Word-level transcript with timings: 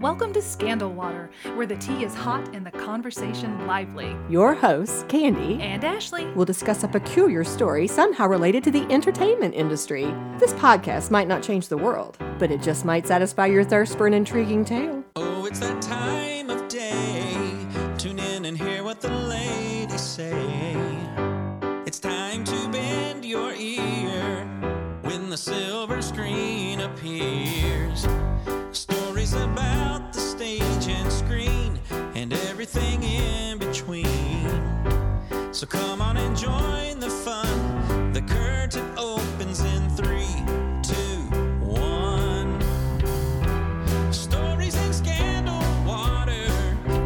Welcome 0.00 0.32
to 0.32 0.40
Scandal 0.40 0.90
Water, 0.90 1.28
where 1.56 1.66
the 1.66 1.76
tea 1.76 2.04
is 2.04 2.14
hot 2.14 2.54
and 2.54 2.64
the 2.64 2.70
conversation 2.70 3.66
lively. 3.66 4.16
Your 4.30 4.54
hosts, 4.54 5.04
Candy, 5.08 5.60
And 5.60 5.84
Ashley. 5.84 6.24
will 6.32 6.46
discuss 6.46 6.82
a 6.84 6.88
peculiar 6.88 7.44
story 7.44 7.86
somehow 7.86 8.26
related 8.26 8.64
to 8.64 8.70
the 8.70 8.90
entertainment 8.90 9.54
industry. 9.54 10.04
This 10.38 10.54
podcast 10.54 11.10
might 11.10 11.28
not 11.28 11.42
change 11.42 11.68
the 11.68 11.76
world, 11.76 12.16
but 12.38 12.50
it 12.50 12.62
just 12.62 12.86
might 12.86 13.06
satisfy 13.06 13.44
your 13.44 13.62
thirst 13.62 13.98
for 13.98 14.06
an 14.06 14.14
intriguing 14.14 14.64
tale. 14.64 15.04
Oh, 15.16 15.44
it's 15.44 15.60
that 15.60 15.82
time 15.82 16.19
So 35.60 35.66
come 35.66 36.00
on 36.00 36.16
and 36.16 36.34
join 36.34 37.00
the 37.00 37.10
fun. 37.10 38.14
The 38.14 38.22
curtain 38.22 38.94
opens 38.96 39.60
in 39.60 39.90
three, 39.90 40.34
two, 40.82 41.20
one. 41.60 42.58
Stories 44.10 44.74
and 44.74 44.94
scandal 44.94 45.60
water, 45.84 46.46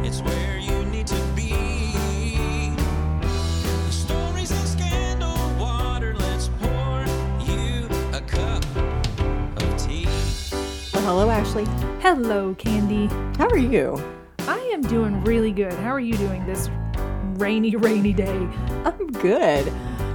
it's 0.04 0.20
where 0.20 0.58
you 0.58 0.84
need 0.84 1.08
to 1.08 1.20
be. 1.34 1.50
Stories 3.90 4.52
and 4.52 4.68
scandal 4.68 5.36
water, 5.58 6.14
let's 6.14 6.48
pour 6.60 7.04
you 7.44 7.88
a 8.12 8.20
cup 8.20 8.64
of 8.76 9.84
tea. 9.84 10.06
Well, 10.92 11.02
hello, 11.02 11.28
Ashley. 11.28 11.64
Hello, 12.00 12.54
Candy. 12.54 13.08
How 13.36 13.48
are 13.48 13.58
you? 13.58 14.00
I 14.46 14.60
am 14.72 14.82
doing 14.82 15.24
really 15.24 15.50
good. 15.50 15.72
How 15.72 15.90
are 15.90 15.98
you 15.98 16.16
doing 16.16 16.46
this 16.46 16.70
rainy, 17.38 17.76
rainy 17.76 18.12
day? 18.12 18.48
I'm 18.84 19.10
good. 19.12 19.72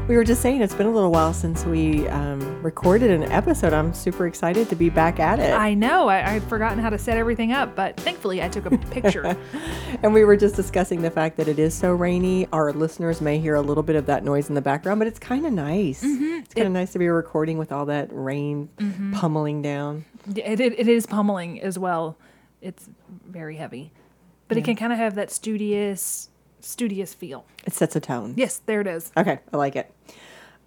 We 0.08 0.16
were 0.18 0.24
just 0.24 0.42
saying 0.42 0.62
it's 0.62 0.74
been 0.74 0.88
a 0.88 0.92
little 0.92 1.12
while 1.12 1.34
since 1.34 1.66
we 1.66 2.08
um, 2.08 2.64
recorded 2.64 3.12
an 3.12 3.24
episode. 3.32 3.74
I'm 3.74 3.94
super 3.94 4.26
excited 4.26 4.68
to 4.70 4.76
be 4.76 4.90
back 4.90 5.20
at 5.20 5.38
it. 5.38 5.54
I 5.54 5.76
know, 5.76 6.08
I, 6.08 6.34
I'd 6.34 6.44
forgotten 6.46 6.80
how 6.80 6.90
to 6.90 6.98
set 6.98 7.16
everything 7.16 7.52
up, 7.52 7.76
but 7.76 7.96
thankfully 7.98 8.42
I 8.42 8.50
took 8.50 8.66
a 8.66 8.76
picture. 8.92 9.38
and 10.02 10.12
we 10.12 10.26
were 10.26 10.36
just 10.36 10.56
discussing 10.56 11.04
the 11.04 11.12
fact 11.12 11.38
that 11.38 11.48
it 11.48 11.60
is 11.60 11.76
so 11.76 11.94
rainy. 11.94 12.48
Our 12.52 12.74
listeners 12.74 13.22
may 13.22 13.38
hear 13.38 13.54
a 13.54 13.62
little 13.62 13.84
bit 13.84 13.96
of 13.96 14.08
that 14.08 14.24
noise 14.24 14.50
in 14.50 14.56
the 14.56 14.62
background, 14.62 15.00
but 15.00 15.08
it's 15.08 15.20
kind 15.20 15.46
of 15.46 15.54
nice. 15.54 16.02
It's 16.04 16.56
kind 16.56 16.66
of 16.66 16.74
nice 16.74 16.92
to 16.94 17.00
be 17.00 17.08
recording 17.08 17.60
with 17.60 17.72
all 17.72 17.86
that 17.86 18.10
rain 18.12 18.70
pummeling 19.14 19.62
down. 19.62 20.06
it, 20.36 20.60
it, 20.60 20.80
it 20.80 20.88
is 20.88 21.06
pummeling 21.06 21.62
as 21.62 21.78
well. 21.78 22.18
It's 22.62 22.90
very 23.28 23.58
heavy, 23.58 23.92
but 24.48 24.58
it 24.58 24.64
can 24.66 24.76
kind 24.76 24.92
of 24.92 24.98
have 24.98 25.14
that 25.16 25.30
studious, 25.30 26.30
studious 26.62 27.14
feel. 27.14 27.46
It 27.66 27.74
sets 27.74 27.96
a 27.96 28.00
tone. 28.00 28.34
Yes, 28.38 28.62
there 28.66 28.82
it 28.82 28.88
is. 28.88 29.12
Okay, 29.18 29.40
I 29.54 29.58
like 29.58 29.76
it. 29.76 29.94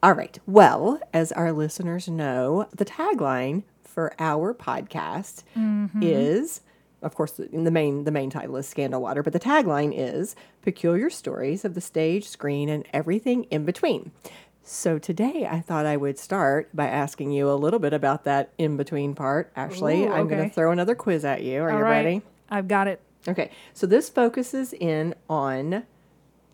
All 0.03 0.13
right. 0.13 0.37
Well, 0.47 1.01
as 1.13 1.31
our 1.33 1.53
listeners 1.53 2.09
know, 2.09 2.69
the 2.75 2.85
tagline 2.85 3.63
for 3.85 4.13
our 4.19 4.53
podcast 4.53 5.45
mm-hmm. 5.57 6.01
is, 6.03 6.63
of 7.03 7.15
course, 7.15 7.33
the 7.33 7.47
the 7.47 7.71
main 7.71 8.05
the 8.05 8.11
main 8.11 8.31
title 8.31 8.57
is 8.57 8.69
Scandal 8.69 9.01
Water, 9.01 9.23
but 9.23 9.33
the 9.33 9.41
tagline 9.41 9.93
is 9.95 10.35
peculiar 10.63 11.09
stories 11.09 11.65
of 11.65 11.75
the 11.75 11.81
stage, 11.81 12.27
screen, 12.27 12.69
and 12.69 12.87
everything 12.93 13.45
in 13.45 13.65
between. 13.65 14.11
So 14.65 14.99
today, 14.99 15.47
I 15.51 15.61
thought 15.61 15.87
I 15.87 15.97
would 15.97 16.19
start 16.19 16.69
by 16.75 16.87
asking 16.87 17.33
you 17.33 17.51
a 17.51 17.55
little 17.55 17.81
bit 17.81 17.93
about 17.93 18.25
that 18.25 18.53
in 18.59 18.77
between 18.77 19.15
part. 19.15 19.53
Ashley, 19.57 20.05
Ooh, 20.05 20.13
I'm 20.13 20.29
going 20.29 20.49
to 20.49 20.55
throw 20.55 20.71
another 20.71 20.95
quiz 20.95 21.25
at 21.25 21.43
you. 21.43 21.63
Are 21.63 21.71
All 21.71 21.79
you 21.79 21.85
right, 21.85 21.91
ready? 21.91 22.23
I've 22.49 22.69
got 22.69 22.87
it. 22.87 23.01
Okay. 23.29 23.51
So 23.75 23.87
this 23.87 24.09
focuses 24.09 24.73
in 24.73 25.15
on 25.31 25.85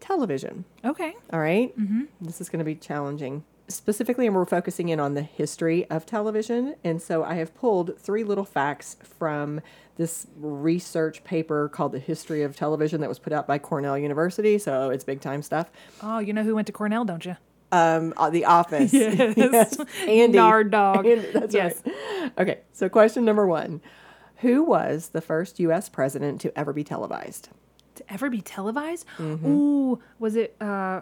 television. 0.01 0.65
Okay. 0.85 1.15
All 1.33 1.41
right? 1.41 1.73
This 2.21 2.41
is 2.41 2.49
going 2.49 2.59
to 2.61 2.65
be 2.65 2.75
challenging. 2.75 3.45
Specifically, 3.71 4.27
and 4.27 4.35
we're 4.35 4.47
focusing 4.47 4.89
in 4.89 4.99
on 4.99 5.13
the 5.13 5.21
history 5.23 5.85
of 5.91 6.07
television. 6.07 6.75
And 6.83 7.03
so 7.03 7.23
I 7.23 7.35
have 7.35 7.55
pulled 7.55 7.99
three 7.99 8.25
little 8.25 8.45
facts 8.47 8.97
from 9.03 9.61
this 9.97 10.27
research 10.39 11.23
paper 11.25 11.69
called 11.69 11.93
The 11.93 11.99
History 11.99 12.43
of 12.43 12.57
Television 12.57 13.01
that 13.03 13.09
was 13.09 13.19
put 13.19 13.33
out 13.33 13.47
by 13.47 13.59
Cornell 13.59 13.99
University. 13.99 14.57
So 14.59 14.89
it's 14.91 15.05
big 15.05 15.21
time 15.21 15.43
stuff. 15.43 15.71
Oh, 16.03 16.19
you 16.19 16.33
know 16.33 16.45
who 16.45 16.55
went 16.55 16.67
to 16.69 16.73
Cornell, 16.73 17.05
don't 17.05 17.25
you? 17.27 17.37
Um, 17.71 18.15
uh, 18.17 18.31
the 18.31 18.47
Office. 18.47 18.93
Yes. 18.95 19.77
Andy. 20.07 20.39
Nard 20.39 20.71
dog. 20.71 21.05
Andy, 21.05 21.29
Yes. 21.51 21.83
right. 21.85 22.33
Okay. 22.39 22.61
So 22.73 22.89
question 22.89 23.25
number 23.27 23.47
one 23.47 23.83
Who 24.39 24.63
was 24.63 25.09
the 25.11 25.21
first 25.21 25.59
U.S. 25.61 25.89
president 25.89 26.41
to 26.43 26.57
ever 26.59 26.73
be 26.73 26.85
televised? 26.85 27.49
To 27.97 28.13
ever 28.13 28.31
be 28.31 28.41
televised? 28.41 29.07
Mm-hmm. 29.19 29.47
Ooh, 29.47 29.99
was 30.19 30.37
it 30.37 30.55
uh, 30.61 31.01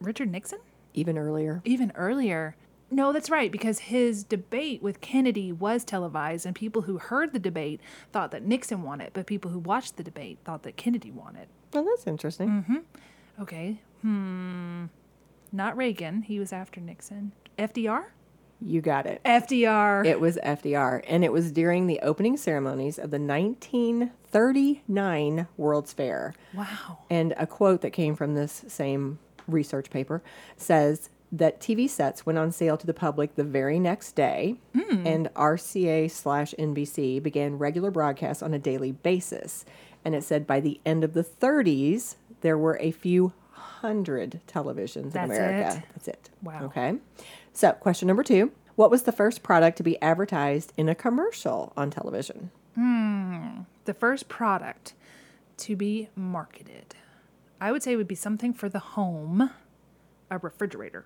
Richard 0.00 0.30
Nixon? 0.30 0.60
Even 0.94 1.18
earlier. 1.18 1.60
Even 1.64 1.92
earlier. 1.96 2.54
No, 2.90 3.12
that's 3.12 3.28
right, 3.30 3.52
because 3.52 3.80
his 3.80 4.24
debate 4.24 4.82
with 4.82 5.00
Kennedy 5.00 5.52
was 5.52 5.84
televised, 5.84 6.46
and 6.46 6.54
people 6.54 6.82
who 6.82 6.98
heard 6.98 7.32
the 7.32 7.38
debate 7.38 7.80
thought 8.12 8.30
that 8.30 8.44
Nixon 8.44 8.82
won 8.82 9.00
it, 9.00 9.10
but 9.12 9.26
people 9.26 9.50
who 9.50 9.58
watched 9.58 9.96
the 9.96 10.02
debate 10.02 10.38
thought 10.44 10.62
that 10.62 10.76
Kennedy 10.76 11.10
won 11.10 11.36
it. 11.36 11.48
Oh, 11.74 11.84
that's 11.84 12.06
interesting. 12.06 12.48
Mm-hmm. 12.48 13.42
Okay. 13.42 13.80
Hmm. 14.02 14.86
Not 15.52 15.76
Reagan. 15.76 16.22
He 16.22 16.38
was 16.38 16.52
after 16.52 16.80
Nixon. 16.80 17.32
FDR? 17.58 18.04
You 18.60 18.80
got 18.80 19.06
it. 19.06 19.20
FDR. 19.24 20.04
It 20.04 20.20
was 20.20 20.36
FDR, 20.44 21.04
and 21.06 21.24
it 21.24 21.32
was 21.32 21.52
during 21.52 21.86
the 21.86 22.00
opening 22.00 22.36
ceremonies 22.36 22.98
of 22.98 23.12
the 23.12 23.20
1939 23.20 25.46
World's 25.56 25.92
Fair. 25.92 26.34
wow. 26.54 26.98
And 27.08 27.34
a 27.36 27.46
quote 27.46 27.82
that 27.82 27.92
came 27.92 28.16
from 28.16 28.34
this 28.34 28.64
same 28.66 29.20
research 29.46 29.90
paper 29.90 30.24
says 30.56 31.08
that 31.30 31.60
TV 31.60 31.88
sets 31.88 32.26
went 32.26 32.38
on 32.38 32.50
sale 32.50 32.76
to 32.76 32.86
the 32.86 32.94
public 32.94 33.36
the 33.36 33.44
very 33.44 33.78
next 33.78 34.12
day, 34.12 34.56
hmm. 34.74 35.06
and 35.06 35.28
RCA 35.34 36.10
slash 36.10 36.54
NBC 36.58 37.22
began 37.22 37.58
regular 37.58 37.90
broadcasts 37.90 38.42
on 38.42 38.54
a 38.54 38.58
daily 38.58 38.92
basis. 38.92 39.64
And 40.04 40.14
it 40.14 40.24
said 40.24 40.46
by 40.46 40.60
the 40.60 40.80
end 40.86 41.04
of 41.04 41.12
the 41.12 41.24
30s, 41.24 42.14
there 42.40 42.56
were 42.56 42.78
a 42.80 42.92
few 42.92 43.34
hundred 43.50 44.40
televisions 44.46 45.12
That's 45.12 45.30
in 45.30 45.36
America. 45.36 45.78
it? 45.78 45.84
That's 45.92 46.08
it. 46.08 46.30
Wow. 46.42 46.64
Okay. 46.64 46.96
So, 47.58 47.72
question 47.72 48.06
number 48.06 48.22
two 48.22 48.52
What 48.76 48.88
was 48.88 49.02
the 49.02 49.10
first 49.10 49.42
product 49.42 49.78
to 49.78 49.82
be 49.82 50.00
advertised 50.00 50.72
in 50.76 50.88
a 50.88 50.94
commercial 50.94 51.72
on 51.76 51.90
television? 51.90 52.52
The 53.84 53.94
first 53.94 54.28
product 54.28 54.94
to 55.56 55.74
be 55.74 56.08
marketed. 56.14 56.94
I 57.60 57.72
would 57.72 57.82
say 57.82 57.94
it 57.94 57.96
would 57.96 58.06
be 58.06 58.14
something 58.14 58.52
for 58.54 58.68
the 58.68 58.78
home, 58.78 59.50
a 60.30 60.38
refrigerator. 60.38 61.04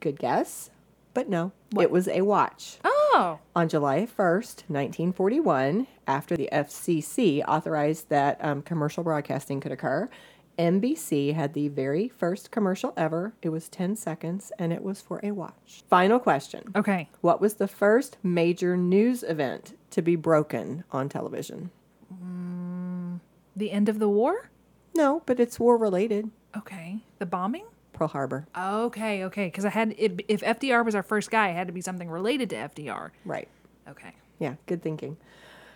Good 0.00 0.18
guess, 0.18 0.68
but 1.14 1.30
no, 1.30 1.52
it 1.80 1.90
was 1.90 2.06
a 2.06 2.20
watch. 2.20 2.76
Oh, 2.84 3.38
On 3.56 3.66
July 3.66 4.00
1st, 4.00 4.68
1941, 4.68 5.86
after 6.06 6.36
the 6.36 6.50
FCC 6.52 7.42
authorized 7.48 8.10
that 8.10 8.36
um, 8.44 8.60
commercial 8.60 9.04
broadcasting 9.04 9.60
could 9.60 9.72
occur, 9.72 10.10
NBC 10.58 11.34
had 11.34 11.54
the 11.54 11.68
very 11.68 12.08
first 12.08 12.50
commercial 12.50 12.92
ever. 12.96 13.32
It 13.42 13.48
was 13.48 13.68
10 13.68 13.96
seconds 13.96 14.52
and 14.58 14.72
it 14.72 14.82
was 14.82 15.00
for 15.00 15.20
a 15.22 15.30
watch. 15.30 15.84
Final 15.88 16.18
question 16.18 16.72
okay. 16.76 17.08
What 17.20 17.40
was 17.40 17.54
the 17.54 17.68
first 17.68 18.18
major 18.22 18.76
news 18.76 19.22
event 19.22 19.76
to 19.90 20.02
be 20.02 20.16
broken 20.16 20.84
on 20.90 21.08
television? 21.08 21.70
Mm, 22.12 23.20
the 23.56 23.70
end 23.70 23.88
of 23.88 23.98
the 23.98 24.08
war? 24.08 24.50
No, 24.94 25.22
but 25.26 25.40
it's 25.40 25.58
war 25.58 25.76
related. 25.76 26.30
Okay. 26.56 27.00
The 27.18 27.26
bombing? 27.26 27.64
Pearl 27.92 28.08
Harbor. 28.08 28.46
Okay, 28.56 29.24
okay. 29.24 29.46
Because 29.46 29.64
I 29.64 29.70
had, 29.70 29.94
it, 29.98 30.24
if 30.28 30.40
FDR 30.40 30.84
was 30.84 30.94
our 30.94 31.02
first 31.02 31.30
guy, 31.30 31.50
it 31.50 31.54
had 31.54 31.66
to 31.66 31.72
be 31.72 31.80
something 31.80 32.10
related 32.10 32.50
to 32.50 32.56
FDR. 32.56 33.10
Right. 33.24 33.48
Okay. 33.88 34.14
Yeah, 34.38 34.54
good 34.66 34.82
thinking. 34.82 35.16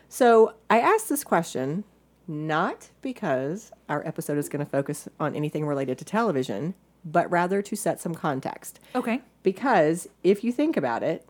So 0.08 0.54
I 0.70 0.80
asked 0.80 1.08
this 1.08 1.24
question 1.24 1.84
not 2.28 2.88
because 3.02 3.72
our 3.88 4.06
episode 4.06 4.38
is 4.38 4.48
going 4.48 4.64
to 4.64 4.70
focus 4.70 5.08
on 5.20 5.34
anything 5.34 5.66
related 5.66 5.98
to 5.98 6.04
television, 6.04 6.74
but 7.04 7.30
rather 7.30 7.62
to 7.62 7.76
set 7.76 8.00
some 8.00 8.14
context. 8.14 8.80
Okay. 8.94 9.20
Because 9.42 10.08
if 10.22 10.42
you 10.42 10.52
think 10.52 10.76
about 10.76 11.02
it, 11.02 11.28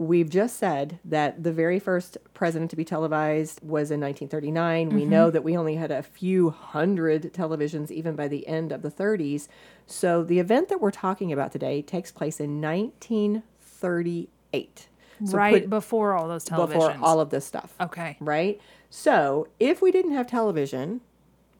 we've 0.00 0.30
just 0.30 0.56
said 0.56 0.98
that 1.04 1.44
the 1.44 1.52
very 1.52 1.78
first 1.78 2.16
president 2.32 2.70
to 2.70 2.76
be 2.76 2.86
televised 2.86 3.60
was 3.62 3.90
in 3.90 4.00
1939. 4.00 4.88
We 4.88 5.02
mm-hmm. 5.02 5.10
know 5.10 5.30
that 5.30 5.44
we 5.44 5.58
only 5.58 5.76
had 5.76 5.90
a 5.90 6.02
few 6.02 6.48
hundred 6.50 7.34
televisions 7.34 7.90
even 7.90 8.16
by 8.16 8.26
the 8.26 8.48
end 8.48 8.72
of 8.72 8.80
the 8.80 8.90
30s. 8.90 9.46
So 9.86 10.24
the 10.24 10.38
event 10.38 10.70
that 10.70 10.80
we're 10.80 10.90
talking 10.90 11.30
about 11.32 11.52
today 11.52 11.82
takes 11.82 12.10
place 12.10 12.40
in 12.40 12.62
1938. 12.62 14.88
So 15.26 15.36
right 15.36 15.64
put- 15.64 15.70
before 15.70 16.14
all 16.14 16.28
those 16.28 16.46
televisions. 16.46 16.68
before 16.68 16.96
all 17.02 17.20
of 17.20 17.28
this 17.28 17.44
stuff. 17.44 17.74
Okay. 17.78 18.16
Right? 18.20 18.58
So, 18.90 19.46
if 19.60 19.80
we 19.80 19.92
didn't 19.92 20.12
have 20.12 20.26
television 20.26 21.00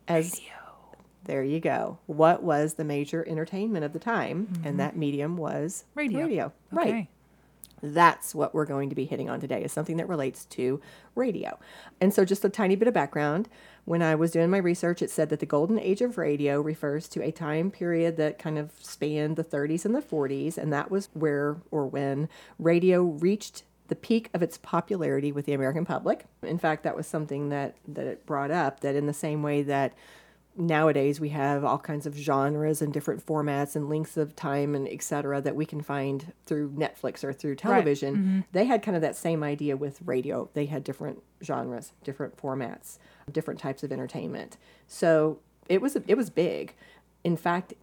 as 0.09 0.33
Radio. 0.33 0.53
there 1.25 1.45
you 1.45 1.61
go. 1.61 1.99
What 2.07 2.43
was 2.43 2.75
the 2.75 2.85
major 2.85 3.27
entertainment 3.27 3.85
of 3.85 3.93
the 3.93 4.01
time? 4.01 4.49
And 4.49 4.65
mm-hmm. 4.65 4.77
that 4.79 4.97
medium 4.97 5.37
was 5.37 5.85
Radio. 5.95 6.25
Radio. 6.25 6.53
Okay. 6.73 6.93
Right. 6.93 7.09
That's 7.83 8.35
what 8.35 8.53
we're 8.53 8.67
going 8.67 8.91
to 8.91 8.95
be 8.95 9.05
hitting 9.05 9.31
on 9.31 9.41
today 9.41 9.63
is 9.63 9.73
something 9.73 9.97
that 9.97 10.09
relates 10.09 10.45
to 10.47 10.81
radio. 11.15 11.59
And 12.01 12.13
so 12.13 12.25
just 12.25 12.45
a 12.45 12.51
tiny 12.51 12.77
bit 12.77 12.89
of 12.89 12.95
background. 12.95 13.49
When 13.87 14.03
I 14.03 14.15
was 14.15 14.33
doing 14.33 14.51
my 14.51 14.59
research, 14.59 15.01
it 15.01 15.11
said 15.11 15.31
that 15.31 15.41
the 15.41 15.47
golden 15.47 15.79
age 15.79 16.03
of 16.03 16.19
radio 16.19 16.61
refers 16.61 17.09
to 17.09 17.23
a 17.23 17.31
time 17.31 17.71
period 17.71 18.17
that 18.19 18.39
kind 18.39 18.59
of 18.59 18.73
spanned 18.81 19.37
the 19.37 19.45
30s 19.45 19.85
and 19.85 19.95
the 19.95 20.03
40s, 20.03 20.59
and 20.59 20.73
that 20.73 20.91
was 20.91 21.09
where 21.15 21.57
or 21.71 21.87
when 21.87 22.29
radio 22.59 23.03
reached 23.03 23.63
the 23.91 23.97
peak 23.97 24.31
of 24.33 24.43
its 24.43 24.57
popularity 24.57 25.33
with 25.33 25.45
the 25.45 25.53
American 25.53 25.85
public. 25.85 26.25
In 26.43 26.59
fact, 26.59 26.85
that 26.85 26.97
was 26.97 27.07
something 27.07 27.51
that 27.51 27.77
that 27.87 28.07
it 28.07 28.25
brought 28.25 28.51
up 28.51 28.81
that 28.81 28.95
in 28.95 29.07
the 29.07 29.13
same 29.13 29.43
way 29.43 29.63
that 29.63 29.93
nowadays 30.57 31.21
we 31.21 31.31
have 31.31 31.65
all 31.65 31.79
kinds 31.79 32.07
of 32.07 32.15
genres 32.17 32.81
and 32.83 32.93
different 32.93 33.25
formats 33.25 33.77
and 33.77 33.89
lengths 33.89 34.17
of 34.17 34.35
time 34.35 34.75
and 34.75 34.89
et 34.89 35.03
cetera 35.03 35.41
that 35.41 35.55
we 35.55 35.67
can 35.67 35.81
find 35.81 36.33
through 36.47 36.71
Netflix 36.71 37.23
or 37.23 37.33
through 37.33 37.55
television. 37.55 38.17
Mm-hmm. 38.17 38.41
They 38.53 38.65
had 38.65 38.83
kind 38.83 38.97
of 38.97 39.03
that 39.03 39.17
same 39.17 39.43
idea 39.43 39.77
with 39.77 40.01
radio. 40.05 40.49
They 40.55 40.67
had 40.67 40.85
different 40.85 41.23
genres, 41.43 41.93
different 42.05 42.37
formats, 42.37 42.99
different 43.31 43.61
types 43.61 43.83
of 43.83 43.93
entertainment. 43.93 44.57
So 44.87 45.41
it 45.69 45.83
was 45.83 45.97
it 45.97 46.17
was 46.17 46.31
big. 46.31 46.75
In 47.25 47.37
fact, 47.37 47.75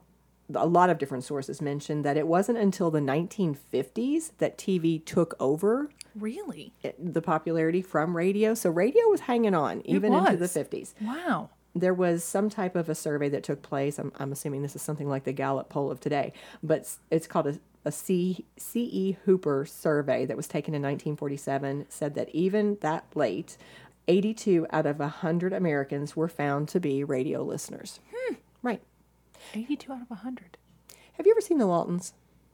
a 0.53 0.65
lot 0.65 0.89
of 0.89 0.97
different 0.97 1.23
sources 1.23 1.61
mentioned 1.61 2.05
that 2.05 2.15
it 2.17 2.27
wasn't 2.27 2.57
until 2.57 2.89
the 2.89 2.99
1950s 3.01 4.31
that 4.37 4.57
TV 4.57 5.03
took 5.03 5.35
over 5.39 5.89
Really? 6.15 6.73
the 6.97 7.21
popularity 7.21 7.81
from 7.81 8.15
radio. 8.17 8.53
So 8.53 8.69
radio 8.69 9.07
was 9.09 9.21
hanging 9.21 9.53
on 9.53 9.81
even 9.85 10.13
into 10.13 10.37
the 10.37 10.45
50s 10.45 10.93
Wow. 11.01 11.49
there 11.75 11.93
was 11.93 12.23
some 12.23 12.49
type 12.49 12.75
of 12.75 12.89
a 12.89 12.95
survey 12.95 13.29
that 13.29 13.43
took 13.43 13.61
place. 13.61 13.99
I'm, 13.99 14.11
I'm 14.17 14.31
assuming 14.31 14.61
this 14.63 14.75
is 14.75 14.81
something 14.81 15.07
like 15.09 15.25
the 15.25 15.33
Gallup 15.33 15.69
poll 15.69 15.91
of 15.91 15.99
today, 15.99 16.33
but 16.63 16.79
it's, 16.79 16.99
it's 17.11 17.27
called 17.27 17.47
a, 17.47 17.59
a 17.85 17.91
C, 17.91 18.45
C.E. 18.57 19.17
Hooper 19.25 19.65
survey 19.65 20.25
that 20.25 20.35
was 20.37 20.47
taken 20.47 20.73
in 20.73 20.81
1947. 20.81 21.85
Said 21.89 22.15
that 22.15 22.29
even 22.33 22.77
that 22.81 23.05
late, 23.15 23.57
82 24.07 24.65
out 24.71 24.85
of 24.85 24.99
100 24.99 25.53
Americans 25.53 26.15
were 26.15 26.27
found 26.29 26.67
to 26.69 26.79
be 26.79 27.03
radio 27.03 27.43
listeners. 27.43 27.99
Right. 28.29 28.37
82 29.53 29.91
out 29.91 30.01
of 30.01 30.09
100. 30.09 30.57
Have 31.13 31.25
you 31.25 31.31
ever 31.31 31.41
seen 31.41 31.57
the 31.57 31.67
Waltons? 31.67 32.13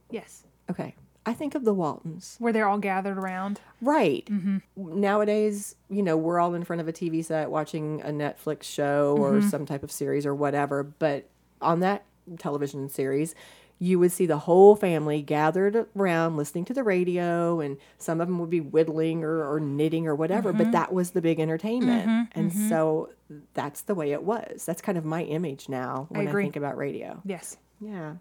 Yes. 0.10 0.44
Okay. 0.70 0.96
I 1.26 1.34
think 1.34 1.56
of 1.56 1.64
the 1.64 1.74
Waltons. 1.74 2.36
Where 2.40 2.52
they're 2.52 2.68
all 2.68 2.80
gathered 2.80 3.18
around. 3.18 3.62
Right. 3.82 4.26
Mm-hmm. 4.26 4.58
Nowadays, 4.76 5.76
you 5.90 6.04
know, 6.04 6.18
we're 6.18 6.40
all 6.40 6.54
in 6.54 6.64
front 6.64 6.82
of 6.82 6.88
a 6.88 6.94
TV 6.94 7.24
set 7.24 7.50
watching 7.50 8.02
a 8.02 8.10
Netflix 8.10 8.64
show 8.64 9.16
or 9.18 9.42
some 9.42 9.66
type 9.66 9.84
of 9.84 9.92
series 9.92 10.26
or 10.26 10.36
whatever. 10.36 10.84
But 10.84 11.30
on 11.62 11.80
that 11.80 12.04
television 12.40 12.90
series, 12.90 13.36
you 13.84 14.00
would 14.00 14.14
see 14.14 14.26
the 14.26 14.38
whole 14.38 14.78
family 14.78 15.22
gathered 15.22 15.86
around 15.98 16.38
listening 16.38 16.64
to 16.64 16.74
the 16.74 16.84
radio, 16.84 17.60
and 17.60 17.78
some 17.98 18.22
of 18.22 18.30
them 18.30 18.40
would 18.40 18.50
be 18.50 18.62
whittling 18.62 19.26
or, 19.26 19.44
or 19.44 19.60
knitting 19.60 20.08
or 20.08 20.16
whatever. 20.16 20.54
But 20.54 20.64
mm-hmm. 20.64 20.72
that 20.72 20.94
was 20.94 21.12
the 21.12 21.22
big 21.22 21.38
entertainment. 21.38 22.08
Mm-hmm, 22.08 22.40
and 22.40 22.52
mm-hmm. 22.52 22.70
so 22.70 23.10
that's 23.54 23.82
the 23.82 23.94
way 23.94 24.14
it 24.14 24.24
was. 24.24 24.64
That's 24.64 24.82
kind 24.82 24.98
of 24.98 25.04
my 25.04 25.24
image 25.24 25.68
now 25.68 26.06
when 26.08 26.26
I, 26.26 26.30
agree. 26.30 26.44
think 26.44 26.56
about 26.56 26.78
radio. 26.78 27.22
Yes. 27.26 27.58
Yeah. 27.82 28.14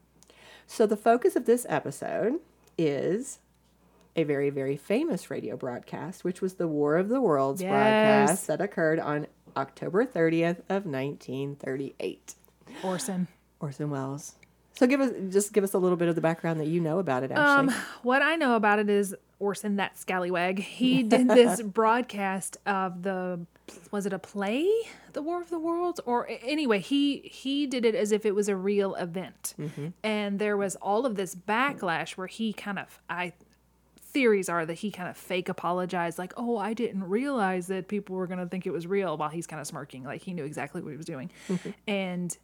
So 0.66 0.84
the 0.84 0.96
focus 0.96 1.36
of 1.36 1.44
this 1.44 1.64
episode 1.68 2.40
is 2.76 3.38
a 4.16 4.24
very, 4.24 4.50
very 4.50 4.76
famous 4.76 5.30
radio 5.30 5.56
broadcast, 5.56 6.24
which 6.24 6.40
was 6.40 6.54
the 6.54 6.66
War 6.66 6.96
of 6.96 7.08
the 7.08 7.20
Worlds 7.20 7.62
Yes. 7.62 7.70
broadcast 7.70 8.46
that 8.48 8.60
occurred 8.60 8.98
on 8.98 9.28
October 9.56 10.04
30th 10.04 10.58
of 10.68 10.86
1938. 10.86 12.34
Orson. 12.82 13.28
Orson 13.60 13.90
Welles. 13.90 14.34
So 14.74 14.86
give 14.86 15.00
us 15.00 15.12
just 15.30 15.52
give 15.52 15.64
us 15.64 15.74
a 15.74 15.78
little 15.78 15.96
bit 15.96 16.08
of 16.08 16.14
the 16.14 16.20
background 16.20 16.58
that 16.60 16.66
you 16.66 16.80
know 16.80 16.98
about 16.98 17.22
it 17.22 17.30
actually. 17.30 17.68
Um, 17.68 17.82
what 18.02 18.22
I 18.22 18.36
know 18.36 18.56
about 18.56 18.78
it 18.78 18.88
is 18.88 19.14
Orson, 19.38 19.76
that 19.76 19.98
scallywag. 19.98 20.60
He 20.60 21.02
did 21.02 21.28
this 21.28 21.60
broadcast 21.80 22.56
of 22.64 23.02
the 23.02 23.40
was 23.90 24.06
it 24.06 24.12
a 24.12 24.18
play, 24.18 24.68
The 25.12 25.22
War 25.22 25.40
of 25.40 25.50
the 25.50 25.58
Worlds, 25.58 26.00
or 26.06 26.28
anyway, 26.42 26.78
he 26.78 27.18
he 27.20 27.66
did 27.66 27.84
it 27.84 27.94
as 27.94 28.12
if 28.12 28.24
it 28.24 28.34
was 28.34 28.48
a 28.48 28.56
real 28.56 28.94
event, 28.94 29.54
and 30.02 30.38
there 30.38 30.56
was 30.56 30.76
all 30.76 31.06
of 31.06 31.16
this 31.16 31.34
backlash 31.34 32.12
where 32.12 32.26
he 32.26 32.52
kind 32.52 32.78
of 32.78 33.00
I 33.10 33.32
theories 34.00 34.48
are 34.50 34.66
that 34.66 34.74
he 34.74 34.90
kind 34.90 35.08
of 35.08 35.16
fake 35.16 35.48
apologized, 35.48 36.18
like, 36.18 36.32
"Oh, 36.36 36.56
I 36.58 36.74
didn't 36.74 37.04
realize 37.04 37.66
that 37.68 37.88
people 37.88 38.16
were 38.16 38.26
gonna 38.26 38.46
think 38.46 38.66
it 38.66 38.72
was 38.72 38.86
real," 38.86 39.16
while 39.16 39.30
he's 39.30 39.46
kind 39.46 39.60
of 39.60 39.66
smirking, 39.66 40.04
like 40.04 40.22
he 40.22 40.32
knew 40.34 40.44
exactly 40.44 40.82
what 40.82 40.90
he 40.90 40.96
was 40.96 41.06
doing, 41.06 41.30
and. 41.86 42.36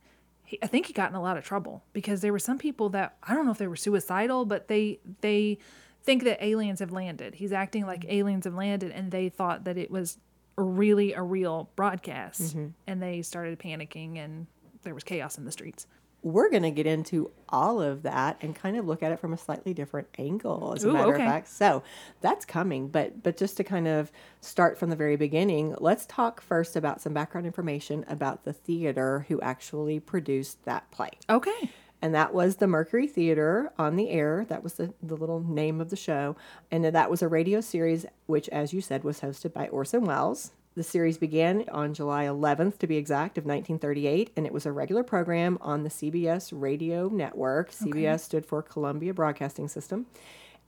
He, 0.49 0.59
I 0.62 0.67
think 0.67 0.87
he 0.87 0.95
got 0.95 1.11
in 1.11 1.15
a 1.15 1.21
lot 1.21 1.37
of 1.37 1.45
trouble 1.45 1.85
because 1.93 2.23
there 2.23 2.33
were 2.33 2.39
some 2.39 2.56
people 2.56 2.89
that 2.91 3.19
I 3.23 3.35
don't 3.35 3.45
know 3.45 3.50
if 3.50 3.59
they 3.59 3.67
were 3.67 3.77
suicidal, 3.77 4.47
but 4.47 4.69
they 4.69 4.99
they 5.21 5.59
think 6.03 6.25
that 6.25 6.43
aliens 6.43 6.81
have 6.81 6.91
landed. 6.91 7.35
He's 7.35 7.53
acting 7.53 7.85
like 7.85 8.00
mm-hmm. 8.00 8.12
aliens 8.12 8.47
have 8.47 8.55
landed, 8.55 8.91
and 8.91 9.11
they 9.11 9.29
thought 9.29 9.65
that 9.65 9.77
it 9.77 9.91
was 9.91 10.17
really 10.56 11.12
a 11.12 11.21
real 11.21 11.69
broadcast, 11.77 12.56
mm-hmm. 12.56 12.69
and 12.87 13.03
they 13.03 13.21
started 13.21 13.59
panicking, 13.59 14.17
and 14.17 14.47
there 14.85 14.95
was 14.95 15.05
chaos 15.05 15.37
in 15.37 15.45
the 15.45 15.53
streets. 15.53 15.87
We're 16.23 16.50
going 16.50 16.65
to 16.65 16.70
get 16.70 16.87
into 16.87 17.31
all 17.49 17.81
of 17.81 18.03
that 18.03 18.38
and 18.41 18.55
kind 18.55 18.76
of 18.76 18.87
look 18.87 19.03
at 19.03 19.12
it 19.12 19.20
from 19.20 19.32
a 19.32 19.38
slightly 19.38 19.73
different 19.73 20.09
angle 20.19 20.73
as 20.76 20.85
a 20.85 20.88
Ooh, 20.88 20.93
matter 20.93 21.15
okay. 21.15 21.23
of 21.23 21.29
fact. 21.31 21.49
So, 21.49 21.82
that's 22.20 22.44
coming, 22.44 22.88
but 22.88 23.23
but 23.23 23.37
just 23.37 23.56
to 23.59 23.65
kind 23.65 23.87
of 23.87 24.11
start 24.41 24.79
from 24.79 24.91
the 24.91 24.97
very 24.97 25.17
beginning, 25.17 25.75
let's 25.79 26.06
talk 26.06 26.41
first 26.41 26.76
about 26.76 27.00
some 27.00 27.12
background 27.15 27.47
information 27.47 28.05
about 28.09 28.44
the 28.44 28.53
theater 28.53 29.25
who 29.29 29.41
actually 29.41 30.00
produced 30.00 30.65
that 30.65 30.91
play. 30.91 31.11
Okay. 31.31 31.70
and 32.03 32.15
that 32.15 32.32
was 32.32 32.56
the 32.56 32.67
Mercury 32.67 33.06
Theater 33.06 33.73
on 33.79 33.97
the 33.97 34.11
air. 34.11 34.44
That 34.49 34.62
was 34.62 34.75
the, 34.75 34.93
the 35.03 35.17
little 35.17 35.41
name 35.41 35.81
of 35.81 35.91
the 35.91 35.97
show. 35.97 36.37
And 36.70 36.85
that 36.85 37.11
was 37.11 37.23
a 37.23 37.29
radio 37.29 37.61
series, 37.61 38.06
which, 38.26 38.49
as 38.50 38.73
you 38.73 38.81
said, 38.81 39.03
was 39.05 39.20
hosted 39.20 39.53
by 39.53 39.69
Orson 39.69 40.05
Welles. 40.05 40.53
The 40.79 40.85
series 40.85 41.19
began 41.19 41.65
on 41.73 41.93
July 41.93 42.27
11th, 42.27 42.79
to 42.79 42.87
be 42.87 42.99
exact, 42.99 43.37
of 43.37 43.45
1938, 43.45 44.31
and 44.37 44.47
it 44.47 44.53
was 44.53 44.65
a 44.65 44.71
regular 44.71 45.03
program 45.03 45.59
on 45.61 45.83
the 45.83 45.89
CBS 45.89 46.53
radio 46.55 47.09
network. 47.09 47.73
CBS 47.73 48.21
stood 48.21 48.47
for 48.47 48.63
Columbia 48.63 49.13
Broadcasting 49.13 49.67
System. 49.67 50.07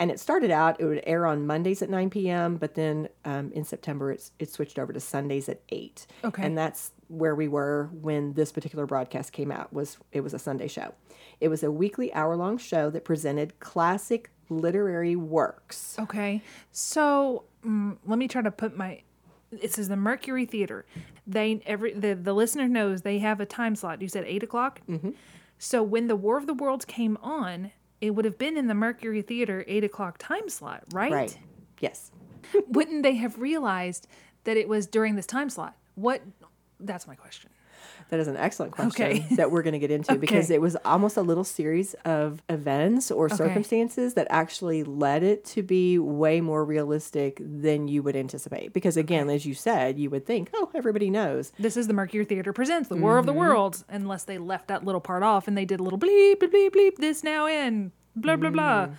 And 0.00 0.10
it 0.10 0.18
started 0.18 0.50
out, 0.50 0.80
it 0.80 0.86
would 0.86 1.00
air 1.06 1.26
on 1.26 1.46
Mondays 1.46 1.80
at 1.80 1.90
9 1.90 2.10
p.m., 2.10 2.56
but 2.56 2.74
then 2.74 3.08
um, 3.24 3.52
in 3.52 3.62
September 3.62 4.10
it's, 4.10 4.32
it 4.40 4.50
switched 4.50 4.80
over 4.80 4.92
to 4.92 4.98
Sundays 4.98 5.48
at 5.48 5.60
8. 5.68 6.08
Okay. 6.24 6.44
And 6.44 6.58
that's 6.58 6.90
where 7.06 7.36
we 7.36 7.46
were 7.46 7.88
when 7.92 8.32
this 8.32 8.50
particular 8.50 8.86
broadcast 8.86 9.32
came 9.32 9.52
out 9.52 9.72
was 9.72 9.96
it 10.10 10.22
was 10.22 10.34
a 10.34 10.40
Sunday 10.40 10.66
show. 10.66 10.92
It 11.40 11.46
was 11.50 11.62
a 11.62 11.70
weekly 11.70 12.12
hour-long 12.14 12.58
show 12.58 12.90
that 12.90 13.04
presented 13.04 13.60
classic 13.60 14.32
literary 14.48 15.14
works. 15.14 15.96
Okay. 16.00 16.42
So 16.72 17.44
mm, 17.64 17.96
let 18.04 18.18
me 18.18 18.26
try 18.26 18.42
to 18.42 18.50
put 18.50 18.76
my. 18.76 19.02
It 19.52 19.78
is 19.78 19.88
the 19.88 19.96
Mercury 19.96 20.46
Theater. 20.46 20.86
They 21.26 21.60
every 21.66 21.92
the 21.92 22.14
the 22.14 22.32
listener 22.32 22.68
knows 22.68 23.02
they 23.02 23.18
have 23.18 23.40
a 23.40 23.46
time 23.46 23.74
slot. 23.74 24.00
You 24.00 24.08
said 24.08 24.24
eight 24.26 24.42
o'clock. 24.42 24.80
Mm-hmm. 24.88 25.10
So 25.58 25.82
when 25.82 26.06
the 26.06 26.16
War 26.16 26.38
of 26.38 26.46
the 26.46 26.54
Worlds 26.54 26.84
came 26.84 27.18
on, 27.20 27.72
it 28.00 28.10
would 28.10 28.24
have 28.24 28.38
been 28.38 28.56
in 28.56 28.66
the 28.66 28.74
Mercury 28.74 29.22
Theater 29.22 29.64
eight 29.66 29.84
o'clock 29.84 30.18
time 30.18 30.48
slot, 30.48 30.84
right? 30.92 31.12
Right. 31.12 31.38
Yes. 31.80 32.10
Wouldn't 32.68 33.02
they 33.02 33.14
have 33.14 33.38
realized 33.38 34.06
that 34.44 34.56
it 34.56 34.68
was 34.68 34.86
during 34.86 35.16
this 35.16 35.26
time 35.26 35.50
slot? 35.50 35.76
What? 35.94 36.22
That's 36.78 37.06
my 37.06 37.14
question. 37.14 37.50
That 38.10 38.20
is 38.20 38.28
an 38.28 38.36
excellent 38.36 38.72
question 38.72 39.06
Okay. 39.06 39.26
that 39.36 39.50
we're 39.50 39.62
going 39.62 39.72
to 39.72 39.78
get 39.78 39.90
into 39.90 40.14
because 40.18 40.50
it 40.50 40.60
was 40.60 40.76
almost 40.84 41.16
a 41.16 41.22
little 41.22 41.44
series 41.44 41.94
of 42.04 42.42
events 42.48 43.10
or 43.10 43.28
circumstances 43.28 44.14
that 44.14 44.26
actually 44.30 44.82
led 44.82 45.22
it 45.22 45.44
to 45.46 45.62
be 45.62 45.98
way 45.98 46.40
more 46.40 46.64
realistic 46.64 47.40
than 47.40 47.88
you 47.88 48.02
would 48.02 48.16
anticipate. 48.16 48.72
Because 48.72 48.96
again, 48.96 49.30
as 49.30 49.46
you 49.46 49.54
said, 49.54 49.98
you 49.98 50.10
would 50.10 50.26
think, 50.26 50.50
oh, 50.54 50.70
everybody 50.74 51.08
knows. 51.08 51.52
This 51.58 51.76
is 51.76 51.86
the 51.86 51.94
Mercury 51.94 52.24
Theater 52.24 52.52
presents 52.52 52.88
the 52.88 52.96
War 52.96 53.18
of 53.18 53.26
the 53.26 53.32
mm-hmm. 53.32 53.40
Worlds, 53.40 53.84
unless 53.88 54.24
they 54.24 54.38
left 54.38 54.68
that 54.68 54.84
little 54.84 55.00
part 55.00 55.22
off 55.22 55.48
and 55.48 55.56
they 55.56 55.64
did 55.64 55.80
a 55.80 55.82
little 55.82 55.98
bleep 55.98 56.36
bleep 56.36 56.50
bleep 56.52 56.70
bleep. 56.70 56.96
This 56.96 57.24
now 57.24 57.46
in 57.46 57.92
blah 58.16 58.36
blah 58.36 58.50
blah. 58.50 58.86
Mm. 58.86 58.94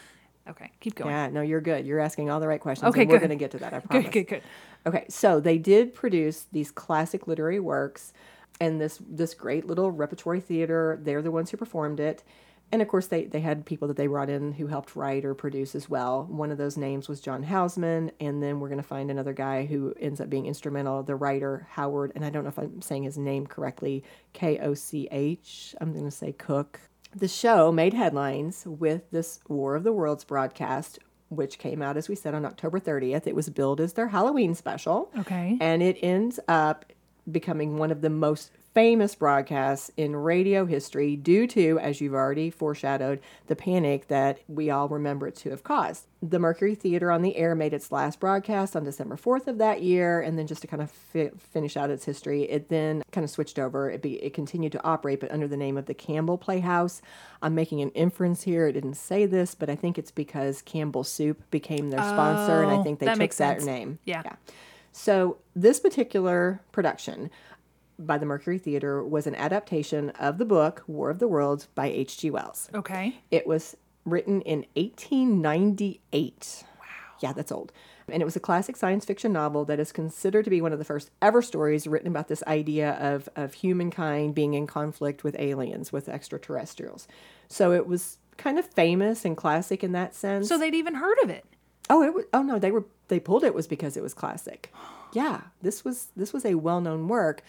Okay, 0.49 0.71
keep 0.79 0.95
going. 0.95 1.11
Yeah, 1.11 1.27
no, 1.29 1.41
you're 1.41 1.61
good. 1.61 1.85
You're 1.85 1.99
asking 1.99 2.29
all 2.29 2.39
the 2.39 2.47
right 2.47 2.59
questions. 2.59 2.89
Okay, 2.89 3.01
and 3.01 3.11
we're 3.11 3.19
going 3.19 3.29
to 3.29 3.35
get 3.35 3.51
to 3.51 3.59
that, 3.59 3.73
I 3.73 3.79
promise. 3.79 4.05
Good, 4.11 4.27
good, 4.27 4.27
good. 4.27 4.43
Okay, 4.87 5.05
so 5.07 5.39
they 5.39 5.59
did 5.59 5.93
produce 5.93 6.47
these 6.51 6.71
classic 6.71 7.27
literary 7.27 7.59
works 7.59 8.13
and 8.61 8.79
this 8.79 8.99
this 9.09 9.33
great 9.33 9.65
little 9.65 9.91
repertory 9.91 10.39
theater. 10.39 10.97
They're 11.01 11.23
the 11.23 11.31
ones 11.31 11.49
who 11.49 11.57
performed 11.57 11.99
it. 11.99 12.23
And 12.71 12.81
of 12.81 12.87
course 12.87 13.07
they, 13.07 13.25
they 13.25 13.41
had 13.41 13.65
people 13.65 13.89
that 13.89 13.97
they 13.97 14.07
brought 14.07 14.29
in 14.29 14.53
who 14.53 14.67
helped 14.67 14.95
write 14.95 15.25
or 15.25 15.33
produce 15.33 15.75
as 15.75 15.89
well. 15.89 16.25
One 16.29 16.51
of 16.51 16.57
those 16.57 16.77
names 16.77 17.09
was 17.09 17.19
John 17.19 17.43
Houseman, 17.43 18.11
and 18.21 18.41
then 18.41 18.61
we're 18.61 18.69
gonna 18.69 18.83
find 18.83 19.11
another 19.11 19.33
guy 19.33 19.65
who 19.65 19.93
ends 19.99 20.21
up 20.21 20.29
being 20.29 20.45
instrumental, 20.45 21.03
the 21.03 21.15
writer 21.15 21.67
Howard, 21.71 22.13
and 22.15 22.23
I 22.23 22.29
don't 22.29 22.43
know 22.43 22.49
if 22.49 22.59
I'm 22.59 22.81
saying 22.81 23.03
his 23.03 23.17
name 23.17 23.45
correctly, 23.45 24.05
K 24.31 24.59
O 24.59 24.73
C 24.73 25.09
H. 25.11 25.75
I'm 25.81 25.91
gonna 25.91 26.11
say 26.11 26.31
Cook. 26.31 26.79
The 27.13 27.27
show 27.27 27.73
made 27.73 27.93
headlines 27.93 28.63
with 28.65 29.09
this 29.11 29.41
War 29.49 29.75
of 29.75 29.83
the 29.83 29.91
Worlds 29.91 30.23
broadcast, 30.23 30.99
which 31.27 31.57
came 31.57 31.81
out, 31.81 31.97
as 31.97 32.07
we 32.07 32.15
said, 32.15 32.33
on 32.33 32.45
October 32.45 32.79
30th. 32.79 33.27
It 33.27 33.35
was 33.35 33.49
billed 33.49 33.81
as 33.81 33.93
their 33.93 34.07
Halloween 34.07 34.55
special. 34.55 35.11
Okay. 35.19 35.57
And 35.59 35.83
it 35.83 35.97
ends 36.01 36.39
up 36.47 36.85
becoming 37.29 37.77
one 37.77 37.91
of 37.91 38.01
the 38.01 38.09
most 38.09 38.51
famous 38.73 39.15
broadcasts 39.15 39.91
in 39.97 40.15
radio 40.15 40.65
history 40.65 41.17
due 41.17 41.45
to, 41.45 41.77
as 41.79 41.99
you've 41.99 42.13
already 42.13 42.49
foreshadowed, 42.49 43.19
the 43.47 43.55
panic 43.55 44.07
that 44.07 44.39
we 44.47 44.69
all 44.69 44.87
remember 44.87 45.27
it 45.27 45.35
to 45.35 45.49
have 45.49 45.61
caused. 45.61 46.05
The 46.23 46.39
Mercury 46.39 46.73
Theater 46.73 47.11
on 47.11 47.21
the 47.21 47.35
Air 47.35 47.53
made 47.53 47.73
its 47.73 47.91
last 47.91 48.21
broadcast 48.21 48.73
on 48.77 48.85
December 48.85 49.17
4th 49.17 49.47
of 49.47 49.57
that 49.57 49.81
year, 49.83 50.21
and 50.21 50.39
then 50.39 50.47
just 50.47 50.61
to 50.61 50.67
kind 50.67 50.81
of 50.81 50.89
fi- 50.89 51.31
finish 51.37 51.75
out 51.75 51.89
its 51.89 52.05
history, 52.05 52.43
it 52.43 52.69
then 52.69 53.03
kind 53.11 53.25
of 53.25 53.29
switched 53.29 53.59
over. 53.59 53.89
It, 53.91 54.01
be, 54.01 54.13
it 54.23 54.33
continued 54.33 54.71
to 54.71 54.83
operate, 54.85 55.19
but 55.19 55.31
under 55.31 55.49
the 55.49 55.57
name 55.57 55.75
of 55.75 55.87
the 55.87 55.93
Campbell 55.93 56.37
Playhouse. 56.37 57.01
I'm 57.41 57.53
making 57.53 57.81
an 57.81 57.89
inference 57.89 58.43
here. 58.43 58.67
It 58.67 58.73
didn't 58.73 58.93
say 58.93 59.25
this, 59.25 59.53
but 59.53 59.69
I 59.69 59.75
think 59.75 59.97
it's 59.97 60.11
because 60.11 60.61
Campbell 60.61 61.03
Soup 61.03 61.41
became 61.51 61.89
their 61.89 61.99
sponsor, 62.03 62.61
and 62.63 62.71
I 62.71 62.75
Oh, 62.75 62.83
think 62.83 62.99
they 62.99 63.07
that 63.07 63.15
took 63.17 63.31
that 63.31 63.35
sense. 63.59 63.65
name. 63.65 63.99
Yeah. 64.05 64.21
So 64.91 65.37
this 65.55 65.79
particular 65.79 66.61
production 66.71 67.29
by 67.97 68.17
the 68.17 68.25
Mercury 68.25 68.57
Theater 68.57 69.03
was 69.03 69.27
an 69.27 69.35
adaptation 69.35 70.09
of 70.11 70.37
the 70.37 70.45
book 70.45 70.83
War 70.87 71.09
of 71.09 71.19
the 71.19 71.27
Worlds 71.27 71.67
by 71.75 71.87
H.G. 71.87 72.31
Wells. 72.31 72.69
Okay. 72.73 73.19
It 73.29 73.45
was 73.45 73.77
written 74.05 74.41
in 74.41 74.65
1898. 74.75 76.63
Wow. 76.79 76.85
Yeah, 77.19 77.33
that's 77.33 77.51
old. 77.51 77.71
And 78.09 78.21
it 78.21 78.25
was 78.25 78.35
a 78.35 78.41
classic 78.41 78.75
science 78.75 79.05
fiction 79.05 79.31
novel 79.31 79.63
that 79.65 79.79
is 79.79 79.91
considered 79.91 80.43
to 80.43 80.49
be 80.49 80.61
one 80.61 80.73
of 80.73 80.79
the 80.79 80.85
first 80.85 81.11
ever 81.21 81.41
stories 81.41 81.87
written 81.87 82.07
about 82.07 82.27
this 82.27 82.43
idea 82.47 82.93
of, 82.93 83.29
of 83.35 83.53
humankind 83.53 84.35
being 84.35 84.53
in 84.53 84.67
conflict 84.67 85.23
with 85.23 85.35
aliens, 85.39 85.93
with 85.93 86.09
extraterrestrials. 86.09 87.07
So 87.47 87.71
it 87.71 87.87
was 87.87 88.17
kind 88.37 88.57
of 88.59 88.65
famous 88.65 89.23
and 89.23 89.37
classic 89.37 89.83
in 89.83 89.91
that 89.93 90.15
sense. 90.15 90.49
So 90.49 90.57
they'd 90.57 90.75
even 90.75 90.95
heard 90.95 91.17
of 91.23 91.29
it. 91.29 91.45
Oh, 91.89 92.03
it 92.03 92.13
was, 92.13 92.25
oh 92.33 92.41
no, 92.41 92.59
they 92.59 92.71
were 92.71 92.85
they 93.11 93.19
pulled 93.19 93.43
it 93.43 93.53
was 93.53 93.67
because 93.67 93.95
it 93.95 94.01
was 94.01 94.13
classic. 94.15 94.73
Yeah, 95.13 95.41
this 95.61 95.83
was 95.83 96.07
this 96.15 96.31
was 96.31 96.45
a 96.45 96.55
well-known 96.55 97.09
work 97.09 97.43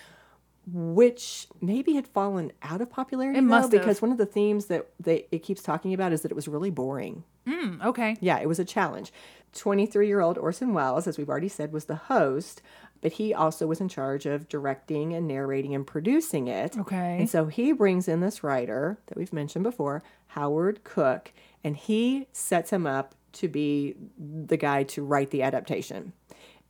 which 0.67 1.47
maybe 1.61 1.95
had 1.95 2.09
fallen 2.09 2.51
out 2.61 2.81
of 2.81 2.91
popularity 2.91 3.39
It 3.39 3.43
though, 3.43 3.47
must 3.47 3.71
because 3.71 4.03
one 4.03 4.11
of 4.11 4.19
the 4.19 4.27
themes 4.27 4.67
that 4.67 4.89
they 4.99 5.27
it 5.31 5.45
keeps 5.45 5.63
talking 5.63 5.95
about 5.95 6.13
is 6.13 6.23
that 6.23 6.33
it 6.33 6.35
was 6.35 6.49
really 6.49 6.71
boring. 6.71 7.23
Mm, 7.47 7.85
okay. 7.85 8.17
Yeah, 8.21 8.41
it 8.41 8.49
was 8.49 8.59
a 8.59 8.65
challenge. 8.65 9.13
23-year-old 9.55 10.39
Orson 10.39 10.75
Welles, 10.75 11.07
as 11.07 11.19
we've 11.19 11.29
already 11.29 11.49
said, 11.49 11.73
was 11.73 11.85
the 11.85 11.97
host, 11.97 12.63
but 13.01 13.13
he 13.13 13.35
also 13.35 13.67
was 13.67 13.81
in 13.81 13.89
charge 13.89 14.27
of 14.27 14.49
directing 14.49 15.13
and 15.13 15.29
narrating 15.29 15.75
and 15.75 15.87
producing 15.87 16.49
it. 16.49 16.79
Okay. 16.79 17.19
And 17.19 17.29
so 17.29 17.47
he 17.47 17.73
brings 17.73 18.09
in 18.09 18.21
this 18.21 18.43
writer 18.43 18.99
that 19.07 19.19
we've 19.19 19.33
mentioned 19.33 19.65
before, 19.65 20.03
Howard 20.29 20.85
Cook, 20.85 21.33
and 21.63 21.77
he 21.77 22.27
sets 22.33 22.71
him 22.71 22.87
up 22.87 23.15
to 23.35 23.49
be 23.49 23.97
the 24.19 24.57
guy 24.57 24.83
to 24.85 25.03
write 25.03 25.31
the 25.31 25.43
adaptation. 25.43 26.13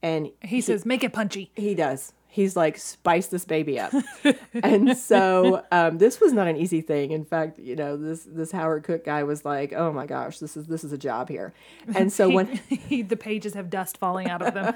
And 0.02 0.30
He 0.42 0.60
says, 0.60 0.84
make 0.84 1.04
it 1.04 1.12
punchy. 1.12 1.50
he 1.54 1.74
does. 1.74 2.12
He's 2.34 2.56
like, 2.56 2.78
spice 2.78 3.26
this 3.26 3.44
baby 3.44 3.78
up. 3.78 3.92
and 4.62 4.96
so 4.96 5.62
um, 5.70 5.98
this 5.98 6.18
was 6.18 6.32
not 6.32 6.46
an 6.46 6.56
easy 6.56 6.80
thing. 6.80 7.10
In 7.10 7.26
fact, 7.26 7.58
you 7.58 7.76
know, 7.76 7.98
this 7.98 8.26
this 8.26 8.50
Howard 8.52 8.84
Cook 8.84 9.04
guy 9.04 9.22
was 9.22 9.44
like, 9.44 9.74
oh 9.74 9.92
my 9.92 10.06
gosh, 10.06 10.38
this 10.38 10.56
is 10.56 10.66
this 10.66 10.82
is 10.82 10.92
a 10.92 10.96
job 10.96 11.28
here. 11.28 11.52
And 11.94 12.10
so 12.10 12.30
when 12.34 12.58
the 12.88 13.18
pages 13.18 13.52
have 13.52 13.68
dust 13.68 13.98
falling 13.98 14.30
out 14.30 14.40
of 14.40 14.54
them. 14.54 14.74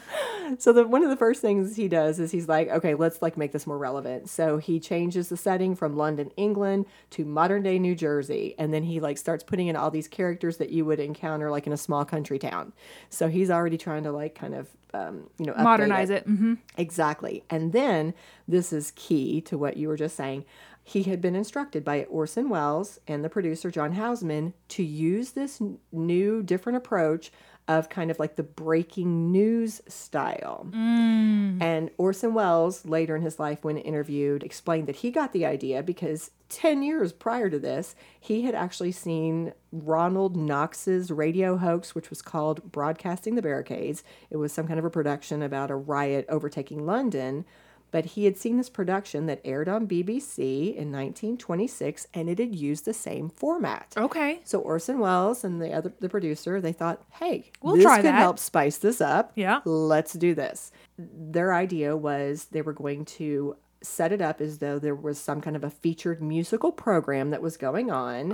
so 0.58 0.75
the 0.75 0.86
one 0.86 1.02
of 1.02 1.08
the 1.08 1.16
first 1.16 1.40
things 1.40 1.76
he 1.76 1.88
does 1.88 2.20
is 2.20 2.30
he's 2.30 2.46
like, 2.46 2.68
okay, 2.68 2.92
let's 2.92 3.22
like 3.22 3.38
make 3.38 3.52
this 3.52 3.66
more 3.66 3.78
relevant. 3.78 4.28
So 4.28 4.58
he 4.58 4.78
changes 4.78 5.30
the 5.30 5.38
setting 5.38 5.75
from 5.75 5.96
London, 5.96 6.30
England 6.36 6.84
to 7.12 7.25
modern 7.25 7.62
day 7.62 7.78
New 7.78 7.94
Jersey, 7.94 8.54
and 8.58 8.75
then 8.75 8.82
he 8.82 9.00
like 9.00 9.16
starts 9.16 9.42
putting 9.42 9.68
in 9.68 9.76
all 9.76 9.90
these 9.90 10.08
characters 10.08 10.58
that 10.58 10.68
you 10.68 10.84
would 10.84 11.00
encounter 11.00 11.50
like 11.50 11.66
in 11.66 11.72
a 11.72 11.78
small 11.78 12.04
country 12.04 12.38
town. 12.38 12.75
So 13.08 13.28
he's 13.28 13.50
already 13.50 13.78
trying 13.78 14.04
to 14.04 14.12
like 14.12 14.34
kind 14.34 14.54
of 14.54 14.68
um, 14.94 15.28
you 15.38 15.46
know 15.46 15.54
Modernize 15.58 16.10
it. 16.10 16.24
hmm 16.24 16.54
Exactly. 16.76 17.44
And 17.50 17.72
then 17.72 18.14
this 18.46 18.72
is 18.72 18.92
key 18.96 19.40
to 19.42 19.58
what 19.58 19.76
you 19.76 19.88
were 19.88 19.96
just 19.96 20.16
saying. 20.16 20.44
He 20.82 21.02
had 21.02 21.20
been 21.20 21.34
instructed 21.34 21.84
by 21.84 22.04
Orson 22.04 22.48
Welles 22.48 23.00
and 23.08 23.24
the 23.24 23.28
producer 23.28 23.70
John 23.72 23.92
Houseman 23.92 24.54
to 24.68 24.84
use 24.84 25.32
this 25.32 25.60
new, 25.90 26.42
different 26.44 26.76
approach 26.76 27.32
of 27.68 27.88
kind 27.88 28.11
of 28.11 28.18
like 28.18 28.37
the 28.37 28.42
breaking 28.42 29.32
news 29.32 29.82
style. 29.88 30.66
Mm. 30.70 31.61
And 31.61 31.90
Orson 31.99 32.32
Welles, 32.32 32.85
later 32.85 33.16
in 33.16 33.23
his 33.23 33.40
life, 33.40 33.64
when 33.64 33.76
interviewed, 33.76 34.42
explained 34.42 34.87
that 34.87 34.96
he 34.96 35.11
got 35.11 35.32
the 35.32 35.44
idea 35.44 35.82
because 35.82 36.30
10 36.49 36.82
years 36.82 37.12
prior 37.12 37.50
to 37.50 37.58
this, 37.58 37.96
he 38.20 38.42
had 38.42 38.54
actually 38.54 38.92
seen 38.92 39.52
Ronald 39.73 40.37
Knox's 40.37 41.11
radio 41.11 41.56
hoax, 41.56 41.94
which 41.94 42.08
was 42.08 42.23
called 42.23 42.70
Broadcasting 42.70 43.35
the 43.35 43.42
Barricades. 43.42 44.04
It 44.30 44.37
was 44.37 44.52
some 44.52 44.68
kind 44.68 44.78
of 44.78 44.85
a 44.85 44.90
production 44.90 45.42
about 45.42 45.70
a 45.70 45.76
riot 45.76 46.26
overtaking 46.28 46.87
London. 46.87 47.44
But 47.90 48.04
he 48.04 48.24
had 48.24 48.36
seen 48.36 48.56
this 48.56 48.68
production 48.68 49.26
that 49.26 49.40
aired 49.44 49.68
on 49.68 49.86
BBC 49.86 50.74
in 50.74 50.92
1926 50.92 52.06
and 52.12 52.28
it 52.28 52.38
had 52.38 52.54
used 52.54 52.84
the 52.84 52.92
same 52.92 53.28
format. 53.30 53.94
Okay. 53.96 54.40
So 54.44 54.60
Orson 54.60 54.98
Welles 54.98 55.44
and 55.44 55.60
the 55.62 55.72
other 55.72 55.92
the 56.00 56.08
producer, 56.08 56.60
they 56.60 56.72
thought, 56.72 57.02
"Hey, 57.12 57.50
We'll 57.62 57.74
try 57.74 57.76
this 57.76 57.84
try 57.84 57.96
could 57.98 58.04
that." 58.06 58.18
help 58.18 58.38
spice 58.38 58.78
this 58.78 59.00
up. 59.00 59.32
Yeah. 59.34 59.60
let's 59.64 60.12
do 60.12 60.34
this." 60.34 60.72
Their 60.98 61.54
idea 61.54 61.96
was 61.96 62.46
they 62.50 62.62
were 62.62 62.72
going 62.72 63.04
to 63.04 63.56
set 63.83 64.12
it 64.12 64.21
up 64.21 64.40
as 64.40 64.59
though 64.59 64.78
there 64.78 64.95
was 64.95 65.18
some 65.18 65.40
kind 65.40 65.56
of 65.56 65.64
a 65.64 65.71
featured 65.71 66.23
musical 66.23 66.73
program 66.73 67.30
that 67.30 67.42
was 67.42 67.56
going 67.56 67.90
on. 67.90 68.30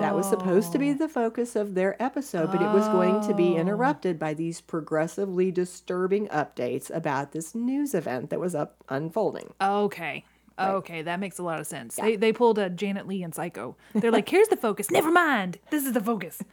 That 0.00 0.14
was 0.14 0.28
supposed 0.28 0.72
to 0.72 0.78
be 0.78 0.90
oh. 0.90 0.94
the 0.94 1.08
focus 1.08 1.56
of 1.56 1.74
their 1.74 2.00
episode, 2.02 2.50
but 2.52 2.62
it 2.62 2.72
was 2.72 2.86
going 2.88 3.20
to 3.26 3.34
be 3.34 3.54
oh. 3.54 3.60
interrupted 3.60 4.18
by 4.18 4.34
these 4.34 4.60
progressively 4.60 5.50
disturbing 5.50 6.28
updates 6.28 6.94
about 6.94 7.32
this 7.32 7.54
news 7.54 7.94
event 7.94 8.30
that 8.30 8.40
was 8.40 8.54
up 8.54 8.76
unfolding. 8.88 9.52
Okay. 9.60 10.24
Okay, 10.58 11.02
that 11.02 11.20
makes 11.20 11.38
a 11.38 11.42
lot 11.42 11.58
of 11.58 11.66
sense. 11.66 11.96
They, 11.96 12.16
they 12.16 12.32
pulled 12.32 12.58
a 12.58 12.68
Janet 12.68 13.08
Leigh 13.08 13.22
in 13.22 13.32
Psycho. 13.32 13.76
They're 13.94 14.10
like, 14.10 14.28
here's 14.28 14.48
the 14.48 14.56
focus. 14.56 14.90
Never 14.90 15.10
mind. 15.10 15.58
This 15.70 15.86
is 15.86 15.92
the 15.94 16.02
focus. 16.02 16.42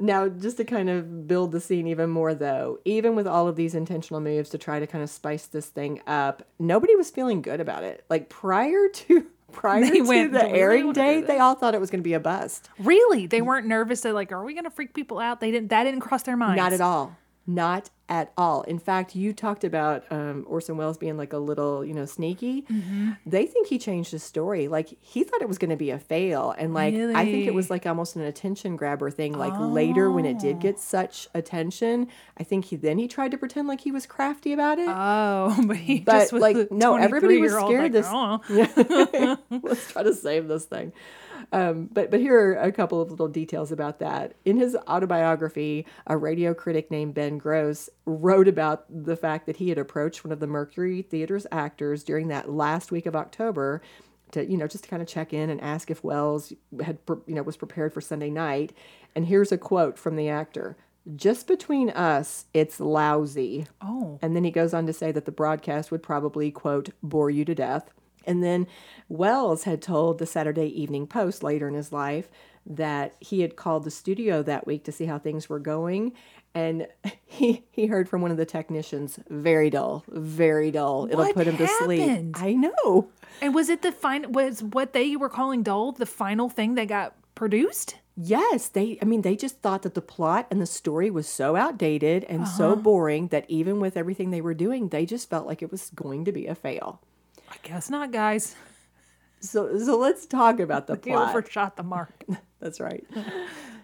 Now, 0.00 0.28
just 0.28 0.56
to 0.56 0.64
kind 0.64 0.88
of 0.88 1.28
build 1.28 1.52
the 1.52 1.60
scene 1.60 1.86
even 1.86 2.08
more, 2.08 2.34
though, 2.34 2.78
even 2.86 3.14
with 3.14 3.26
all 3.26 3.46
of 3.46 3.54
these 3.56 3.74
intentional 3.74 4.20
moves 4.20 4.48
to 4.50 4.58
try 4.58 4.80
to 4.80 4.86
kind 4.86 5.04
of 5.04 5.10
spice 5.10 5.46
this 5.46 5.66
thing 5.66 6.00
up, 6.06 6.42
nobody 6.58 6.96
was 6.96 7.10
feeling 7.10 7.42
good 7.42 7.60
about 7.60 7.84
it. 7.84 8.04
Like 8.08 8.30
prior 8.30 8.88
to 8.92 9.26
prior 9.52 9.82
They 9.82 9.90
to 9.98 10.02
went, 10.02 10.32
the 10.32 10.38
"Do 10.40 10.44
really 10.46 10.58
airing 10.58 10.92
date, 10.92 11.26
they 11.26 11.38
all 11.38 11.54
thought 11.54 11.74
it 11.74 11.80
was 11.80 11.90
going 11.90 12.00
to 12.00 12.04
be 12.04 12.14
a 12.14 12.20
bust. 12.20 12.70
Really? 12.78 13.26
They 13.26 13.42
weren't 13.42 13.66
nervous 13.66 14.00
They're 14.00 14.12
like, 14.12 14.32
are 14.32 14.44
we 14.44 14.54
gonna 14.54 14.70
freak 14.70 14.94
people 14.94 15.18
out? 15.18 15.40
They 15.40 15.50
didn't 15.50 15.68
that 15.68 15.84
didn't 15.84 16.00
cross 16.00 16.22
their 16.22 16.36
minds. 16.36 16.56
Not 16.56 16.72
at 16.72 16.80
all. 16.80 17.16
Not 17.46 17.90
at 18.08 18.32
all. 18.36 18.62
In 18.62 18.78
fact, 18.78 19.14
you 19.16 19.32
talked 19.32 19.64
about 19.64 20.04
um, 20.10 20.44
Orson 20.48 20.76
Welles 20.76 20.98
being 20.98 21.16
like 21.16 21.32
a 21.32 21.38
little, 21.38 21.84
you 21.84 21.94
know, 21.94 22.04
sneaky. 22.04 22.62
Mm-hmm. 22.62 23.10
They 23.26 23.46
think 23.46 23.66
he 23.68 23.78
changed 23.78 24.10
his 24.12 24.22
story. 24.22 24.68
Like 24.68 24.96
he 25.00 25.24
thought 25.24 25.40
it 25.42 25.48
was 25.48 25.58
going 25.58 25.70
to 25.70 25.76
be 25.76 25.90
a 25.90 25.98
fail, 25.98 26.54
and 26.58 26.74
like 26.74 26.94
I 26.94 27.24
think 27.24 27.46
it 27.46 27.54
was 27.54 27.70
like 27.70 27.86
almost 27.86 28.16
an 28.16 28.22
attention 28.22 28.76
grabber 28.76 29.10
thing. 29.10 29.32
Like 29.32 29.52
later, 29.58 30.10
when 30.10 30.26
it 30.26 30.38
did 30.38 30.56
Oh. 30.56 30.58
get 30.60 30.78
such 30.78 31.28
attention, 31.34 32.08
I 32.36 32.44
think 32.44 32.66
he 32.66 32.76
then 32.76 32.98
he 32.98 33.08
tried 33.08 33.30
to 33.30 33.38
pretend 33.38 33.68
like 33.68 33.80
he 33.80 33.90
was 33.92 34.06
crafty 34.06 34.52
about 34.52 34.78
it. 34.78 34.88
Oh, 34.88 35.56
but 35.66 35.76
he 35.76 36.00
But, 36.00 36.12
just 36.12 36.32
was 36.32 36.42
like, 36.42 36.70
no, 36.70 36.96
everybody 36.96 37.38
was 37.38 37.52
23-year-old, 37.52 37.70
scared 37.70 37.82
like, 37.82 37.92
this- 37.92 38.06
"Oh." 39.50 39.60
Let's 39.62 39.92
try 39.92 40.02
to 40.02 40.14
save 40.14 40.46
this 40.48 40.64
thing. 40.66 40.92
Um, 41.52 41.88
but 41.92 42.10
but 42.10 42.20
here 42.20 42.52
are 42.52 42.54
a 42.54 42.72
couple 42.72 43.00
of 43.00 43.10
little 43.10 43.28
details 43.28 43.72
about 43.72 43.98
that. 43.98 44.34
In 44.44 44.56
his 44.56 44.76
autobiography, 44.88 45.86
a 46.06 46.16
radio 46.16 46.54
critic 46.54 46.90
named 46.90 47.14
Ben 47.14 47.38
Gross 47.38 47.90
wrote 48.04 48.48
about 48.48 48.84
the 48.88 49.16
fact 49.16 49.46
that 49.46 49.56
he 49.56 49.68
had 49.68 49.78
approached 49.78 50.24
one 50.24 50.32
of 50.32 50.40
the 50.40 50.46
Mercury 50.46 51.02
Theater's 51.02 51.46
actors 51.50 52.04
during 52.04 52.28
that 52.28 52.50
last 52.50 52.92
week 52.92 53.06
of 53.06 53.16
October 53.16 53.82
to 54.32 54.48
you 54.48 54.56
know 54.56 54.66
just 54.66 54.84
to 54.84 54.90
kind 54.90 55.02
of 55.02 55.08
check 55.08 55.32
in 55.32 55.50
and 55.50 55.60
ask 55.60 55.90
if 55.90 56.04
Welles 56.04 56.52
had 56.82 56.98
you 57.26 57.34
know 57.34 57.42
was 57.42 57.56
prepared 57.56 57.92
for 57.92 58.00
Sunday 58.00 58.30
night. 58.30 58.72
And 59.14 59.26
here's 59.26 59.52
a 59.52 59.58
quote 59.58 59.98
from 59.98 60.16
the 60.16 60.28
actor. 60.28 60.76
Just 61.16 61.46
between 61.46 61.90
us, 61.90 62.44
it's 62.52 62.78
lousy. 62.78 63.66
Oh. 63.80 64.18
And 64.22 64.36
then 64.36 64.44
he 64.44 64.50
goes 64.50 64.74
on 64.74 64.86
to 64.86 64.92
say 64.92 65.10
that 65.12 65.24
the 65.24 65.32
broadcast 65.32 65.90
would 65.90 66.02
probably, 66.02 66.50
quote, 66.50 66.90
bore 67.02 67.30
you 67.30 67.44
to 67.46 67.54
death. 67.54 67.90
And 68.26 68.42
then 68.42 68.66
Welles 69.08 69.64
had 69.64 69.82
told 69.82 70.18
the 70.18 70.26
Saturday 70.26 70.66
Evening 70.66 71.06
Post 71.06 71.42
later 71.42 71.68
in 71.68 71.74
his 71.74 71.92
life 71.92 72.28
that 72.66 73.14
he 73.20 73.40
had 73.40 73.56
called 73.56 73.84
the 73.84 73.90
studio 73.90 74.42
that 74.42 74.66
week 74.66 74.84
to 74.84 74.92
see 74.92 75.06
how 75.06 75.18
things 75.18 75.48
were 75.48 75.58
going. 75.58 76.12
And 76.54 76.86
he, 77.26 77.64
he 77.70 77.86
heard 77.86 78.08
from 78.08 78.22
one 78.22 78.30
of 78.30 78.36
the 78.36 78.46
technicians, 78.46 79.18
very 79.28 79.70
dull, 79.70 80.04
very 80.08 80.70
dull. 80.70 81.06
It'll 81.06 81.18
What 81.24 81.34
put 81.34 81.46
him 81.46 81.56
to 81.56 81.66
sleep. 81.66 82.36
I 82.36 82.52
know. 82.52 83.08
And 83.40 83.54
was 83.54 83.68
it 83.68 83.82
the 83.82 83.92
fine 83.92 84.32
was 84.32 84.62
what 84.62 84.92
they 84.92 85.16
were 85.16 85.28
calling 85.28 85.62
dull 85.62 85.92
the 85.92 86.06
final 86.06 86.48
thing 86.48 86.74
that 86.74 86.88
got 86.88 87.14
produced? 87.34 87.96
Yes, 88.16 88.68
they 88.68 88.98
I 89.00 89.06
mean 89.06 89.22
they 89.22 89.36
just 89.36 89.60
thought 89.60 89.82
that 89.82 89.94
the 89.94 90.02
plot 90.02 90.46
and 90.50 90.60
the 90.60 90.66
story 90.66 91.10
was 91.10 91.26
so 91.26 91.56
outdated 91.56 92.24
and 92.24 92.46
so 92.46 92.72
uh-huh. 92.72 92.82
boring 92.82 93.28
that 93.28 93.46
even 93.48 93.80
with 93.80 93.96
everything 93.96 94.30
they 94.30 94.42
were 94.42 94.52
doing, 94.52 94.88
they 94.88 95.06
just 95.06 95.30
felt 95.30 95.46
like 95.46 95.62
it 95.62 95.70
was 95.70 95.90
going 95.90 96.26
to 96.26 96.32
be 96.32 96.46
a 96.46 96.54
fail. 96.54 97.00
I 97.50 97.56
guess 97.62 97.90
not, 97.90 98.12
guys. 98.12 98.54
So 99.40 99.78
so 99.78 99.98
let's 99.98 100.26
talk 100.26 100.60
about 100.60 100.86
the 100.86 100.96
They 101.02 101.10
plot. 101.12 101.30
overshot 101.30 101.76
the 101.76 101.82
mark. 101.82 102.24
That's 102.60 102.80
right. 102.80 103.04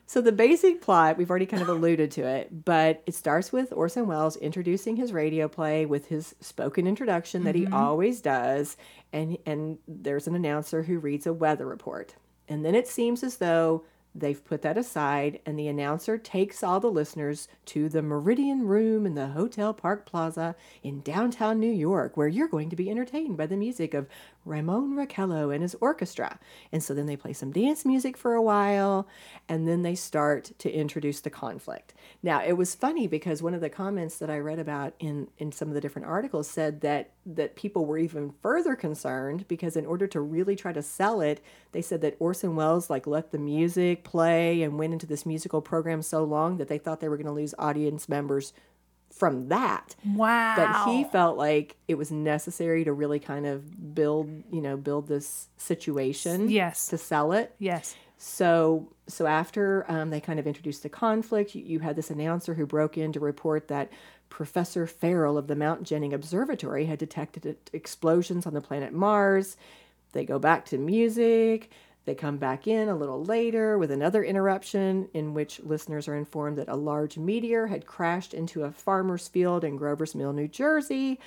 So 0.08 0.20
the 0.20 0.32
basic 0.32 0.80
plot, 0.82 1.16
we've 1.16 1.30
already 1.30 1.46
kind 1.46 1.62
of 1.62 1.68
alluded 1.68 2.12
to 2.12 2.26
it, 2.26 2.64
but 2.64 3.02
it 3.06 3.14
starts 3.14 3.52
with 3.52 3.72
Orson 3.72 4.06
Welles 4.06 4.36
introducing 4.36 4.94
his 4.94 5.12
radio 5.12 5.48
play 5.48 5.84
with 5.84 6.06
his 6.06 6.36
spoken 6.40 6.86
introduction 6.86 7.42
that 7.42 7.56
he 7.56 7.64
mm-hmm. 7.64 7.74
always 7.74 8.20
does, 8.20 8.76
and 9.12 9.36
and 9.46 9.78
there's 9.88 10.28
an 10.28 10.36
announcer 10.36 10.84
who 10.84 10.98
reads 10.98 11.26
a 11.26 11.32
weather 11.32 11.66
report. 11.66 12.14
And 12.48 12.64
then 12.64 12.76
it 12.76 12.86
seems 12.86 13.24
as 13.24 13.38
though 13.38 13.84
they've 14.20 14.44
put 14.44 14.62
that 14.62 14.78
aside 14.78 15.40
and 15.44 15.58
the 15.58 15.68
announcer 15.68 16.18
takes 16.18 16.62
all 16.62 16.80
the 16.80 16.90
listeners 16.90 17.48
to 17.66 17.88
the 17.88 18.02
Meridian 18.02 18.66
Room 18.66 19.06
in 19.06 19.14
the 19.14 19.28
Hotel 19.28 19.74
Park 19.74 20.06
Plaza 20.06 20.54
in 20.82 21.00
downtown 21.02 21.60
New 21.60 21.70
York 21.70 22.16
where 22.16 22.28
you're 22.28 22.48
going 22.48 22.70
to 22.70 22.76
be 22.76 22.90
entertained 22.90 23.36
by 23.36 23.46
the 23.46 23.56
music 23.56 23.94
of 23.94 24.08
Ramon 24.46 24.94
Raquello 24.94 25.52
and 25.52 25.62
his 25.62 25.76
orchestra. 25.80 26.38
And 26.72 26.82
so 26.82 26.94
then 26.94 27.06
they 27.06 27.16
play 27.16 27.32
some 27.32 27.50
dance 27.50 27.84
music 27.84 28.16
for 28.16 28.34
a 28.34 28.42
while 28.42 29.08
and 29.48 29.66
then 29.66 29.82
they 29.82 29.94
start 29.94 30.52
to 30.58 30.70
introduce 30.70 31.20
the 31.20 31.30
conflict. 31.30 31.92
Now, 32.22 32.42
it 32.42 32.52
was 32.54 32.74
funny 32.74 33.06
because 33.06 33.42
one 33.42 33.54
of 33.54 33.60
the 33.60 33.68
comments 33.68 34.18
that 34.18 34.30
I 34.30 34.38
read 34.38 34.58
about 34.58 34.94
in 34.98 35.28
in 35.38 35.52
some 35.52 35.68
of 35.68 35.74
the 35.74 35.80
different 35.80 36.08
articles 36.08 36.48
said 36.48 36.80
that 36.80 37.10
that 37.26 37.56
people 37.56 37.84
were 37.84 37.98
even 37.98 38.32
further 38.40 38.76
concerned 38.76 39.46
because 39.48 39.76
in 39.76 39.84
order 39.84 40.06
to 40.06 40.20
really 40.20 40.54
try 40.54 40.72
to 40.72 40.82
sell 40.82 41.20
it, 41.20 41.42
they 41.72 41.82
said 41.82 42.00
that 42.02 42.16
Orson 42.20 42.54
Welles 42.54 42.88
like 42.88 43.06
let 43.06 43.32
the 43.32 43.38
music 43.38 44.04
play 44.04 44.62
and 44.62 44.78
went 44.78 44.92
into 44.92 45.06
this 45.06 45.26
musical 45.26 45.60
program 45.60 46.02
so 46.02 46.22
long 46.22 46.56
that 46.58 46.68
they 46.68 46.78
thought 46.78 47.00
they 47.00 47.08
were 47.08 47.16
going 47.16 47.26
to 47.26 47.32
lose 47.32 47.54
audience 47.58 48.08
members 48.08 48.52
from 49.16 49.48
that 49.48 49.96
Wow. 50.14 50.54
but 50.56 50.90
he 50.92 51.04
felt 51.04 51.38
like 51.38 51.76
it 51.88 51.96
was 51.96 52.10
necessary 52.10 52.84
to 52.84 52.92
really 52.92 53.18
kind 53.18 53.46
of 53.46 53.94
build 53.94 54.28
you 54.52 54.60
know 54.60 54.76
build 54.76 55.08
this 55.08 55.48
situation 55.56 56.48
Yes. 56.50 56.88
to 56.88 56.98
sell 56.98 57.32
it 57.32 57.54
Yes. 57.58 57.96
so 58.18 58.92
so 59.08 59.26
after 59.26 59.84
um, 59.90 60.10
they 60.10 60.20
kind 60.20 60.38
of 60.38 60.46
introduced 60.46 60.82
the 60.82 60.88
conflict 60.88 61.54
you, 61.54 61.62
you 61.64 61.78
had 61.80 61.96
this 61.96 62.10
announcer 62.10 62.54
who 62.54 62.66
broke 62.66 62.98
in 62.98 63.12
to 63.12 63.20
report 63.20 63.68
that 63.68 63.90
professor 64.28 64.86
farrell 64.86 65.38
of 65.38 65.46
the 65.46 65.56
mount 65.56 65.82
jennings 65.84 66.12
observatory 66.14 66.84
had 66.86 66.98
detected 66.98 67.56
explosions 67.72 68.44
on 68.46 68.54
the 68.54 68.60
planet 68.60 68.92
mars 68.92 69.56
they 70.12 70.24
go 70.24 70.38
back 70.38 70.64
to 70.66 70.76
music 70.78 71.70
they 72.06 72.14
come 72.14 72.38
back 72.38 72.66
in 72.66 72.88
a 72.88 72.96
little 72.96 73.22
later 73.24 73.76
with 73.76 73.90
another 73.90 74.24
interruption 74.24 75.08
in 75.12 75.34
which 75.34 75.60
listeners 75.60 76.08
are 76.08 76.16
informed 76.16 76.56
that 76.58 76.68
a 76.68 76.76
large 76.76 77.18
meteor 77.18 77.66
had 77.66 77.84
crashed 77.84 78.32
into 78.32 78.62
a 78.64 78.70
farmer's 78.72 79.28
field 79.28 79.62
in 79.64 79.76
Grover's 79.76 80.14
Mill, 80.14 80.32
New 80.32 80.48
Jersey. 80.48 81.20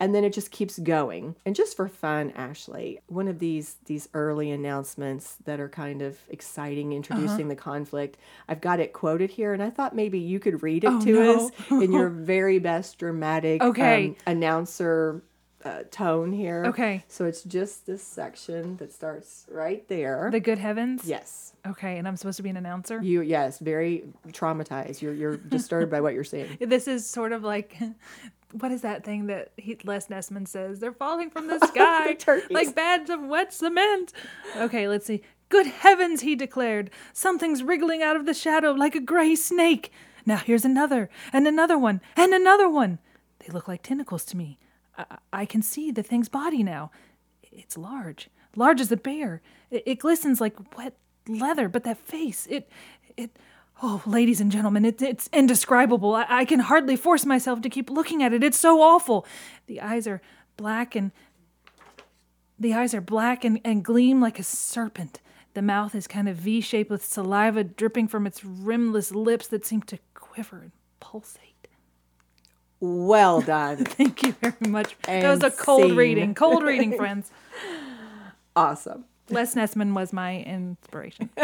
And 0.00 0.12
then 0.12 0.24
it 0.24 0.32
just 0.32 0.50
keeps 0.50 0.80
going. 0.80 1.36
And 1.46 1.54
just 1.54 1.76
for 1.76 1.86
fun, 1.86 2.32
Ashley, 2.32 2.98
one 3.06 3.28
of 3.28 3.38
these 3.38 3.76
these 3.84 4.08
early 4.14 4.50
announcements 4.50 5.36
that 5.44 5.60
are 5.60 5.68
kind 5.68 6.02
of 6.02 6.18
exciting, 6.28 6.92
introducing 6.92 7.46
the 7.46 7.54
conflict. 7.54 8.16
I've 8.48 8.60
got 8.60 8.80
it 8.80 8.92
quoted 8.92 9.30
here, 9.30 9.52
and 9.52 9.62
I 9.62 9.70
thought 9.70 9.94
maybe 9.94 10.18
you 10.18 10.40
could 10.40 10.60
read 10.64 10.82
it 10.82 10.90
Oh, 10.90 11.00
to 11.02 11.12
no. 11.12 11.46
us 11.46 11.52
in 11.70 11.92
your 11.92 12.08
very 12.34 12.58
best 12.58 12.98
dramatic 12.98 13.62
Okay. 13.62 14.08
um, 14.08 14.16
announcer 14.26 15.22
uh, 15.64 15.82
tone 15.90 16.32
here. 16.32 16.64
Okay. 16.66 17.04
So 17.08 17.24
it's 17.24 17.42
just 17.42 17.86
this 17.86 18.02
section 18.02 18.76
that 18.78 18.92
starts 18.92 19.46
right 19.50 19.86
there. 19.88 20.28
The 20.32 20.40
good 20.40 20.58
heavens. 20.58 21.02
yes. 21.04 21.52
Okay, 21.64 21.96
and 21.98 22.08
I'm 22.08 22.16
supposed 22.16 22.38
to 22.38 22.42
be 22.42 22.50
an 22.50 22.56
announcer. 22.56 23.00
You 23.00 23.20
yes, 23.22 23.60
very 23.60 24.02
traumatized. 24.28 25.00
You're 25.00 25.14
you're 25.14 25.36
disturbed 25.56 25.90
by 25.92 26.00
what 26.00 26.12
you're 26.14 26.24
seeing. 26.24 26.56
This 26.60 26.88
is 26.88 27.06
sort 27.08 27.30
of 27.32 27.44
like, 27.44 27.78
what 28.52 28.72
is 28.72 28.80
that 28.82 29.04
thing 29.04 29.26
that 29.26 29.52
he, 29.56 29.78
Les 29.84 30.08
Nessman 30.08 30.48
says? 30.48 30.80
They're 30.80 30.92
falling 30.92 31.30
from 31.30 31.46
the 31.46 31.58
sky 31.68 32.14
turkeys. 32.14 32.50
like 32.50 32.74
bags 32.74 33.10
of 33.10 33.20
wet 33.22 33.54
cement. 33.54 34.12
Okay, 34.56 34.88
let's 34.88 35.06
see. 35.06 35.22
Good 35.50 35.66
heavens, 35.66 36.22
he 36.22 36.34
declared. 36.34 36.90
Something's 37.12 37.62
wriggling 37.62 38.02
out 38.02 38.16
of 38.16 38.26
the 38.26 38.34
shadow 38.34 38.72
like 38.72 38.94
a 38.96 39.00
gray 39.00 39.36
snake. 39.36 39.92
Now 40.26 40.38
here's 40.38 40.64
another, 40.64 41.10
and 41.32 41.46
another 41.46 41.78
one, 41.78 42.00
and 42.16 42.32
another 42.34 42.68
one. 42.68 42.98
They 43.40 43.52
look 43.52 43.68
like 43.68 43.82
tentacles 43.82 44.24
to 44.26 44.36
me. 44.36 44.58
I, 45.32 45.46
can 45.46 45.62
see 45.62 45.90
the 45.90 46.02
thing's 46.02 46.28
body 46.28 46.62
now. 46.62 46.90
It's 47.42 47.76
large, 47.76 48.28
large 48.56 48.80
as 48.80 48.92
a 48.92 48.96
bear. 48.96 49.40
It, 49.70 49.82
it 49.86 49.98
glistens 49.98 50.40
like 50.40 50.76
wet 50.76 50.94
leather, 51.28 51.68
but 51.68 51.84
that 51.84 51.98
face, 51.98 52.46
it, 52.50 52.68
it, 53.16 53.38
oh, 53.82 54.02
ladies 54.06 54.40
and 54.40 54.52
gentlemen, 54.52 54.84
it, 54.84 55.00
it's 55.00 55.28
indescribable. 55.32 56.14
I, 56.14 56.26
I 56.28 56.44
can 56.44 56.60
hardly 56.60 56.96
force 56.96 57.24
myself 57.24 57.62
to 57.62 57.70
keep 57.70 57.90
looking 57.90 58.22
at 58.22 58.32
it. 58.32 58.44
It's 58.44 58.58
so 58.58 58.80
awful. 58.82 59.26
The 59.66 59.80
eyes 59.80 60.06
are 60.06 60.20
black 60.56 60.94
and, 60.94 61.12
the 62.58 62.74
eyes 62.74 62.94
are 62.94 63.00
black 63.00 63.44
and, 63.44 63.60
and 63.64 63.84
gleam 63.84 64.20
like 64.20 64.38
a 64.38 64.44
serpent. 64.44 65.20
The 65.54 65.62
mouth 65.62 65.94
is 65.94 66.06
kind 66.06 66.28
of 66.28 66.36
V 66.36 66.60
shaped 66.60 66.90
with 66.90 67.04
saliva 67.04 67.64
dripping 67.64 68.08
from 68.08 68.26
its 68.26 68.44
rimless 68.44 69.12
lips 69.12 69.48
that 69.48 69.66
seem 69.66 69.82
to 69.82 69.98
quiver 70.14 70.58
and 70.58 70.72
pulsate. 71.00 71.51
Well 72.84 73.40
done. 73.40 73.76
Thank 73.84 74.24
you 74.24 74.32
very 74.32 74.54
much. 74.68 74.96
that 75.04 75.22
was 75.30 75.44
a 75.44 75.50
cold 75.52 75.92
reading. 75.92 76.34
Cold 76.34 76.64
reading, 76.64 76.96
friends. 76.96 77.30
awesome. 78.56 79.04
Les 79.30 79.54
Nessman 79.54 79.94
was 79.94 80.12
my 80.12 80.40
inspiration. 80.40 81.30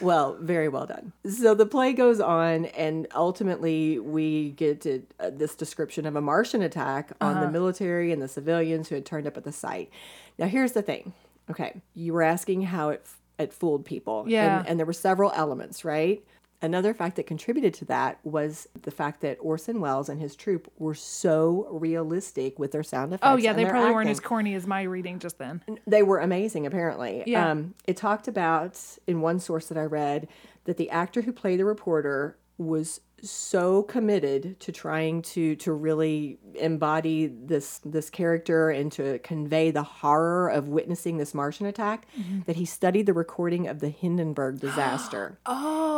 Well, 0.00 0.36
very 0.40 0.68
well 0.68 0.86
done. 0.86 1.12
So 1.28 1.54
the 1.54 1.66
play 1.66 1.92
goes 1.92 2.20
on, 2.20 2.66
and 2.66 3.08
ultimately 3.16 3.98
we 3.98 4.50
get 4.50 4.80
to 4.82 5.02
uh, 5.18 5.30
this 5.32 5.56
description 5.56 6.06
of 6.06 6.14
a 6.14 6.20
Martian 6.20 6.62
attack 6.62 7.10
on 7.20 7.32
Uh-huh. 7.36 7.46
the 7.46 7.50
military 7.50 8.12
and 8.12 8.22
the 8.22 8.28
civilians 8.28 8.88
who 8.88 8.94
had 8.94 9.04
turned 9.04 9.26
up 9.26 9.36
at 9.36 9.42
the 9.42 9.50
site. 9.50 9.90
Now, 10.38 10.46
here's 10.46 10.70
the 10.70 10.82
thing. 10.82 11.14
Okay, 11.50 11.80
you 11.96 12.12
were 12.12 12.22
asking 12.22 12.62
how 12.62 12.90
it 12.90 13.06
it 13.40 13.52
fooled 13.52 13.84
people. 13.84 14.24
Yeah. 14.28 14.60
and, 14.60 14.68
and 14.68 14.78
there 14.78 14.86
were 14.86 14.92
several 14.92 15.32
elements, 15.34 15.84
right? 15.84 16.22
Another 16.60 16.92
fact 16.92 17.14
that 17.16 17.26
contributed 17.26 17.72
to 17.74 17.84
that 17.84 18.18
was 18.24 18.66
the 18.82 18.90
fact 18.90 19.20
that 19.20 19.38
Orson 19.40 19.80
Welles 19.80 20.08
and 20.08 20.20
his 20.20 20.34
troupe 20.34 20.70
were 20.76 20.94
so 20.94 21.68
realistic 21.70 22.58
with 22.58 22.72
their 22.72 22.82
sound 22.82 23.12
effects. 23.12 23.28
Oh 23.30 23.36
yeah, 23.36 23.52
they 23.52 23.64
probably 23.64 23.92
weren't 23.92 24.10
as 24.10 24.18
corny 24.18 24.54
as 24.54 24.66
my 24.66 24.82
reading 24.82 25.20
just 25.20 25.38
then. 25.38 25.62
They 25.86 26.02
were 26.02 26.18
amazing, 26.18 26.66
apparently. 26.66 27.22
Yeah. 27.26 27.50
Um, 27.50 27.74
it 27.86 27.96
talked 27.96 28.26
about, 28.26 28.80
in 29.06 29.20
one 29.20 29.38
source 29.38 29.66
that 29.66 29.78
I 29.78 29.84
read, 29.84 30.26
that 30.64 30.78
the 30.78 30.90
actor 30.90 31.22
who 31.22 31.32
played 31.32 31.60
the 31.60 31.64
reporter 31.64 32.36
was 32.58 33.00
so 33.20 33.82
committed 33.82 34.58
to 34.60 34.70
trying 34.70 35.22
to 35.22 35.56
to 35.56 35.72
really 35.72 36.38
embody 36.54 37.26
this 37.26 37.80
this 37.84 38.10
character 38.10 38.70
and 38.70 38.92
to 38.92 39.18
convey 39.20 39.72
the 39.72 39.82
horror 39.82 40.48
of 40.48 40.68
witnessing 40.68 41.16
this 41.16 41.34
Martian 41.34 41.66
attack 41.66 42.06
Mm-hmm. 42.18 42.40
that 42.46 42.56
he 42.56 42.64
studied 42.64 43.06
the 43.06 43.12
recording 43.12 43.66
of 43.66 43.80
the 43.80 43.88
Hindenburg 43.88 44.60
disaster. 44.60 45.38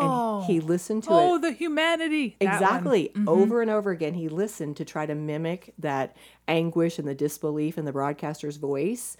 Oh, 0.02 0.38
and 0.38 0.46
he 0.46 0.60
listened 0.60 1.02
to 1.04 1.10
oh, 1.10 1.34
it 1.34 1.42
the 1.42 1.52
humanity. 1.52 2.36
One. 2.40 2.48
Mm-hmm. 2.48 2.62
Exactly. 2.62 3.12
Over 3.26 3.60
and 3.60 3.70
over 3.70 3.90
again, 3.90 4.14
he 4.14 4.30
listened 4.30 4.78
to 4.78 4.84
try 4.86 5.04
to 5.04 5.14
mimic 5.14 5.74
that 5.78 6.16
anguish 6.48 6.98
and 6.98 7.06
the 7.06 7.14
disbelief 7.14 7.76
in 7.76 7.84
the 7.84 7.92
broadcaster's 7.92 8.56
voice. 8.56 9.18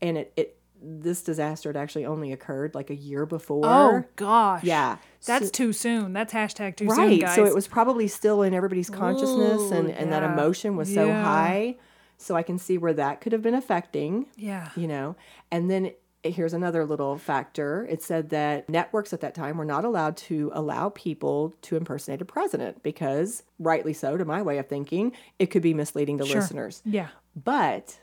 And 0.00 0.16
it, 0.16 0.32
it 0.36 0.56
this 0.84 1.22
disaster 1.22 1.68
had 1.68 1.76
actually 1.76 2.04
only 2.06 2.32
occurred 2.32 2.74
like 2.74 2.90
a 2.90 2.94
year 2.94 3.24
before. 3.26 3.64
Oh 3.66 4.04
gosh. 4.16 4.64
Yeah. 4.64 4.96
That's 5.26 5.46
So- 5.46 5.50
too 5.52 5.72
soon. 5.72 6.12
That's 6.12 6.32
hashtag 6.32 6.76
too 6.76 6.88
soon, 6.88 6.96
right. 6.98 7.20
guys. 7.20 7.34
So 7.36 7.44
it 7.44 7.54
was 7.54 7.68
probably 7.68 8.08
still 8.08 8.42
in 8.42 8.52
everybody's 8.54 8.90
consciousness, 8.90 9.70
and, 9.70 9.88
Ooh, 9.88 9.92
and 9.92 10.12
that 10.12 10.22
yeah. 10.22 10.32
emotion 10.32 10.76
was 10.76 10.92
so 10.92 11.06
Yeah. 11.06 11.22
high. 11.22 11.76
So 12.18 12.36
I 12.36 12.42
can 12.42 12.58
see 12.58 12.78
where 12.78 12.94
that 12.94 13.20
could 13.20 13.32
have 13.32 13.42
been 13.42 13.54
affecting 13.54 14.26
Yeah. 14.36 14.68
you 14.76 14.86
know 14.86 15.16
and 15.50 15.68
then 15.70 15.90
here's 16.24 16.52
another 16.54 16.84
little 16.86 17.18
factor 17.18 17.84
it 17.90 18.00
said 18.00 18.30
that 18.30 18.68
networks 18.68 19.12
at 19.12 19.20
that 19.22 19.34
time 19.34 19.56
were 19.58 19.64
not 19.64 19.84
allowed 19.84 20.16
to 20.16 20.52
allow 20.54 20.88
people 20.90 21.52
to 21.62 21.74
impersonate 21.76 22.22
a 22.22 22.24
president 22.24 22.80
because 22.84 23.42
rightly 23.58 23.92
so 23.92 24.16
to 24.16 24.24
my 24.24 24.40
way 24.40 24.58
of 24.58 24.68
thinking 24.68 25.10
it 25.40 25.46
could 25.46 25.62
be 25.62 25.74
misleading 25.74 26.16
to 26.18 26.24
Sure. 26.24 26.40
listeners 26.40 26.80
Yeah. 26.84 27.08
but 27.34 27.98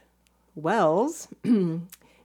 welles 0.54 1.30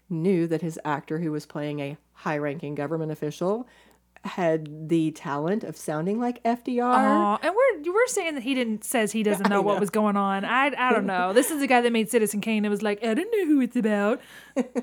knew 0.08 0.46
that 0.46 0.62
his 0.62 0.78
actor 0.84 1.18
who 1.18 1.32
was 1.32 1.46
playing 1.46 1.80
a 1.80 1.96
high-ranking 2.12 2.74
government 2.74 3.10
official 3.10 3.66
had 4.24 4.88
the 4.88 5.10
talent 5.10 5.62
of 5.62 5.76
sounding 5.76 6.18
like 6.18 6.42
fdr 6.44 7.38
and 7.42 7.54
we're 7.54 7.92
we're 7.92 8.06
saying 8.06 8.34
that 8.34 8.42
he 8.42 8.54
didn't 8.54 8.82
says 8.84 9.12
he 9.12 9.22
doesn't 9.22 9.50
know 9.50 9.60
what 9.60 9.80
was 9.80 9.90
going 9.90 10.16
on. 10.16 10.44
I 10.44 10.66
I 10.76 10.92
don't 10.92 11.06
know. 11.06 11.32
This 11.32 11.50
is 11.50 11.60
the 11.60 11.66
guy 11.66 11.80
that 11.80 11.92
made 11.92 12.10
Citizen 12.10 12.40
Kane. 12.40 12.64
It 12.64 12.68
was 12.68 12.82
like 12.82 13.04
I 13.04 13.14
don't 13.14 13.30
know 13.30 13.46
who 13.46 13.60
it's 13.60 13.76
about. 13.76 14.20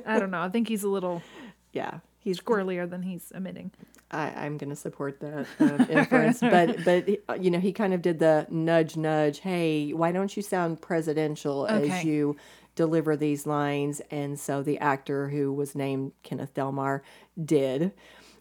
I 0.05 0.19
don't 0.19 0.31
know. 0.31 0.41
I 0.41 0.49
think 0.49 0.67
he's 0.67 0.83
a 0.83 0.89
little 0.89 1.21
yeah 1.73 1.99
he's 2.19 2.39
squirrelier 2.39 2.89
than 2.89 3.03
he's 3.03 3.31
admitting. 3.33 3.71
I, 4.11 4.27
I'm 4.45 4.57
going 4.57 4.69
to 4.69 4.75
support 4.75 5.19
that 5.21 5.47
um, 5.59 5.87
inference, 5.89 6.39
but 6.41 6.83
but 6.83 7.41
you 7.41 7.49
know 7.49 7.59
he 7.59 7.71
kind 7.71 7.93
of 7.93 8.01
did 8.01 8.19
the 8.19 8.45
nudge 8.49 8.97
nudge. 8.97 9.39
Hey, 9.39 9.91
why 9.93 10.11
don't 10.11 10.35
you 10.35 10.43
sound 10.43 10.81
presidential 10.81 11.65
as 11.67 12.03
you 12.03 12.37
deliver 12.81 13.15
these 13.15 13.45
lines? 13.45 14.01
And 14.09 14.39
so 14.39 14.63
the 14.63 14.79
actor 14.79 15.29
who 15.29 15.53
was 15.53 15.75
named 15.75 16.13
Kenneth 16.23 16.53
Delmar 16.55 17.03
did, 17.43 17.91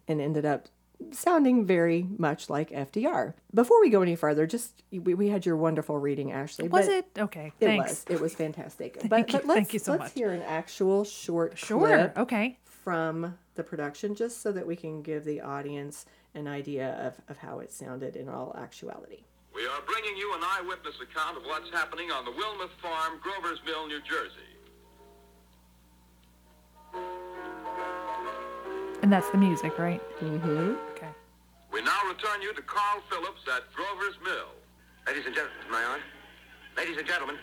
and 0.07 0.19
ended 0.19 0.45
up 0.45 0.67
sounding 1.11 1.65
very 1.65 2.07
much 2.17 2.49
like 2.49 2.69
FDR. 2.71 3.33
Before 3.53 3.79
we 3.81 3.89
go 3.89 4.01
any 4.01 4.15
further, 4.15 4.45
just 4.47 4.83
we, 4.91 5.13
we 5.13 5.27
had 5.29 5.45
your 5.45 5.57
wonderful 5.57 5.97
reading, 5.99 6.31
Ashley. 6.31 6.67
Was 6.69 6.87
it 6.87 7.05
okay? 7.17 7.51
It 7.59 7.65
Thanks. 7.65 7.89
was. 7.89 8.05
It 8.15 8.21
was 8.21 8.33
fantastic. 8.35 8.97
Thank 8.97 9.09
but, 9.09 9.19
you- 9.33 9.39
but 9.39 9.45
let's, 9.47 9.55
thank 9.57 9.73
you 9.73 9.79
so 9.79 9.91
let's 9.91 10.03
much. 10.03 10.13
hear 10.13 10.31
an 10.31 10.41
actual 10.43 11.03
short 11.03 11.57
Sure. 11.57 11.79
clip 11.87 12.17
Okay. 12.17 12.57
from 12.65 13.37
the 13.55 13.63
production 13.63 14.15
just 14.15 14.41
so 14.41 14.51
that 14.51 14.65
we 14.65 14.75
can 14.75 15.01
give 15.01 15.23
the 15.25 15.41
audience 15.41 16.05
an 16.33 16.47
idea 16.47 16.89
of, 17.05 17.19
of 17.29 17.37
how 17.37 17.59
it 17.59 17.71
sounded 17.71 18.15
in 18.15 18.29
all 18.29 18.55
actuality. 18.57 19.23
We 19.53 19.67
are 19.67 19.81
bringing 19.85 20.15
you 20.15 20.33
an 20.33 20.41
eyewitness 20.43 20.95
account 21.01 21.37
of 21.37 21.43
what's 21.43 21.69
happening 21.71 22.09
on 22.11 22.23
the 22.23 22.31
Wilmuth 22.31 22.71
Farm, 22.81 23.19
Grover's 23.21 23.59
Mill, 23.65 23.87
New 23.87 23.99
Jersey. 24.01 24.47
And 29.01 29.11
that's 29.11 29.29
the 29.31 29.37
music, 29.37 29.77
right? 29.77 30.01
Mm-hmm. 30.19 30.75
Okay. 30.95 31.11
We 31.73 31.81
now 31.81 31.99
return 32.07 32.41
you 32.41 32.53
to 32.53 32.61
Carl 32.61 33.01
Phillips 33.09 33.41
at 33.51 33.67
Grover's 33.73 34.15
Mill. 34.23 34.55
Ladies 35.07 35.25
and 35.25 35.35
gentlemen, 35.35 35.67
my 35.69 35.83
honor. 35.83 36.03
Ladies 36.77 36.97
and 36.97 37.07
gentlemen. 37.07 37.35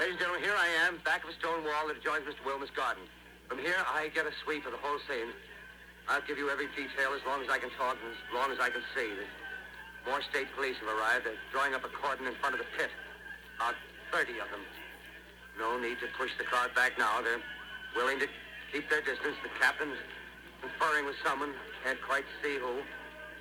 Ladies 0.00 0.18
and 0.18 0.20
gentlemen, 0.20 0.42
here 0.42 0.56
I 0.58 0.66
am, 0.88 0.98
back 1.04 1.22
of 1.22 1.30
a 1.30 1.36
stone 1.38 1.62
wall 1.62 1.86
that 1.86 1.96
adjoins 1.96 2.26
Mr. 2.26 2.44
Wilmer's 2.44 2.74
garden. 2.74 3.04
From 3.48 3.58
here, 3.58 3.78
I 3.86 4.08
get 4.08 4.26
a 4.26 4.34
sweep 4.42 4.66
of 4.66 4.72
the 4.72 4.82
whole 4.82 4.98
scene. 5.06 5.30
I'll 6.08 6.22
give 6.26 6.38
you 6.38 6.50
every 6.50 6.66
detail 6.74 7.14
as 7.14 7.22
long 7.26 7.42
as 7.42 7.48
I 7.48 7.58
can 7.58 7.70
talk 7.78 7.96
and 8.02 8.10
as 8.10 8.34
long 8.34 8.50
as 8.50 8.58
I 8.58 8.70
can 8.70 8.82
see. 8.94 9.14
More 10.06 10.22
state 10.22 10.46
police 10.54 10.78
have 10.78 10.88
arrived. 10.88 11.26
They're 11.26 11.42
drawing 11.50 11.74
up 11.74 11.82
a 11.82 11.90
cordon 11.90 12.30
in 12.30 12.34
front 12.38 12.54
of 12.54 12.62
the 12.62 12.70
pit. 12.78 12.90
About 13.58 13.74
30 14.14 14.38
of 14.38 14.48
them. 14.54 14.62
No 15.58 15.78
need 15.82 15.98
to 15.98 16.06
push 16.14 16.30
the 16.38 16.46
crowd 16.46 16.70
back 16.78 16.94
now. 16.96 17.20
They're 17.20 17.42
willing 17.98 18.22
to 18.22 18.28
keep 18.70 18.88
their 18.88 19.02
distance. 19.02 19.34
The 19.42 19.50
captain's 19.58 19.98
conferring 20.62 21.06
with 21.10 21.18
someone. 21.26 21.50
Can't 21.82 22.00
quite 22.06 22.24
see 22.38 22.54
who. 22.62 22.86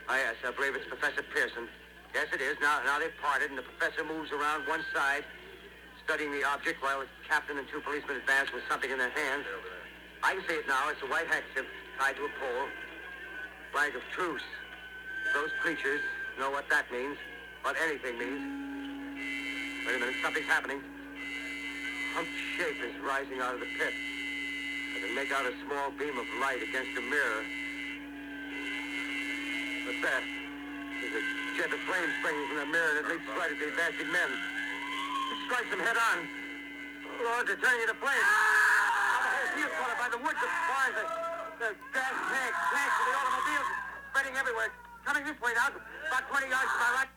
Ah, 0.09 0.17
yes, 0.17 0.35
I 0.41 0.49
believe 0.51 0.73
it's 0.73 0.89
Professor 0.89 1.21
Pearson. 1.21 1.69
Yes, 2.13 2.33
it 2.33 2.41
is. 2.41 2.57
Now, 2.61 2.81
now 2.85 2.97
they've 2.97 3.13
parted, 3.21 3.49
and 3.49 3.57
the 3.57 3.67
professor 3.77 4.03
moves 4.03 4.31
around 4.31 4.65
one 4.65 4.81
side, 4.93 5.25
studying 6.05 6.31
the 6.31 6.45
object, 6.45 6.81
while 6.81 7.01
the 7.01 7.09
captain 7.27 7.57
and 7.57 7.67
two 7.69 7.81
policemen 7.81 8.17
advance 8.17 8.49
with 8.53 8.63
something 8.69 8.89
in 8.89 8.97
their 8.97 9.13
hands. 9.13 9.45
I 10.23 10.33
can 10.33 10.43
see 10.49 10.55
it 10.55 10.67
now. 10.67 10.89
It's 10.89 11.01
a 11.03 11.09
white 11.11 11.27
handkerchief 11.27 11.69
tied 11.99 12.15
to 12.15 12.25
a 12.25 12.33
pole. 12.41 12.65
Flag 13.71 13.93
of 13.93 14.01
truce. 14.15 14.45
Those 15.33 15.49
creatures 15.61 16.01
know 16.39 16.51
what 16.51 16.67
that 16.69 16.91
means, 16.91 17.17
what 17.63 17.75
anything 17.79 18.19
means. 18.19 18.43
Wait 19.87 19.95
a 19.95 19.99
minute, 19.99 20.15
something's 20.23 20.47
happening. 20.47 20.81
Humped 22.15 22.31
shape 22.57 22.79
is 22.83 22.95
rising 23.03 23.39
out 23.39 23.55
of 23.55 23.59
the 23.59 23.71
pit. 23.79 23.93
I 24.95 24.99
can 24.99 25.15
make 25.15 25.31
out 25.31 25.45
a 25.47 25.53
small 25.67 25.91
beam 25.95 26.15
of 26.17 26.27
light 26.39 26.63
against 26.63 26.91
a 26.97 27.03
mirror. 27.03 27.43
What's 29.85 30.01
that 30.01 30.23
is 31.03 31.11
a 31.13 31.23
jet 31.55 31.71
of 31.71 31.79
flame 31.87 32.09
springing 32.19 32.47
from 32.51 32.57
the 32.65 32.69
mirror 32.71 32.91
and 32.95 32.99
it 33.05 33.07
leaps 33.11 33.27
right 33.37 33.51
at 33.51 33.59
the 33.59 33.67
advancing 33.71 34.09
men. 34.11 34.29
It 34.31 35.37
strikes 35.47 35.69
them 35.71 35.79
head 35.79 35.95
on. 35.95 36.17
Lord, 37.23 37.47
they're 37.47 37.59
turning 37.59 37.83
into 37.83 37.95
flames. 37.99 38.27
Ah! 38.27 39.55
Field 39.55 39.71
corner 39.79 39.95
by 39.95 40.09
the 40.11 40.19
woods, 40.19 40.35
the 40.35 40.51
barns, 40.67 40.95
the, 40.99 41.05
the 41.63 41.69
gas 41.95 42.11
tanks, 42.11 42.59
tanks 42.75 42.95
of 42.99 43.05
the 43.07 43.13
automobiles 43.15 43.69
spreading 44.11 44.35
everywhere. 44.35 44.69
Coming 45.05 45.23
this 45.23 45.39
way 45.39 45.53
now, 45.55 45.71
about 46.07 46.29
20 46.29 46.49
yards 46.49 46.71
to 46.71 46.77
my 46.79 46.95
right. 46.97 47.07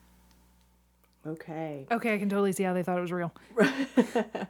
Okay. 1.27 1.87
Okay, 1.91 2.15
I 2.15 2.19
can 2.19 2.29
totally 2.29 2.53
see 2.53 2.63
how 2.63 2.73
they 2.73 2.83
thought 2.83 2.99
it 2.99 3.03
was 3.03 3.13
real. 3.13 3.35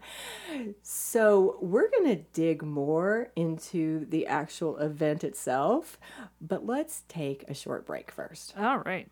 So 0.83 1.57
we're 1.61 1.91
going 1.91 2.17
to 2.17 2.23
dig 2.33 2.63
more 2.63 3.31
into 3.37 4.07
the 4.07 4.27
actual 4.27 4.77
event 4.79 5.23
itself, 5.23 5.99
but 6.41 6.67
let's 6.67 7.03
take 7.09 7.45
a 7.49 7.55
short 7.55 7.87
break 7.87 8.11
first. 8.11 8.55
All 8.59 8.79
right. 8.79 9.09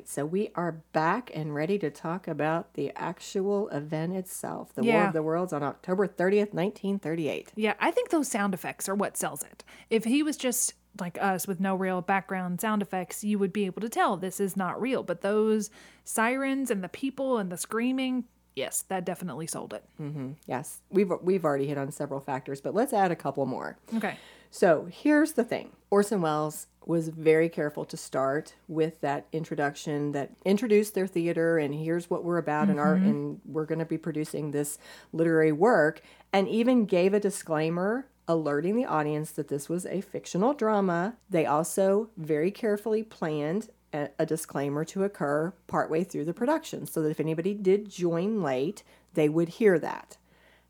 Right, 0.00 0.08
so 0.08 0.24
we 0.24 0.50
are 0.54 0.82
back 0.92 1.30
and 1.34 1.54
ready 1.54 1.78
to 1.78 1.90
talk 1.90 2.26
about 2.26 2.72
the 2.74 2.90
actual 2.96 3.68
event 3.68 4.14
itself, 4.16 4.74
the 4.74 4.82
War 4.82 5.06
of 5.06 5.12
the 5.12 5.22
Worlds 5.22 5.52
on 5.52 5.62
October 5.62 6.06
30th, 6.08 6.54
1938. 6.54 7.52
Yeah, 7.54 7.74
I 7.78 7.90
think 7.90 8.08
those 8.08 8.28
sound 8.28 8.54
effects 8.54 8.88
are 8.88 8.94
what 8.94 9.18
sells 9.18 9.42
it. 9.42 9.62
If 9.90 10.04
he 10.04 10.22
was 10.22 10.36
just 10.38 10.74
like 10.98 11.18
us 11.20 11.46
with 11.46 11.60
no 11.60 11.74
real 11.74 12.00
background 12.00 12.60
sound 12.60 12.80
effects, 12.80 13.22
you 13.22 13.38
would 13.38 13.52
be 13.52 13.66
able 13.66 13.82
to 13.82 13.88
tell 13.90 14.16
this 14.16 14.40
is 14.40 14.56
not 14.56 14.80
real. 14.80 15.02
But 15.02 15.20
those 15.20 15.70
sirens 16.04 16.70
and 16.70 16.82
the 16.82 16.88
people 16.88 17.36
and 17.36 17.52
the 17.52 17.58
screaming, 17.58 18.24
yes, 18.56 18.82
that 18.88 19.04
definitely 19.04 19.46
sold 19.46 19.74
it. 19.74 19.84
Mm-hmm, 20.00 20.32
yes, 20.46 20.80
we've 20.90 21.12
we've 21.22 21.44
already 21.44 21.66
hit 21.66 21.76
on 21.78 21.92
several 21.92 22.20
factors, 22.20 22.60
but 22.60 22.74
let's 22.74 22.92
add 22.94 23.12
a 23.12 23.16
couple 23.16 23.44
more. 23.44 23.76
Okay. 23.94 24.16
So 24.50 24.88
here's 24.90 25.32
the 25.32 25.44
thing 25.44 25.70
Orson 25.90 26.22
Welles 26.22 26.66
was 26.86 27.08
very 27.08 27.48
careful 27.48 27.84
to 27.84 27.96
start 27.96 28.54
with 28.66 29.00
that 29.00 29.26
introduction 29.32 30.12
that 30.12 30.32
introduced 30.44 30.94
their 30.94 31.06
theater 31.06 31.58
and 31.58 31.74
here's 31.74 32.08
what 32.08 32.24
we're 32.24 32.38
about 32.38 32.68
and 32.68 32.80
our 32.80 32.96
mm-hmm. 32.96 33.08
and 33.08 33.40
we're 33.44 33.66
going 33.66 33.78
to 33.78 33.84
be 33.84 33.98
producing 33.98 34.50
this 34.50 34.78
literary 35.12 35.52
work 35.52 36.00
and 36.32 36.48
even 36.48 36.86
gave 36.86 37.14
a 37.14 37.20
disclaimer 37.20 38.06
alerting 38.26 38.76
the 38.76 38.86
audience 38.86 39.32
that 39.32 39.48
this 39.48 39.68
was 39.68 39.84
a 39.86 40.00
fictional 40.00 40.54
drama. 40.54 41.16
They 41.28 41.46
also 41.46 42.10
very 42.16 42.50
carefully 42.50 43.02
planned 43.02 43.68
a, 43.92 44.08
a 44.18 44.26
disclaimer 44.26 44.84
to 44.86 45.04
occur 45.04 45.52
partway 45.66 46.04
through 46.04 46.24
the 46.24 46.34
production 46.34 46.86
so 46.86 47.02
that 47.02 47.10
if 47.10 47.20
anybody 47.20 47.54
did 47.54 47.88
join 47.88 48.42
late, 48.42 48.82
they 49.14 49.28
would 49.28 49.48
hear 49.48 49.78
that. 49.80 50.16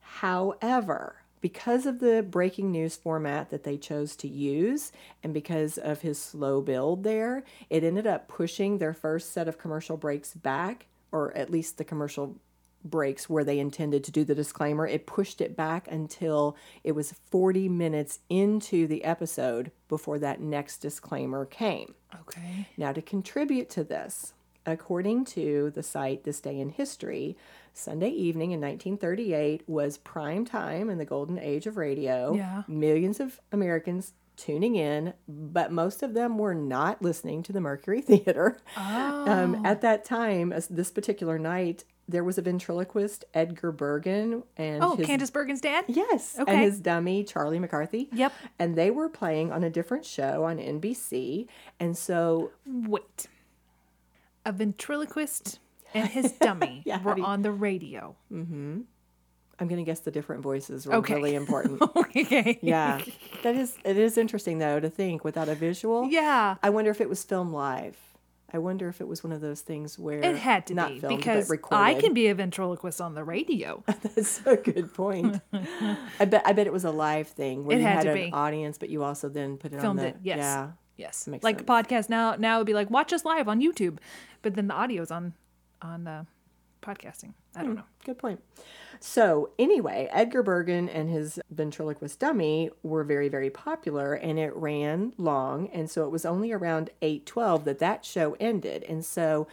However, 0.01 1.20
because 1.41 1.87
of 1.87 2.01
the 2.01 2.23
breaking 2.29 2.71
news 2.71 2.97
format 2.97 3.51
that 3.51 3.65
they 3.65 3.77
chose 3.77 4.15
to 4.17 4.29
use 4.29 4.93
and 5.23 5.33
because 5.33 5.79
of 5.79 6.03
his 6.03 6.21
slow 6.21 6.61
build 6.61 7.03
there, 7.03 7.45
it 7.69 7.83
ended 7.85 8.07
up 8.07 8.29
pushing 8.29 8.79
their 8.79 8.93
first 8.93 9.33
set 9.33 9.49
of 9.49 9.59
commercial 9.59 9.97
breaks 9.97 10.35
back, 10.35 10.87
or 11.13 11.37
at 11.37 11.51
least 11.51 11.79
the 11.79 11.85
commercial 11.85 12.37
breaks 12.85 13.29
where 13.29 13.45
they 13.45 13.59
intended 13.59 14.05
to 14.05 14.11
do 14.11 14.25
the 14.25 14.35
disclaimer. 14.35 14.87
It 14.87 15.07
pushed 15.07 15.41
it 15.41 15.57
back 15.57 15.91
until 15.91 16.57
it 16.85 16.93
was 16.93 17.15
40 17.31 17.69
minutes 17.69 18.21
into 18.29 18.87
the 18.87 19.05
episode 19.05 19.71
before 19.89 20.19
that 20.19 20.41
next 20.41 20.79
disclaimer 20.79 21.45
came. 21.45 21.95
Okay. 22.21 22.69
Now, 22.77 22.93
to 22.93 23.03
contribute 23.03 23.69
to 23.71 23.85
this, 23.85 24.35
according 24.67 25.25
to 25.27 25.71
the 25.75 25.83
site 25.83 26.25
This 26.25 26.41
Day 26.41 26.59
in 26.59 26.71
History, 26.71 27.37
Sunday 27.73 28.11
evening 28.11 28.51
in 28.53 28.61
1938 28.61 29.63
was 29.67 29.99
prime 29.99 30.45
time 30.45 30.91
in 30.91 30.99
the 30.99 31.05
golden 31.05 31.39
age 31.39 31.67
of 31.67 31.77
radio. 31.77 32.35
Yeah. 32.35 32.63
Millions 32.69 33.21
of 33.21 33.41
Americans 33.53 34.13
tuning 34.37 34.75
in, 34.77 35.13
but 35.29 35.71
most 35.71 36.03
of 36.03 36.15
them 36.15 36.39
were 36.39 36.55
not 36.55 37.03
listening 37.03 37.43
to 37.45 37.53
the 37.53 37.61
Mercury 37.61 38.01
Theater. 38.03 38.57
Um, 38.77 39.65
at 39.67 39.81
that 39.83 40.05
time, 40.05 40.53
as 40.53 40.67
this 40.69 40.91
particular 40.91 41.39
night, 41.39 41.85
there 42.09 42.25
was 42.25 42.39
a 42.39 42.43
ventriloquist, 42.43 43.25
Edgar 43.35 43.71
Bergen, 43.71 44.43
and 44.57 44.83
Oh, 44.83 44.97
his 44.97 45.07
Candice 45.07 45.31
Bergen's 45.33 45.61
dad? 45.61 45.85
Yes. 45.87 46.37
Okay. 46.41 46.53
And 46.53 46.63
his 46.63 46.81
dummy, 46.81 47.23
Charlie 47.23 47.61
McCarthy. 47.61 48.09
Yep. 48.13 48.33
And 48.59 48.77
they 48.77 48.91
were 48.91 49.09
playing 49.09 49.53
on 49.53 49.63
a 49.63 49.71
different 49.71 50.05
show 50.05 50.45
on 50.45 50.59
NBC. 50.59 51.47
And 51.79 51.97
so, 51.97 52.51
Wait. 52.67 53.29
A 54.45 54.53
ventriloquist 54.53 55.61
and 55.95 56.09
his 56.09 56.33
dummy 56.33 56.83
Yeah, 56.87 57.03
were 57.03 57.17
you- 57.19 57.25
on 57.25 57.43
the 57.43 57.53
radio. 57.53 58.17
Mm-hmm. 58.33 58.81
I'm 59.59 59.69
going 59.69 59.77
to 59.85 59.85
guess 59.85 60.01
the 60.01 60.11
different 60.11 60.43
voices 60.43 60.87
were 60.87 60.95
Okay. 60.97 61.15
really 61.17 61.35
important. 61.35 61.83
okay. 61.97 62.59
yeah. 62.63 63.03
That 63.43 63.57
is, 63.57 63.77
it 63.85 63.99
is 63.99 64.17
interesting, 64.17 64.57
though, 64.59 64.81
to 64.81 64.89
think 64.89 65.23
without 65.23 65.51
a 65.51 65.55
visual. 65.55 66.09
Yeah. 66.09 66.57
I 66.63 66.71
wonder 66.71 66.91
if 66.91 66.99
it 67.03 67.11
was 67.11 67.23
filmed 67.25 67.53
live. 67.53 67.99
I 68.53 68.59
wonder 68.59 68.89
if 68.89 69.03
it 69.03 69.07
was 69.07 69.23
one 69.23 69.33
of 69.33 69.43
those 69.43 69.61
things 69.61 69.99
where 69.99 70.19
It 70.25 70.37
had 70.37 70.67
to 70.69 70.75
not 70.75 70.89
be 70.89 71.01
filmed, 71.01 71.19
because. 71.19 71.53
I 71.71 71.93
can 71.95 72.15
be 72.15 72.29
a 72.29 72.35
ventriloquist 72.35 73.03
on 73.03 73.15
the 73.15 73.23
radio. 73.23 73.85
That's 74.03 74.41
a 74.47 74.57
good 74.57 74.95
point. 74.95 75.41
I 76.19 76.25
bet. 76.25 76.43
I 76.47 76.53
bet 76.55 76.67
it 76.67 76.73
was 76.73 76.85
a 76.85 76.91
live 76.91 77.29
thing 77.29 77.65
where 77.67 77.77
It 77.77 77.81
you 77.81 77.87
had 77.87 77.97
had, 77.97 78.03
to 78.05 78.11
an 78.13 78.17
be. 78.17 78.33
audience, 78.33 78.79
but 78.79 78.89
you 78.89 79.03
also 79.05 79.29
then 79.29 79.57
put 79.59 79.73
it 79.75 79.81
Filmed 79.81 79.87
on 80.01 80.05
the 80.05 80.07
it, 80.09 80.17
yes. 80.23 80.39
Yeah. 80.39 80.71
Yes. 80.97 81.29
Like 81.43 81.59
sense. 81.59 81.63
podcast 81.69 82.09
now 82.09 82.35
now 82.37 82.59
would 82.59 82.67
be 82.67 82.75
like 82.75 82.91
watch 82.91 83.13
us 83.13 83.25
live 83.25 83.47
on 83.47 83.61
YouTube, 83.61 83.99
but 84.43 84.55
then 84.55 84.67
the 84.69 84.75
audio's 84.75 85.11
on 85.11 85.35
on 85.83 86.07
uh, 86.07 86.25
podcasting. 86.83 87.35
I 87.55 87.61
Hmm. 87.61 87.67
don't 87.67 87.75
know. 87.77 87.83
Good 88.05 88.19
point. 88.19 88.41
So, 89.01 89.51
anyway, 89.59 90.09
Edgar 90.13 90.43
Bergen 90.43 90.89
and 90.89 91.11
his 91.11 91.39
ventriloquist 91.51 92.19
dummy 92.19 92.71
were 92.83 93.05
very, 93.05 93.29
very 93.29 93.51
popular 93.51 94.15
and 94.15 94.39
it 94.39 94.55
ran 94.55 95.13
long. 95.19 95.69
And 95.69 95.91
so 95.91 96.05
it 96.05 96.11
was 96.11 96.25
only 96.25 96.53
around 96.53 96.91
812 97.03 97.65
that 97.65 97.79
that 97.81 98.05
show 98.05 98.37
ended. 98.41 98.83
And 98.85 99.05
so 99.05 99.47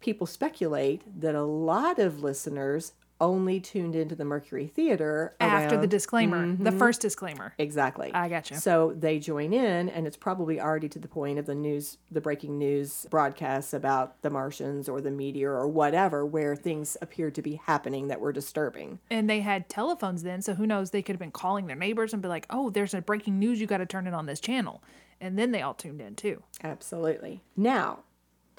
people 0.00 0.26
speculate 0.26 1.02
that 1.20 1.34
a 1.34 1.42
lot 1.44 1.98
of 1.98 2.22
listeners 2.22 2.92
only 3.20 3.60
tuned 3.60 3.94
into 3.94 4.14
the 4.14 4.24
Mercury 4.24 4.66
Theater 4.66 5.34
After 5.40 5.76
the 5.76 5.86
disclaimer, 5.86 6.46
the 6.46 6.70
mm-hmm. 6.70 6.78
first 6.78 7.00
disclaimer. 7.00 7.54
Exactly. 7.58 8.12
I 8.14 8.28
got 8.28 8.50
you. 8.50 8.56
So 8.56 8.94
they 8.98 9.18
join 9.18 9.52
in, 9.52 9.88
and 9.88 10.06
it's 10.06 10.16
probably 10.16 10.60
already 10.60 10.88
to 10.88 10.98
the 10.98 11.08
point 11.08 11.38
of 11.38 11.46
the 11.46 11.54
news, 11.54 11.98
the 12.10 12.20
breaking 12.20 12.58
news 12.58 13.06
broadcasts 13.10 13.74
about 13.74 14.22
the 14.22 14.30
Martians 14.30 14.88
or 14.88 15.00
the 15.00 15.10
meteor 15.10 15.52
or 15.52 15.68
whatever, 15.68 16.24
where 16.24 16.56
things 16.56 16.96
appeared 17.02 17.34
to 17.34 17.42
be 17.42 17.56
happening 17.56 18.08
that 18.08 18.20
were 18.20 18.32
disturbing. 18.32 18.98
And 19.10 19.28
they 19.28 19.40
had 19.40 19.68
telephones 19.68 20.22
then, 20.22 20.42
so 20.42 20.54
who 20.54 20.66
knows? 20.66 20.90
They 20.90 21.02
could 21.02 21.14
have 21.14 21.20
been 21.20 21.30
calling 21.30 21.66
their 21.66 21.76
neighbors 21.76 22.12
and 22.12 22.22
be 22.22 22.28
like, 22.28 22.46
"Oh, 22.50 22.70
there's 22.70 22.94
a 22.94 23.02
breaking 23.02 23.38
news. 23.38 23.60
You 23.60 23.66
got 23.66 23.78
to 23.78 23.86
turn 23.86 24.06
it 24.06 24.14
on 24.14 24.26
this 24.26 24.40
channel." 24.40 24.82
And 25.20 25.38
then 25.38 25.50
they 25.50 25.62
all 25.62 25.74
tuned 25.74 26.00
in 26.00 26.14
too. 26.14 26.42
Absolutely. 26.64 27.42
Now, 27.56 28.00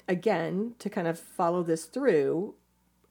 again, 0.08 0.74
to 0.78 0.88
kind 0.88 1.08
of 1.08 1.18
follow 1.18 1.62
this 1.62 1.86
through, 1.86 2.54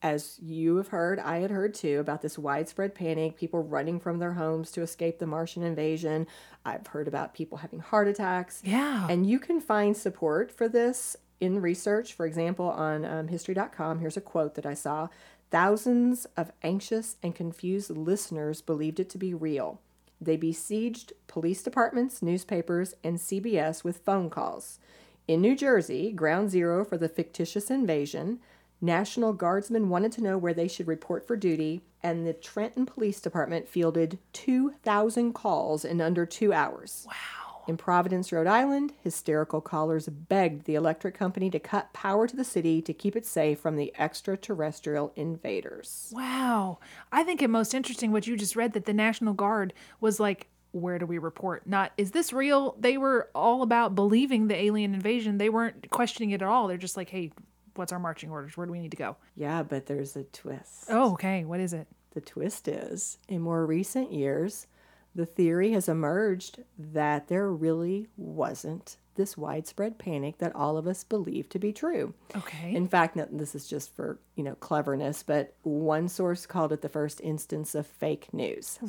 as 0.01 0.39
you 0.41 0.77
have 0.77 0.87
heard, 0.87 1.19
I 1.19 1.39
had 1.39 1.51
heard 1.51 1.73
too 1.73 1.99
about 1.99 2.21
this 2.21 2.37
widespread 2.37 2.95
panic, 2.95 3.37
people 3.37 3.63
running 3.63 3.99
from 3.99 4.19
their 4.19 4.33
homes 4.33 4.71
to 4.71 4.81
escape 4.81 5.19
the 5.19 5.27
Martian 5.27 5.63
invasion. 5.63 6.27
I've 6.65 6.87
heard 6.87 7.07
about 7.07 7.33
people 7.33 7.59
having 7.59 7.79
heart 7.79 8.07
attacks. 8.07 8.61
Yeah. 8.65 9.07
And 9.09 9.29
you 9.29 9.39
can 9.39 9.61
find 9.61 9.95
support 9.95 10.51
for 10.51 10.67
this 10.67 11.15
in 11.39 11.61
research. 11.61 12.13
For 12.13 12.25
example, 12.25 12.69
on 12.69 13.05
um, 13.05 13.27
history.com, 13.27 13.99
here's 13.99 14.17
a 14.17 14.21
quote 14.21 14.55
that 14.55 14.65
I 14.65 14.73
saw 14.73 15.09
Thousands 15.51 16.25
of 16.37 16.51
anxious 16.63 17.17
and 17.21 17.35
confused 17.35 17.89
listeners 17.91 18.61
believed 18.61 19.01
it 19.01 19.09
to 19.09 19.17
be 19.17 19.33
real. 19.33 19.81
They 20.21 20.37
besieged 20.37 21.11
police 21.27 21.61
departments, 21.61 22.21
newspapers, 22.21 22.93
and 23.03 23.17
CBS 23.17 23.83
with 23.83 24.05
phone 24.05 24.29
calls. 24.29 24.79
In 25.27 25.41
New 25.41 25.55
Jersey, 25.55 26.11
ground 26.11 26.51
zero 26.51 26.85
for 26.85 26.97
the 26.97 27.09
fictitious 27.09 27.69
invasion, 27.69 28.39
National 28.81 29.31
Guardsmen 29.31 29.89
wanted 29.89 30.11
to 30.13 30.23
know 30.23 30.37
where 30.37 30.55
they 30.55 30.67
should 30.67 30.87
report 30.87 31.25
for 31.25 31.35
duty, 31.35 31.83
and 32.01 32.25
the 32.25 32.33
Trenton 32.33 32.87
Police 32.87 33.21
Department 33.21 33.67
fielded 33.67 34.17
2,000 34.33 35.33
calls 35.33 35.85
in 35.85 36.01
under 36.01 36.25
two 36.25 36.51
hours. 36.51 37.05
Wow. 37.07 37.61
In 37.67 37.77
Providence, 37.77 38.31
Rhode 38.31 38.47
Island, 38.47 38.93
hysterical 39.03 39.61
callers 39.61 40.09
begged 40.09 40.65
the 40.65 40.73
electric 40.73 41.13
company 41.13 41.51
to 41.51 41.59
cut 41.59 41.93
power 41.93 42.25
to 42.25 42.35
the 42.35 42.43
city 42.43 42.81
to 42.81 42.93
keep 42.93 43.15
it 43.15 43.25
safe 43.25 43.59
from 43.59 43.75
the 43.75 43.93
extraterrestrial 43.99 45.13
invaders. 45.15 46.11
Wow. 46.11 46.79
I 47.11 47.23
think 47.23 47.41
it 47.41 47.49
most 47.49 47.75
interesting 47.75 48.11
what 48.11 48.25
you 48.25 48.35
just 48.35 48.55
read 48.55 48.73
that 48.73 48.85
the 48.85 48.93
National 48.93 49.35
Guard 49.35 49.73
was 49.99 50.19
like, 50.19 50.47
where 50.71 50.97
do 50.97 51.05
we 51.05 51.19
report? 51.19 51.67
Not, 51.67 51.91
is 51.97 52.11
this 52.11 52.33
real? 52.33 52.75
They 52.79 52.97
were 52.97 53.29
all 53.35 53.61
about 53.61 53.93
believing 53.93 54.47
the 54.47 54.55
alien 54.55 54.95
invasion. 54.95 55.37
They 55.37 55.49
weren't 55.49 55.89
questioning 55.91 56.31
it 56.31 56.41
at 56.41 56.47
all. 56.47 56.67
They're 56.67 56.77
just 56.77 56.97
like, 56.97 57.09
hey, 57.09 57.31
what's 57.75 57.91
our 57.91 57.99
marching 57.99 58.31
orders? 58.31 58.57
Where 58.57 58.65
do 58.65 58.71
we 58.71 58.79
need 58.79 58.91
to 58.91 58.97
go? 58.97 59.17
Yeah, 59.35 59.63
but 59.63 59.85
there's 59.85 60.15
a 60.15 60.23
twist. 60.23 60.85
Oh, 60.89 61.13
okay. 61.13 61.45
What 61.45 61.59
is 61.59 61.73
it? 61.73 61.87
The 62.13 62.21
twist 62.21 62.67
is, 62.67 63.17
in 63.27 63.41
more 63.41 63.65
recent 63.65 64.11
years, 64.11 64.67
the 65.15 65.25
theory 65.25 65.71
has 65.71 65.89
emerged 65.89 66.63
that 66.77 67.27
there 67.27 67.49
really 67.49 68.07
wasn't 68.17 68.97
this 69.15 69.37
widespread 69.37 69.97
panic 69.97 70.37
that 70.37 70.55
all 70.55 70.77
of 70.77 70.87
us 70.87 71.03
believe 71.03 71.49
to 71.49 71.59
be 71.59 71.73
true. 71.73 72.13
Okay. 72.35 72.73
In 72.73 72.87
fact, 72.87 73.17
this 73.31 73.55
is 73.55 73.67
just 73.67 73.93
for, 73.93 74.19
you 74.35 74.43
know, 74.43 74.55
cleverness, 74.55 75.23
but 75.23 75.53
one 75.63 76.07
source 76.07 76.45
called 76.45 76.71
it 76.71 76.81
the 76.81 76.89
first 76.89 77.19
instance 77.21 77.75
of 77.75 77.85
fake 77.85 78.33
news. 78.33 78.79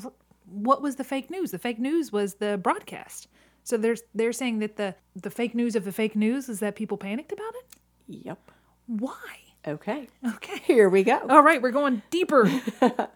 what 0.47 0.83
was 0.83 0.97
the 0.97 1.05
fake 1.05 1.31
news? 1.31 1.51
The 1.51 1.59
fake 1.59 1.79
news 1.79 2.12
was 2.12 2.35
the 2.35 2.59
broadcast. 2.62 3.29
So 3.64 3.77
there's 3.77 4.03
they're 4.14 4.33
saying 4.33 4.59
that 4.59 4.77
the 4.77 4.95
the 5.14 5.31
fake 5.31 5.55
news 5.55 5.77
of 5.77 5.85
the 5.85 5.92
fake 5.92 6.16
news 6.16 6.49
is 6.49 6.61
that 6.61 6.75
people 6.75 6.97
panicked 6.97 7.33
about 7.33 7.55
it. 7.55 7.77
Yep. 8.09 8.51
Why? 8.98 9.38
Okay. 9.66 10.09
Okay. 10.26 10.59
Here 10.64 10.88
we 10.88 11.02
go. 11.02 11.18
All 11.28 11.42
right, 11.42 11.62
we're 11.62 11.70
going 11.70 12.02
deeper. 12.11 12.50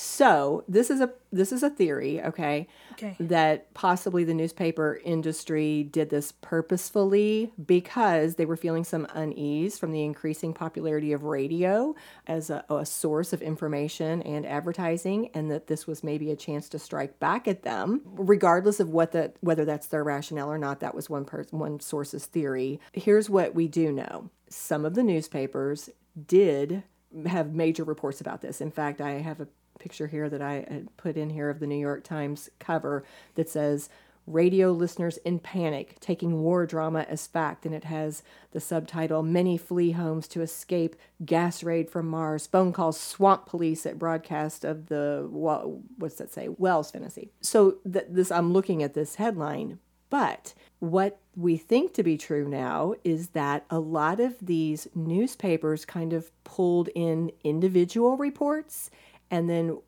So 0.00 0.62
this 0.68 0.90
is 0.90 1.00
a 1.00 1.10
this 1.32 1.50
is 1.50 1.64
a 1.64 1.70
theory, 1.70 2.22
okay? 2.22 2.68
Okay. 2.92 3.16
That 3.18 3.74
possibly 3.74 4.22
the 4.22 4.32
newspaper 4.32 5.00
industry 5.04 5.82
did 5.82 6.08
this 6.08 6.30
purposefully 6.30 7.52
because 7.66 8.36
they 8.36 8.46
were 8.46 8.56
feeling 8.56 8.84
some 8.84 9.08
unease 9.12 9.76
from 9.76 9.90
the 9.90 10.04
increasing 10.04 10.54
popularity 10.54 11.12
of 11.12 11.24
radio 11.24 11.96
as 12.28 12.48
a, 12.48 12.64
a 12.70 12.86
source 12.86 13.32
of 13.32 13.42
information 13.42 14.22
and 14.22 14.46
advertising, 14.46 15.30
and 15.34 15.50
that 15.50 15.66
this 15.66 15.88
was 15.88 16.04
maybe 16.04 16.30
a 16.30 16.36
chance 16.36 16.68
to 16.68 16.78
strike 16.78 17.18
back 17.18 17.48
at 17.48 17.64
them, 17.64 18.00
regardless 18.04 18.78
of 18.78 18.90
what 18.90 19.10
the 19.10 19.32
whether 19.40 19.64
that's 19.64 19.88
their 19.88 20.04
rationale 20.04 20.48
or 20.48 20.58
not. 20.58 20.78
That 20.78 20.94
was 20.94 21.10
one 21.10 21.24
person 21.24 21.58
one 21.58 21.80
source's 21.80 22.26
theory. 22.26 22.78
Here's 22.92 23.28
what 23.28 23.52
we 23.52 23.66
do 23.66 23.90
know: 23.90 24.30
some 24.48 24.84
of 24.84 24.94
the 24.94 25.02
newspapers 25.02 25.90
did 26.28 26.84
have 27.26 27.52
major 27.52 27.82
reports 27.82 28.20
about 28.20 28.42
this. 28.42 28.60
In 28.60 28.70
fact, 28.70 29.00
I 29.00 29.12
have 29.12 29.40
a 29.40 29.48
picture 29.78 30.08
here 30.08 30.28
that 30.28 30.42
I 30.42 30.66
had 30.68 30.96
put 30.96 31.16
in 31.16 31.30
here 31.30 31.50
of 31.50 31.60
the 31.60 31.66
New 31.66 31.78
York 31.78 32.04
Times 32.04 32.50
cover 32.58 33.04
that 33.34 33.48
says 33.48 33.88
radio 34.26 34.72
listeners 34.72 35.16
in 35.18 35.38
panic 35.38 35.98
taking 36.00 36.42
war 36.42 36.66
drama 36.66 37.06
as 37.08 37.26
fact. 37.26 37.64
And 37.64 37.74
it 37.74 37.84
has 37.84 38.22
the 38.50 38.60
subtitle 38.60 39.22
many 39.22 39.56
flee 39.56 39.92
homes 39.92 40.28
to 40.28 40.42
escape 40.42 40.96
gas 41.24 41.62
raid 41.62 41.88
from 41.88 42.08
mars. 42.08 42.46
Phone 42.46 42.74
calls 42.74 43.00
swamp 43.00 43.46
police 43.46 43.86
at 43.86 43.98
broadcast 43.98 44.64
of 44.64 44.88
the 44.88 45.26
what's 45.30 46.16
that 46.16 46.30
say? 46.30 46.48
Wells 46.48 46.90
fantasy 46.90 47.30
so 47.40 47.76
th- 47.90 48.06
this 48.08 48.30
i'm 48.30 48.52
looking 48.52 48.82
at 48.82 48.94
this 48.94 49.16
headline 49.16 49.78
but 50.10 50.54
what 50.78 51.18
we 51.36 51.56
think 51.56 51.92
to 51.94 52.02
be 52.02 52.16
true 52.16 52.48
now 52.48 52.94
is 53.04 53.28
that 53.30 53.64
a 53.70 53.78
lot 53.78 54.20
of 54.20 54.34
these 54.40 54.88
newspapers 54.94 55.84
kind 55.84 56.12
of 56.12 56.30
pulled 56.44 56.88
in 56.94 57.30
individual 57.44 58.16
reports 58.16 58.90
and 59.30 59.48
then 59.48 59.78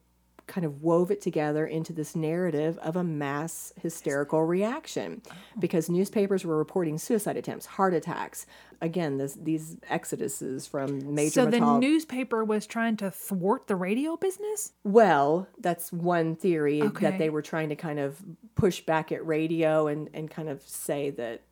kind 0.46 0.66
of 0.66 0.82
wove 0.82 1.12
it 1.12 1.20
together 1.20 1.64
into 1.64 1.92
this 1.92 2.16
narrative 2.16 2.76
of 2.78 2.96
a 2.96 3.04
mass 3.04 3.72
hysterical 3.80 4.42
reaction 4.44 5.22
because 5.60 5.88
newspapers 5.88 6.44
were 6.44 6.58
reporting 6.58 6.98
suicide 6.98 7.36
attempts, 7.36 7.66
heart 7.66 7.94
attacks. 7.94 8.46
Again, 8.80 9.16
this, 9.16 9.34
these 9.40 9.76
exoduses 9.88 10.68
from 10.68 11.14
major 11.14 11.30
so 11.30 11.46
the 11.46 11.60
newspaper 11.60 12.44
was 12.44 12.66
trying 12.66 12.96
to 12.96 13.12
thwart 13.12 13.68
the 13.68 13.76
radio 13.76 14.16
business? 14.16 14.72
Well, 14.82 15.46
that's 15.60 15.92
one 15.92 16.34
theory 16.34 16.82
Okay. 16.82 17.10
that 17.10 17.18
they 17.18 17.30
were 17.30 17.42
trying 17.42 17.68
to 17.68 17.76
kind 17.76 18.00
of 18.00 18.20
push 18.56 18.80
back 18.80 19.12
at 19.12 19.24
radio 19.24 19.86
and, 19.86 20.10
and 20.12 20.28
kind 20.28 20.48
of 20.48 20.62
say 20.62 21.10
that 21.10 21.42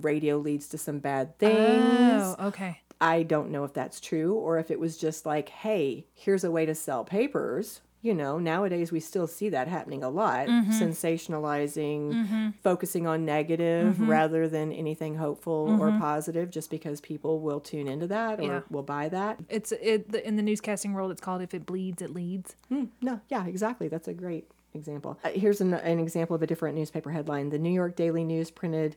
radio 0.00 0.36
leads 0.38 0.68
to 0.68 0.78
some 0.78 1.00
bad 1.00 1.36
things. 1.40 2.22
Oh, 2.22 2.36
okay. 2.48 2.82
I 3.04 3.22
don't 3.22 3.50
know 3.50 3.64
if 3.64 3.74
that's 3.74 4.00
true 4.00 4.32
or 4.34 4.58
if 4.58 4.70
it 4.70 4.80
was 4.80 4.96
just 4.96 5.26
like, 5.26 5.50
hey, 5.50 6.06
here's 6.14 6.42
a 6.42 6.50
way 6.50 6.64
to 6.64 6.74
sell 6.74 7.04
papers. 7.04 7.82
You 8.00 8.14
know, 8.14 8.38
nowadays 8.38 8.90
we 8.92 9.00
still 9.00 9.26
see 9.26 9.50
that 9.50 9.68
happening 9.68 10.02
a 10.02 10.08
lot, 10.08 10.46
mm-hmm. 10.46 10.70
sensationalizing, 10.72 12.12
mm-hmm. 12.12 12.48
focusing 12.62 13.06
on 13.06 13.24
negative 13.26 13.94
mm-hmm. 13.94 14.10
rather 14.10 14.48
than 14.48 14.72
anything 14.72 15.16
hopeful 15.16 15.78
or 15.80 15.90
positive, 15.98 16.50
just 16.50 16.70
because 16.70 17.00
people 17.00 17.40
will 17.40 17.60
tune 17.60 17.88
into 17.88 18.06
that 18.06 18.40
or 18.40 18.42
Yeah. 18.42 18.60
will 18.70 18.82
buy 18.82 19.08
that. 19.10 19.38
It's 19.48 19.72
it 19.72 20.14
in 20.14 20.36
the 20.36 20.42
newscasting 20.42 20.92
world. 20.92 21.12
It's 21.12 21.20
called 21.20 21.40
"If 21.40 21.54
it 21.54 21.64
bleeds, 21.64 22.02
it 22.02 22.12
leads." 22.12 22.56
Hmm, 22.68 22.84
no, 23.00 23.20
yeah, 23.28 23.46
exactly. 23.46 23.88
That's 23.88 24.08
a 24.08 24.14
great 24.14 24.50
example. 24.74 25.18
Uh, 25.24 25.30
here's 25.30 25.62
an, 25.62 25.72
an 25.72 25.98
example 25.98 26.36
of 26.36 26.42
a 26.42 26.46
different 26.46 26.76
newspaper 26.76 27.10
headline. 27.10 27.48
The 27.50 27.58
New 27.58 27.72
York 27.72 27.96
Daily 27.96 28.24
News 28.24 28.50
printed 28.50 28.96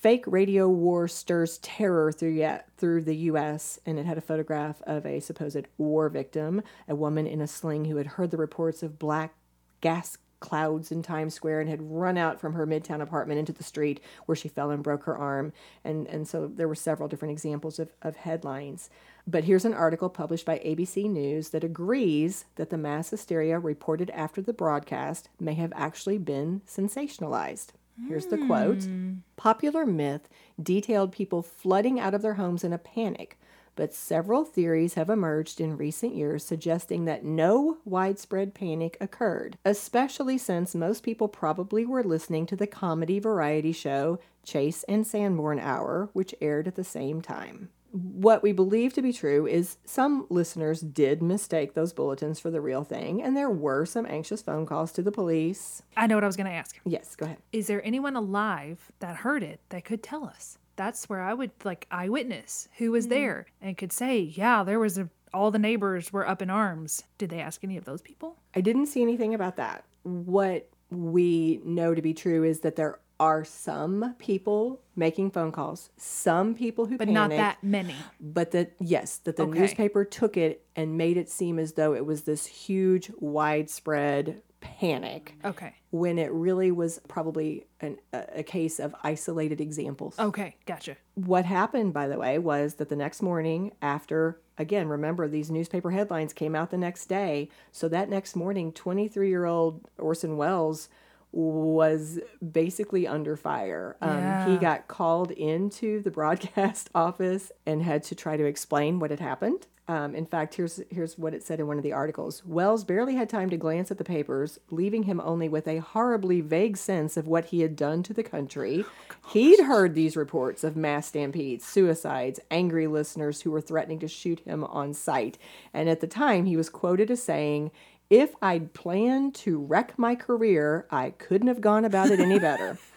fake 0.00 0.24
radio 0.26 0.66
war 0.66 1.06
stirs 1.06 1.58
terror 1.58 2.10
through 2.10 2.30
yet 2.30 2.68
through 2.78 3.02
the 3.02 3.16
US 3.16 3.78
and 3.84 3.98
it 3.98 4.06
had 4.06 4.16
a 4.16 4.22
photograph 4.22 4.80
of 4.86 5.04
a 5.04 5.20
supposed 5.20 5.66
war 5.76 6.08
victim, 6.08 6.62
a 6.88 6.94
woman 6.94 7.26
in 7.26 7.40
a 7.40 7.46
sling 7.46 7.84
who 7.84 7.96
had 7.96 8.06
heard 8.06 8.30
the 8.30 8.36
reports 8.36 8.82
of 8.82 8.98
black 8.98 9.34
gas 9.80 10.16
clouds 10.40 10.90
in 10.90 11.02
Times 11.02 11.34
Square 11.34 11.60
and 11.60 11.68
had 11.68 11.82
run 11.82 12.16
out 12.16 12.40
from 12.40 12.54
her 12.54 12.66
midtown 12.66 13.02
apartment 13.02 13.38
into 13.38 13.52
the 13.52 13.62
street 13.62 14.00
where 14.24 14.34
she 14.34 14.48
fell 14.48 14.70
and 14.70 14.82
broke 14.82 15.04
her 15.04 15.16
arm. 15.16 15.52
And 15.84 16.06
and 16.06 16.26
so 16.26 16.46
there 16.46 16.68
were 16.68 16.74
several 16.74 17.08
different 17.08 17.32
examples 17.32 17.78
of, 17.78 17.90
of 18.00 18.16
headlines. 18.16 18.88
But 19.26 19.44
here's 19.44 19.66
an 19.66 19.74
article 19.74 20.08
published 20.08 20.46
by 20.46 20.58
ABC 20.60 21.10
News 21.10 21.50
that 21.50 21.62
agrees 21.62 22.46
that 22.56 22.70
the 22.70 22.78
mass 22.78 23.10
hysteria 23.10 23.58
reported 23.58 24.08
after 24.10 24.40
the 24.40 24.54
broadcast 24.54 25.28
may 25.38 25.54
have 25.54 25.74
actually 25.76 26.16
been 26.16 26.62
sensationalized. 26.66 27.68
Here's 28.06 28.26
the 28.26 28.38
quote 28.38 28.84
hmm. 28.84 29.14
Popular 29.36 29.86
myth 29.86 30.28
detailed 30.62 31.12
people 31.12 31.42
flooding 31.42 31.98
out 31.98 32.14
of 32.14 32.22
their 32.22 32.34
homes 32.34 32.64
in 32.64 32.72
a 32.72 32.78
panic, 32.78 33.38
but 33.76 33.94
several 33.94 34.44
theories 34.44 34.94
have 34.94 35.08
emerged 35.08 35.60
in 35.60 35.76
recent 35.76 36.14
years 36.14 36.44
suggesting 36.44 37.04
that 37.06 37.24
no 37.24 37.78
widespread 37.84 38.54
panic 38.54 38.96
occurred, 39.00 39.56
especially 39.64 40.36
since 40.36 40.74
most 40.74 41.02
people 41.02 41.28
probably 41.28 41.86
were 41.86 42.04
listening 42.04 42.46
to 42.46 42.56
the 42.56 42.66
comedy 42.66 43.18
variety 43.18 43.72
show 43.72 44.18
Chase 44.44 44.84
and 44.84 45.06
Sanborn 45.06 45.58
Hour, 45.58 46.10
which 46.12 46.34
aired 46.40 46.68
at 46.68 46.74
the 46.74 46.84
same 46.84 47.22
time. 47.22 47.70
What 47.92 48.42
we 48.42 48.52
believe 48.52 48.92
to 48.94 49.02
be 49.02 49.12
true 49.12 49.46
is 49.46 49.78
some 49.84 50.26
listeners 50.30 50.80
did 50.80 51.22
mistake 51.22 51.74
those 51.74 51.92
bulletins 51.92 52.38
for 52.38 52.50
the 52.50 52.60
real 52.60 52.84
thing, 52.84 53.22
and 53.22 53.36
there 53.36 53.50
were 53.50 53.84
some 53.84 54.06
anxious 54.06 54.42
phone 54.42 54.64
calls 54.64 54.92
to 54.92 55.02
the 55.02 55.10
police. 55.10 55.82
I 55.96 56.06
know 56.06 56.14
what 56.14 56.24
I 56.24 56.28
was 56.28 56.36
going 56.36 56.46
to 56.46 56.52
ask. 56.52 56.78
Yes, 56.84 57.16
go 57.16 57.26
ahead. 57.26 57.38
Is 57.52 57.66
there 57.66 57.84
anyone 57.84 58.14
alive 58.14 58.92
that 59.00 59.16
heard 59.16 59.42
it 59.42 59.60
that 59.70 59.84
could 59.84 60.02
tell 60.02 60.24
us? 60.24 60.58
That's 60.76 61.08
where 61.08 61.20
I 61.20 61.34
would 61.34 61.50
like 61.64 61.86
eyewitness 61.90 62.68
who 62.78 62.92
was 62.92 63.06
hmm. 63.06 63.10
there 63.10 63.46
and 63.60 63.76
could 63.76 63.92
say, 63.92 64.20
yeah, 64.20 64.62
there 64.62 64.78
was 64.78 64.96
a, 64.96 65.08
all 65.34 65.50
the 65.50 65.58
neighbors 65.58 66.12
were 66.12 66.28
up 66.28 66.42
in 66.42 66.50
arms. 66.50 67.02
Did 67.18 67.30
they 67.30 67.40
ask 67.40 67.64
any 67.64 67.76
of 67.76 67.84
those 67.84 68.02
people? 68.02 68.36
I 68.54 68.60
didn't 68.60 68.86
see 68.86 69.02
anything 69.02 69.34
about 69.34 69.56
that. 69.56 69.84
What 70.04 70.68
we 70.90 71.60
know 71.64 71.94
to 71.94 72.02
be 72.02 72.14
true 72.14 72.44
is 72.44 72.60
that 72.60 72.76
there 72.76 72.98
are 73.20 73.44
some 73.44 74.14
people 74.18 74.80
making 74.96 75.30
phone 75.30 75.52
calls, 75.52 75.90
some 75.98 76.54
people 76.54 76.86
who 76.86 76.96
But 76.98 77.06
panicked, 77.06 77.14
not 77.14 77.30
that 77.30 77.62
many. 77.62 77.94
but 78.18 78.50
that 78.52 78.72
yes, 78.80 79.18
that 79.18 79.36
the 79.36 79.44
Okay. 79.44 79.60
newspaper 79.60 80.04
took 80.04 80.36
it 80.36 80.64
and 80.74 80.96
made 80.96 81.16
it 81.18 81.28
seem 81.28 81.58
as 81.58 81.74
though 81.74 81.94
it 81.94 82.06
was 82.06 82.22
this 82.22 82.46
huge, 82.46 83.12
widespread 83.20 84.42
panic 84.60 85.34
Okay. 85.44 85.74
when 85.90 86.18
it 86.18 86.30
really 86.32 86.70
was 86.70 86.98
probably 87.08 87.66
an, 87.80 87.98
a, 88.12 88.24
a 88.36 88.42
case 88.42 88.78
of 88.78 88.94
isolated 89.02 89.60
examples. 89.60 90.18
Okay. 90.18 90.56
Gotcha. 90.66 90.96
What 91.14 91.44
happened, 91.44 91.92
by 91.92 92.08
the 92.08 92.18
way, 92.18 92.38
was 92.38 92.74
that 92.74 92.88
the 92.88 92.96
next 92.96 93.20
morning, 93.22 93.72
after, 93.82 94.40
again, 94.58 94.88
remember 94.88 95.28
these 95.28 95.50
newspaper 95.50 95.90
headlines 95.90 96.32
came 96.32 96.54
out 96.54 96.70
the 96.70 96.76
next 96.78 97.06
day. 97.06 97.48
So 97.72 97.88
that 97.88 98.08
next 98.10 98.34
morning, 98.36 98.72
23 98.72 99.28
year 99.28 99.44
old 99.46 99.86
Orson 99.98 100.36
Welles 100.36 100.88
was 101.32 102.18
basically 102.52 103.06
under 103.06 103.36
fire. 103.36 103.96
Um, 104.00 104.50
He 104.50 104.58
got 104.58 104.88
called 104.88 105.30
into 105.30 106.02
the 106.02 106.10
broadcast 106.10 106.90
office 106.94 107.52
and 107.66 107.82
had 107.82 108.02
to 108.04 108.14
try 108.14 108.36
to 108.36 108.44
explain 108.44 108.98
what 108.98 109.10
had 109.10 109.20
happened. 109.20 109.66
Um, 109.88 110.14
in 110.14 110.24
fact, 110.24 110.54
here's 110.54 110.80
here's 110.88 111.18
what 111.18 111.34
it 111.34 111.42
said 111.42 111.58
in 111.58 111.66
one 111.66 111.76
of 111.76 111.82
the 111.82 111.92
articles. 111.92 112.44
Welles 112.44 112.84
barely 112.84 113.16
had 113.16 113.28
time 113.28 113.50
to 113.50 113.56
glance 113.56 113.90
at 113.90 113.98
the 113.98 114.04
papers, 114.04 114.60
leaving 114.70 115.02
him 115.02 115.20
only 115.24 115.48
with 115.48 115.66
a 115.66 115.78
horribly 115.78 116.40
vague 116.40 116.76
sense 116.76 117.16
of 117.16 117.26
what 117.26 117.46
he 117.46 117.62
had 117.62 117.74
done 117.74 118.04
to 118.04 118.14
the 118.14 118.22
country. 118.22 118.84
He'd 119.32 119.64
heard 119.64 119.96
these 119.96 120.16
reports 120.16 120.62
of 120.62 120.76
mass 120.76 121.08
stampedes, 121.08 121.64
suicides, 121.64 122.38
angry 122.52 122.86
listeners 122.86 123.40
who 123.40 123.50
were 123.50 123.60
threatening 123.60 123.98
to 123.98 124.06
shoot 124.06 124.38
him 124.40 124.62
on 124.62 124.94
sight. 124.94 125.38
And 125.74 125.88
at 125.88 126.00
the 126.00 126.06
time, 126.06 126.46
he 126.46 126.56
was 126.56 126.68
quoted 126.70 127.10
as 127.10 127.20
saying, 127.20 127.72
"If 128.10 128.34
I'd 128.42 128.74
planned 128.74 129.34
to 129.36 129.58
wreck 129.58 129.98
my 129.98 130.14
career, 130.14 130.86
I 130.90 131.10
couldn't 131.10 131.48
have 131.48 131.60
gone 131.60 131.84
about 131.84 132.10
it 132.10 132.20
any 132.20 132.38
better." 132.38 132.78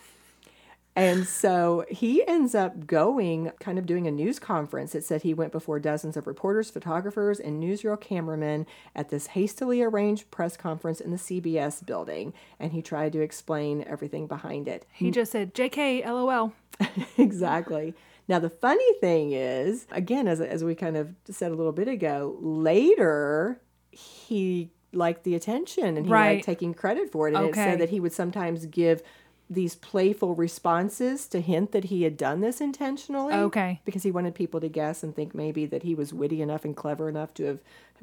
And 0.96 1.26
so 1.26 1.86
he 1.90 2.26
ends 2.28 2.54
up 2.54 2.86
going, 2.86 3.52
kind 3.60 3.80
of 3.80 3.86
doing 3.86 4.06
a 4.06 4.12
news 4.12 4.38
conference. 4.38 4.94
It 4.94 5.04
said 5.04 5.24
he 5.24 5.34
went 5.34 5.52
before 5.52 5.80
dozens 5.80 6.16
of 6.16 6.28
reporters, 6.28 6.70
photographers, 6.70 7.40
and 7.40 7.62
newsreel 7.62 8.00
cameramen 8.00 8.68
at 8.96 9.10
this 9.10 9.28
hastily 9.28 9.82
arranged 9.82 10.30
press 10.30 10.56
conference 10.56 11.02
in 11.02 11.10
the 11.10 11.18
CBS 11.18 11.84
building. 11.84 12.34
And 12.60 12.74
he 12.74 12.84
tried 12.84 13.14
to 13.14 13.22
explain 13.22 13.84
everything 13.88 14.28
behind 14.28 14.68
it. 14.68 14.86
He 14.92 15.10
just 15.10 15.32
said, 15.32 15.56
"JK, 15.56 16.06
LOL." 16.06 16.54
exactly. 17.18 17.96
Now, 18.28 18.40
the 18.40 18.50
funny 18.50 18.94
thing 19.00 19.34
is, 19.34 19.88
again, 19.92 20.28
as, 20.28 20.40
as 20.40 20.64
we 20.64 20.76
kind 20.76 20.96
of 20.96 21.14
said 21.30 21.52
a 21.52 21.56
little 21.56 21.74
bit 21.74 21.88
ago, 21.88 22.38
later 22.40 23.60
he 23.92 24.70
liked 24.94 25.24
the 25.24 25.36
attention 25.36 25.98
and 25.98 26.06
he 26.06 26.12
Right. 26.12 26.36
liked 26.36 26.46
taking 26.46 26.74
credit 26.74 27.12
for 27.12 27.28
it. 27.28 27.36
And 27.36 27.50
it 27.50 27.56
said 27.56 27.80
that 27.80 27.90
he 27.90 28.00
would 28.00 28.14
sometimes 28.14 28.66
give 28.66 29.02
these 29.50 29.76
playful 29.76 30.34
responses 30.36 31.28
to 31.28 31.42
hint 31.42 31.72
that 31.74 31.86
he 31.86 32.04
had 32.04 32.18
done 32.18 32.40
this 32.40 32.62
intentionally. 32.62 33.34
Okay. 33.34 33.82
Because 33.86 34.04
he 34.04 34.10
wanted 34.12 34.34
people 34.34 34.60
to 34.62 34.70
guess 34.70 35.04
and 35.04 35.16
think 35.16 35.36
maybe 35.36 35.66
that 35.66 35.84
he 35.84 35.94
was 35.94 36.14
witty 36.14 36.42
enough 36.42 36.66
and 36.66 36.76
clever 36.76 37.10
enough 37.10 37.34
to 37.36 37.44
have 37.46 37.60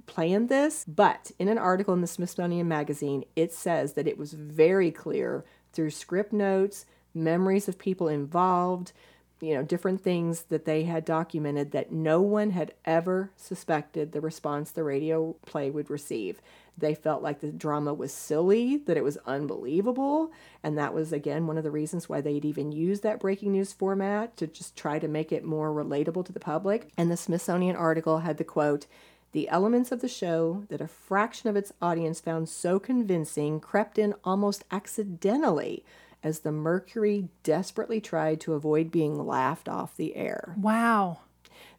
planned 0.07 0.49
this. 0.49 0.85
But 0.87 1.33
in 1.39 1.49
an 1.49 1.59
article 1.59 1.95
in 1.95 2.03
the 2.03 2.07
Smithsonian 2.07 2.69
Magazine, 2.69 3.25
it 3.37 3.53
says 3.53 3.95
that 3.95 4.07
it 4.07 4.19
was 4.19 4.33
very 4.35 4.91
clear 4.91 5.45
through 5.73 5.91
script 5.91 6.33
notes, 6.33 6.85
memories 7.15 7.69
of 7.69 7.79
people 7.79 8.07
involved, 8.09 8.93
you 9.41 9.55
know, 9.55 9.63
different 9.63 10.03
things 10.03 10.43
that 10.45 10.67
they 10.67 10.85
had 10.85 11.05
documented 11.05 11.73
that 11.73 11.91
no 11.91 12.21
one 12.21 12.51
had 12.51 12.75
ever 12.85 13.31
suspected 13.37 14.13
the 14.13 14.21
response 14.21 14.71
the 14.71 14.85
radio 14.85 15.35
play 15.47 15.71
would 15.71 15.89
receive. 15.91 16.41
They 16.81 16.95
felt 16.95 17.23
like 17.23 17.41
the 17.41 17.53
drama 17.53 17.95
was 17.95 18.13
silly, 18.13 18.79
that 18.79 18.97
it 18.97 19.05
was 19.05 19.19
unbelievable, 19.27 20.33
and 20.63 20.77
that 20.77 20.93
was 20.93 21.13
again 21.13 21.47
one 21.47 21.57
of 21.59 21.65
the 21.65 21.71
reasons 21.71 22.09
why 22.09 22.21
they'd 22.21 22.45
even 22.45 22.73
used 22.73 23.03
that 23.03 23.21
breaking 23.21 23.53
news 23.53 23.73
format 23.73 24.37
to 24.39 24.47
just 24.47 24.77
try 24.77 24.99
to 24.99 25.09
make 25.09 25.31
it 25.31 25.45
more 25.45 25.71
relatable 25.71 26.25
to 26.27 26.33
the 26.33 26.41
public. 26.41 26.91
And 26.97 27.11
the 27.11 27.17
Smithsonian 27.17 27.77
article 27.77 28.19
had 28.19 28.39
the 28.39 28.45
quote, 28.45 28.87
the 29.33 29.49
elements 29.49 29.93
of 29.93 30.01
the 30.01 30.09
show 30.09 30.65
that 30.69 30.81
a 30.81 30.89
fraction 30.89 31.49
of 31.49 31.57
its 31.57 31.73
audience 31.81 32.21
found 32.21 32.49
so 32.49 32.81
convincing 32.81 33.61
crept 33.61 33.97
in 33.99 34.15
almost 34.25 34.65
accidentally 34.73 35.85
as 36.23 36.41
the 36.41 36.53
Mercury 36.53 37.29
desperately 37.43 38.01
tried 38.01 38.41
to 38.41 38.55
avoid 38.55 38.91
being 38.91 39.25
laughed 39.27 39.69
off 39.69 39.97
the 39.97 40.17
air. 40.17 40.55
Wow. 40.59 41.19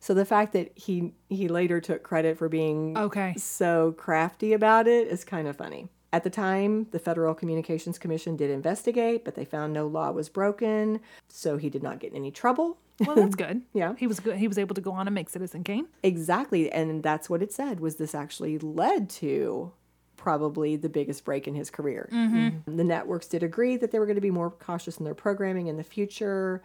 So 0.01 0.13
the 0.13 0.25
fact 0.25 0.51
that 0.53 0.71
he 0.75 1.13
he 1.29 1.47
later 1.47 1.79
took 1.79 2.03
credit 2.03 2.37
for 2.37 2.49
being 2.49 2.97
Okay. 2.97 3.33
so 3.37 3.93
crafty 3.97 4.51
about 4.51 4.87
it 4.87 5.07
is 5.07 5.23
kind 5.23 5.47
of 5.47 5.55
funny. 5.55 5.87
At 6.13 6.23
the 6.25 6.29
time, 6.29 6.87
the 6.91 6.99
Federal 6.99 7.33
Communications 7.33 7.97
Commission 7.97 8.35
did 8.35 8.49
investigate, 8.49 9.23
but 9.23 9.35
they 9.35 9.45
found 9.45 9.71
no 9.71 9.87
law 9.87 10.11
was 10.11 10.27
broken, 10.27 10.99
so 11.29 11.55
he 11.55 11.69
did 11.69 11.81
not 11.83 11.99
get 11.99 12.11
in 12.11 12.17
any 12.17 12.31
trouble. 12.31 12.77
Well, 12.99 13.15
that's 13.15 13.35
good. 13.35 13.61
Yeah. 13.73 13.93
He 13.97 14.07
was 14.07 14.19
good. 14.19 14.37
He 14.37 14.47
was 14.49 14.57
able 14.57 14.75
to 14.75 14.81
go 14.81 14.91
on 14.91 15.07
and 15.07 15.15
make 15.15 15.29
Citizen 15.29 15.63
Kane. 15.63 15.87
Exactly, 16.03 16.69
and 16.71 17.01
that's 17.01 17.29
what 17.29 17.41
it 17.41 17.53
said 17.53 17.79
was 17.79 17.95
this 17.95 18.13
actually 18.13 18.57
led 18.59 19.09
to 19.21 19.71
probably 20.17 20.75
the 20.75 20.89
biggest 20.89 21.23
break 21.25 21.47
in 21.47 21.55
his 21.55 21.69
career. 21.69 22.09
Mm-hmm. 22.11 22.75
The 22.75 22.83
networks 22.83 23.27
did 23.27 23.41
agree 23.43 23.77
that 23.77 23.91
they 23.91 23.97
were 23.99 24.05
going 24.05 24.15
to 24.15 24.21
be 24.21 24.29
more 24.31 24.51
cautious 24.51 24.97
in 24.97 25.05
their 25.05 25.15
programming 25.15 25.67
in 25.67 25.77
the 25.77 25.83
future, 25.83 26.61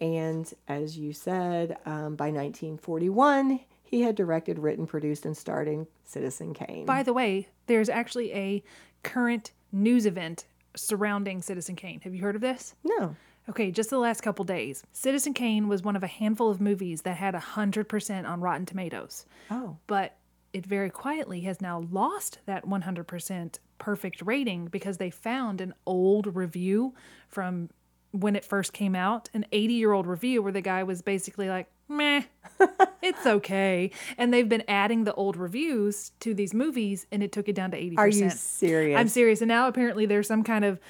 and 0.00 0.52
as 0.68 0.96
you 0.98 1.12
said, 1.12 1.76
um, 1.86 2.16
by 2.16 2.26
1941 2.30 3.60
he 3.82 4.02
had 4.02 4.14
directed, 4.14 4.58
written, 4.60 4.86
produced, 4.86 5.26
and 5.26 5.36
starred 5.36 5.66
in 5.66 5.86
Citizen 6.04 6.54
Kane. 6.54 6.86
By 6.86 7.02
the 7.02 7.12
way, 7.12 7.48
there's 7.66 7.88
actually 7.88 8.32
a 8.32 8.62
current 9.02 9.50
news 9.72 10.06
event 10.06 10.44
surrounding 10.76 11.42
Citizen 11.42 11.74
Kane. 11.74 12.00
Have 12.02 12.14
you 12.14 12.22
heard 12.22 12.36
of 12.36 12.40
this? 12.40 12.74
no, 12.84 13.16
Okay, 13.48 13.72
just 13.72 13.90
the 13.90 13.98
last 13.98 14.20
couple 14.20 14.44
days. 14.44 14.84
Citizen 14.92 15.34
Kane 15.34 15.66
was 15.66 15.82
one 15.82 15.96
of 15.96 16.04
a 16.04 16.06
handful 16.06 16.50
of 16.50 16.60
movies 16.60 17.02
that 17.02 17.16
had 17.16 17.34
100% 17.34 18.28
on 18.28 18.40
Rotten 18.40 18.64
Tomatoes. 18.64 19.26
oh, 19.50 19.76
But 19.88 20.16
it 20.52 20.64
very 20.66 20.90
quietly 20.90 21.40
has 21.40 21.60
now 21.60 21.84
lost 21.90 22.38
that 22.46 22.64
100% 22.64 23.58
perfect 23.78 24.22
rating 24.22 24.66
because 24.66 24.98
they 24.98 25.10
found 25.10 25.60
an 25.60 25.74
old 25.84 26.36
review 26.36 26.94
from 27.28 27.70
when 28.12 28.36
it 28.36 28.44
first 28.44 28.72
came 28.72 28.94
out, 28.94 29.28
an 29.34 29.46
80 29.52 29.74
year 29.74 29.92
old 29.92 30.06
review 30.06 30.42
where 30.42 30.52
the 30.52 30.60
guy 30.60 30.82
was 30.82 31.02
basically 31.02 31.48
like, 31.48 31.68
meh, 31.88 32.22
it's 33.02 33.26
okay. 33.26 33.90
And 34.18 34.32
they've 34.32 34.48
been 34.48 34.64
adding 34.68 35.04
the 35.04 35.14
old 35.14 35.36
reviews 35.36 36.12
to 36.20 36.34
these 36.34 36.54
movies 36.54 37.06
and 37.12 37.22
it 37.22 37.32
took 37.32 37.48
it 37.48 37.54
down 37.54 37.70
to 37.72 37.76
80%. 37.76 37.98
Are 37.98 38.08
you 38.08 38.30
serious? 38.30 38.98
I'm 38.98 39.08
serious. 39.08 39.40
And 39.40 39.48
now 39.48 39.68
apparently 39.68 40.06
there's 40.06 40.26
some 40.26 40.42
kind 40.44 40.64
of 40.64 40.80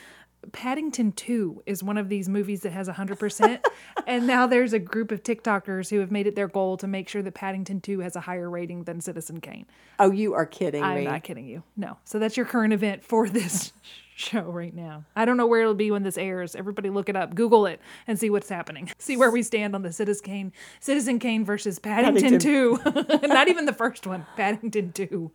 Paddington 0.53 1.13
2 1.13 1.65
is 1.67 1.83
one 1.83 1.99
of 1.99 2.09
these 2.09 2.29
movies 2.29 2.63
that 2.63 2.73
has 2.73 2.89
100%. 2.89 3.63
and 4.07 4.27
now 4.27 4.47
there's 4.47 4.73
a 4.73 4.79
group 4.79 5.13
of 5.13 5.23
TikTokers 5.23 5.91
who 5.91 5.99
have 5.99 6.11
made 6.11 6.27
it 6.27 6.35
their 6.35 6.49
goal 6.49 6.77
to 6.79 6.87
make 6.87 7.09
sure 7.09 7.23
that 7.23 7.35
Paddington 7.35 7.81
2 7.81 8.01
has 8.01 8.17
a 8.17 8.21
higher 8.21 8.49
rating 8.49 8.85
than 8.85 9.01
Citizen 9.01 9.41
Kane. 9.41 9.67
oh, 9.99 10.11
you 10.11 10.35
are 10.35 10.47
kidding 10.47 10.83
I'm 10.83 10.97
me. 10.97 11.05
not 11.05 11.23
kidding 11.25 11.47
you. 11.47 11.63
No. 11.77 11.99
So 12.05 12.19
that's 12.19 12.37
your 12.37 12.47
current 12.47 12.73
event 12.73 13.05
for 13.05 13.29
this 13.29 13.73
show 14.21 14.43
right 14.43 14.75
now. 14.75 15.05
I 15.17 15.25
don't 15.25 15.37
know 15.37 15.47
where 15.47 15.61
it'll 15.63 15.75
be 15.75 15.91
when 15.91 16.03
this 16.03 16.19
airs. 16.19 16.55
Everybody 16.55 16.91
look 16.91 17.09
it 17.09 17.17
up, 17.17 17.35
Google 17.35 17.67
it, 17.67 17.81
and 18.07 18.19
see 18.19 18.31
what's 18.31 18.49
happening. 18.49 18.91
See 18.99 19.17
where 19.17 19.31
we 19.31 19.43
stand 19.43 19.75
on 19.75 19.83
the 19.83 19.93
Citizen 19.93 20.25
Kane, 20.25 20.53
Citizen 20.81 21.19
Kane 21.19 21.45
versus 21.45 21.79
Paddington, 21.79 22.39
2. 22.39 22.81
not 23.25 23.49
even 23.49 23.65
the 23.65 23.73
first 23.73 24.07
one, 24.07 24.27
Paddington 24.37 24.93
2. 24.93 25.31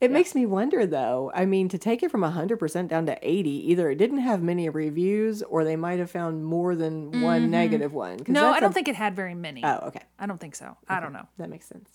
It 0.00 0.10
makes 0.10 0.34
me 0.34 0.44
wonder 0.44 0.86
though. 0.86 1.30
I 1.34 1.44
mean, 1.46 1.68
to 1.70 1.78
take 1.78 2.02
it 2.02 2.10
from 2.10 2.20
100% 2.22 2.88
down 2.88 3.06
to 3.06 3.16
80, 3.22 3.50
either 3.70 3.90
it 3.90 3.96
didn't 3.96 4.18
have 4.18 4.42
many 4.42 4.68
reviews 4.68 5.42
or 5.42 5.64
they 5.64 5.76
might 5.76 5.98
have 5.98 6.10
found 6.10 6.44
more 6.44 6.74
than 6.74 7.22
one 7.22 7.50
negative 7.50 7.92
one. 7.92 8.18
'cause 8.18 8.24
Mm-hmm. 8.24 8.32
No, 8.34 8.48
I 8.52 8.60
don't 8.60 8.70
a- 8.70 8.74
think 8.74 8.88
it 8.88 8.96
had 8.96 9.14
very 9.16 9.34
many. 9.34 9.62
Oh, 9.64 9.78
okay. 9.88 10.02
I 10.18 10.26
don't 10.26 10.38
think 10.40 10.56
so. 10.56 10.76
I 10.88 11.00
don't 11.00 11.12
know. 11.12 11.26
That 11.38 11.48
makes 11.48 11.66
sense. 11.66 11.88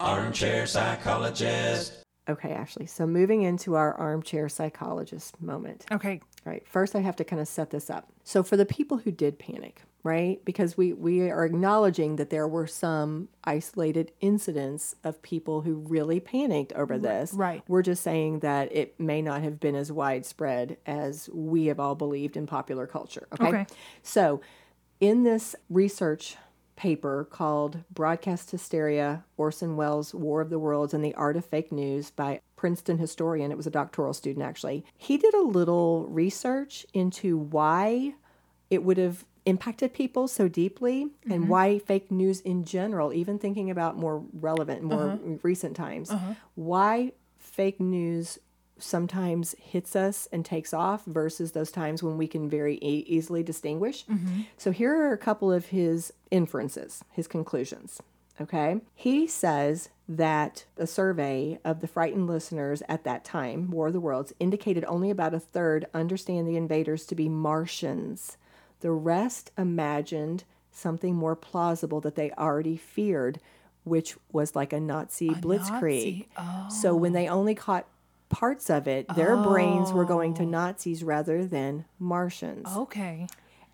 Armchair 0.00 0.66
psychologist. 0.66 2.02
Okay, 2.28 2.52
Ashley. 2.52 2.86
So 2.86 3.06
moving 3.06 3.42
into 3.42 3.74
our 3.74 3.94
armchair 3.94 4.48
psychologist 4.48 5.40
moment. 5.40 5.86
Okay. 5.90 6.20
All 6.46 6.52
right. 6.52 6.66
First, 6.66 6.94
I 6.94 7.00
have 7.00 7.16
to 7.16 7.24
kind 7.24 7.40
of 7.40 7.48
set 7.48 7.70
this 7.70 7.88
up. 7.90 8.08
So 8.24 8.42
for 8.42 8.56
the 8.56 8.66
people 8.66 8.98
who 8.98 9.10
did 9.10 9.38
panic, 9.38 9.82
right? 10.02 10.44
Because 10.44 10.76
we 10.76 10.92
we 10.92 11.30
are 11.30 11.44
acknowledging 11.44 12.16
that 12.16 12.30
there 12.30 12.46
were 12.46 12.66
some 12.66 13.28
isolated 13.44 14.12
incidents 14.20 14.94
of 15.04 15.22
people 15.22 15.62
who 15.62 15.74
really 15.76 16.20
panicked 16.20 16.72
over 16.74 16.98
this. 16.98 17.32
right. 17.32 17.62
We're 17.66 17.82
just 17.82 18.02
saying 18.02 18.40
that 18.40 18.74
it 18.74 18.98
may 19.00 19.22
not 19.22 19.42
have 19.42 19.58
been 19.58 19.74
as 19.74 19.90
widespread 19.90 20.76
as 20.86 21.28
we 21.32 21.66
have 21.66 21.80
all 21.80 21.94
believed 21.94 22.36
in 22.36 22.46
popular 22.46 22.86
culture. 22.86 23.26
Okay. 23.32 23.46
Okay. 23.48 23.66
So 24.02 24.40
in 25.00 25.22
this 25.22 25.56
research 25.70 26.36
paper 26.78 27.26
called 27.28 27.80
Broadcast 27.90 28.52
Hysteria 28.52 29.24
Orson 29.36 29.76
Welles' 29.76 30.14
War 30.14 30.40
of 30.40 30.48
the 30.48 30.60
Worlds 30.60 30.94
and 30.94 31.04
the 31.04 31.14
Art 31.14 31.36
of 31.36 31.44
Fake 31.44 31.72
News 31.72 32.12
by 32.12 32.40
Princeton 32.54 32.98
historian, 32.98 33.50
it 33.50 33.56
was 33.56 33.66
a 33.66 33.70
doctoral 33.70 34.14
student 34.14 34.46
actually, 34.46 34.84
he 34.96 35.18
did 35.18 35.34
a 35.34 35.42
little 35.42 36.06
research 36.06 36.86
into 36.94 37.36
why 37.36 38.14
it 38.70 38.84
would 38.84 38.96
have 38.96 39.24
impacted 39.44 39.92
people 39.92 40.28
so 40.28 40.46
deeply 40.46 41.08
and 41.24 41.42
mm-hmm. 41.42 41.48
why 41.48 41.78
fake 41.80 42.12
news 42.12 42.40
in 42.40 42.64
general, 42.64 43.12
even 43.12 43.38
thinking 43.38 43.70
about 43.70 43.96
more 43.96 44.22
relevant, 44.32 44.82
more 44.82 45.12
uh-huh. 45.12 45.36
recent 45.42 45.74
times, 45.74 46.10
uh-huh. 46.10 46.34
why 46.54 47.12
fake 47.38 47.80
news 47.80 48.38
sometimes 48.78 49.54
hits 49.58 49.94
us 49.96 50.28
and 50.32 50.44
takes 50.44 50.72
off 50.72 51.04
versus 51.04 51.52
those 51.52 51.70
times 51.70 52.02
when 52.02 52.16
we 52.16 52.26
can 52.26 52.48
very 52.48 52.76
e- 52.76 53.04
easily 53.06 53.42
distinguish. 53.42 54.04
Mm-hmm. 54.06 54.42
So 54.56 54.70
here 54.70 54.94
are 54.94 55.12
a 55.12 55.18
couple 55.18 55.52
of 55.52 55.66
his 55.66 56.12
inferences, 56.30 57.04
his 57.10 57.26
conclusions. 57.26 58.00
Okay. 58.40 58.80
He 58.94 59.26
says 59.26 59.88
that 60.08 60.64
a 60.76 60.86
survey 60.86 61.58
of 61.64 61.80
the 61.80 61.88
frightened 61.88 62.28
listeners 62.28 62.82
at 62.88 63.04
that 63.04 63.24
time, 63.24 63.70
War 63.70 63.88
of 63.88 63.92
the 63.92 64.00
Worlds, 64.00 64.32
indicated 64.38 64.84
only 64.86 65.10
about 65.10 65.34
a 65.34 65.40
third 65.40 65.86
understand 65.92 66.46
the 66.46 66.56
invaders 66.56 67.04
to 67.06 67.14
be 67.14 67.28
Martians. 67.28 68.36
The 68.80 68.92
rest 68.92 69.50
imagined 69.58 70.44
something 70.70 71.16
more 71.16 71.34
plausible 71.34 72.00
that 72.02 72.14
they 72.14 72.30
already 72.32 72.76
feared, 72.76 73.40
which 73.82 74.16
was 74.30 74.54
like 74.54 74.72
a 74.72 74.78
Nazi 74.78 75.30
blitzkrieg. 75.30 76.26
So 76.70 76.94
when 76.94 77.10
oh. 77.12 77.14
they 77.14 77.28
only 77.28 77.56
caught 77.56 77.86
parts 78.28 78.70
of 78.70 78.86
it, 78.86 79.06
their 79.14 79.36
brains 79.36 79.92
were 79.92 80.04
going 80.04 80.34
to 80.34 80.42
oh. 80.42 80.46
Nazis 80.46 81.02
rather 81.02 81.44
than 81.46 81.84
Martians. 81.98 82.66
Okay. 82.76 83.26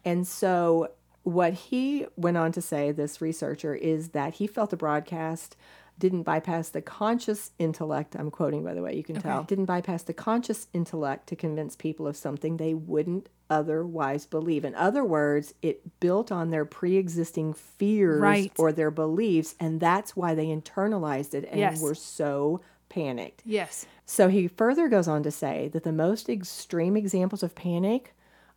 And 0.05 0.27
so, 0.27 0.91
what 1.23 1.55
he 1.55 2.07
went 2.17 2.37
on 2.37 2.53
to 2.53 2.61
say, 2.61 2.93
this 2.93 3.21
researcher, 3.21 3.75
is 3.75 4.11
that 4.11 4.35
he 4.35 4.47
felt 4.47 4.71
the 4.71 4.77
broadcast 4.77 5.57
didn't 5.99 6.25
bypass 6.25 6.71
the 6.71 6.83
conscious 6.83 7.53
intellect. 7.59 8.17
I'm 8.17 8.31
quoting, 8.31 8.65
by 8.65 8.75
the 8.75 8.83
way, 8.83 8.97
you 8.97 9.05
can 9.05 9.21
tell. 9.21 9.45
Didn't 9.45 9.67
bypass 9.67 10.03
the 10.03 10.13
conscious 10.13 10.67
intellect 10.73 11.29
to 11.29 11.37
convince 11.37 11.77
people 11.77 12.07
of 12.09 12.17
something 12.17 12.57
they 12.57 12.75
wouldn't 12.75 13.29
otherwise 13.49 14.27
believe. 14.27 14.65
In 14.65 14.75
other 14.75 15.05
words, 15.05 15.55
it 15.63 16.01
built 16.01 16.33
on 16.33 16.51
their 16.51 16.65
pre 16.65 16.97
existing 16.97 17.53
fears 17.55 18.21
Right. 18.21 18.53
or 18.59 18.73
their 18.73 18.91
beliefs, 18.91 19.55
and 19.61 19.79
that's 19.79 20.17
why 20.17 20.35
they 20.35 20.47
internalized 20.47 21.33
it 21.33 21.47
and 21.49 21.61
Yes. 21.61 21.81
were 21.81 21.95
so 21.95 22.61
panicked. 22.95 23.43
Yes. 23.45 23.87
So 24.07 24.29
he 24.29 24.49
further 24.49 24.89
goes 24.89 25.09
on 25.09 25.23
to 25.25 25.31
say 25.31 25.69
that 25.73 25.83
the 25.85 25.93
most 25.93 26.29
extreme 26.29 26.97
examples 26.97 27.43
of 27.43 27.55
panic 27.55 28.15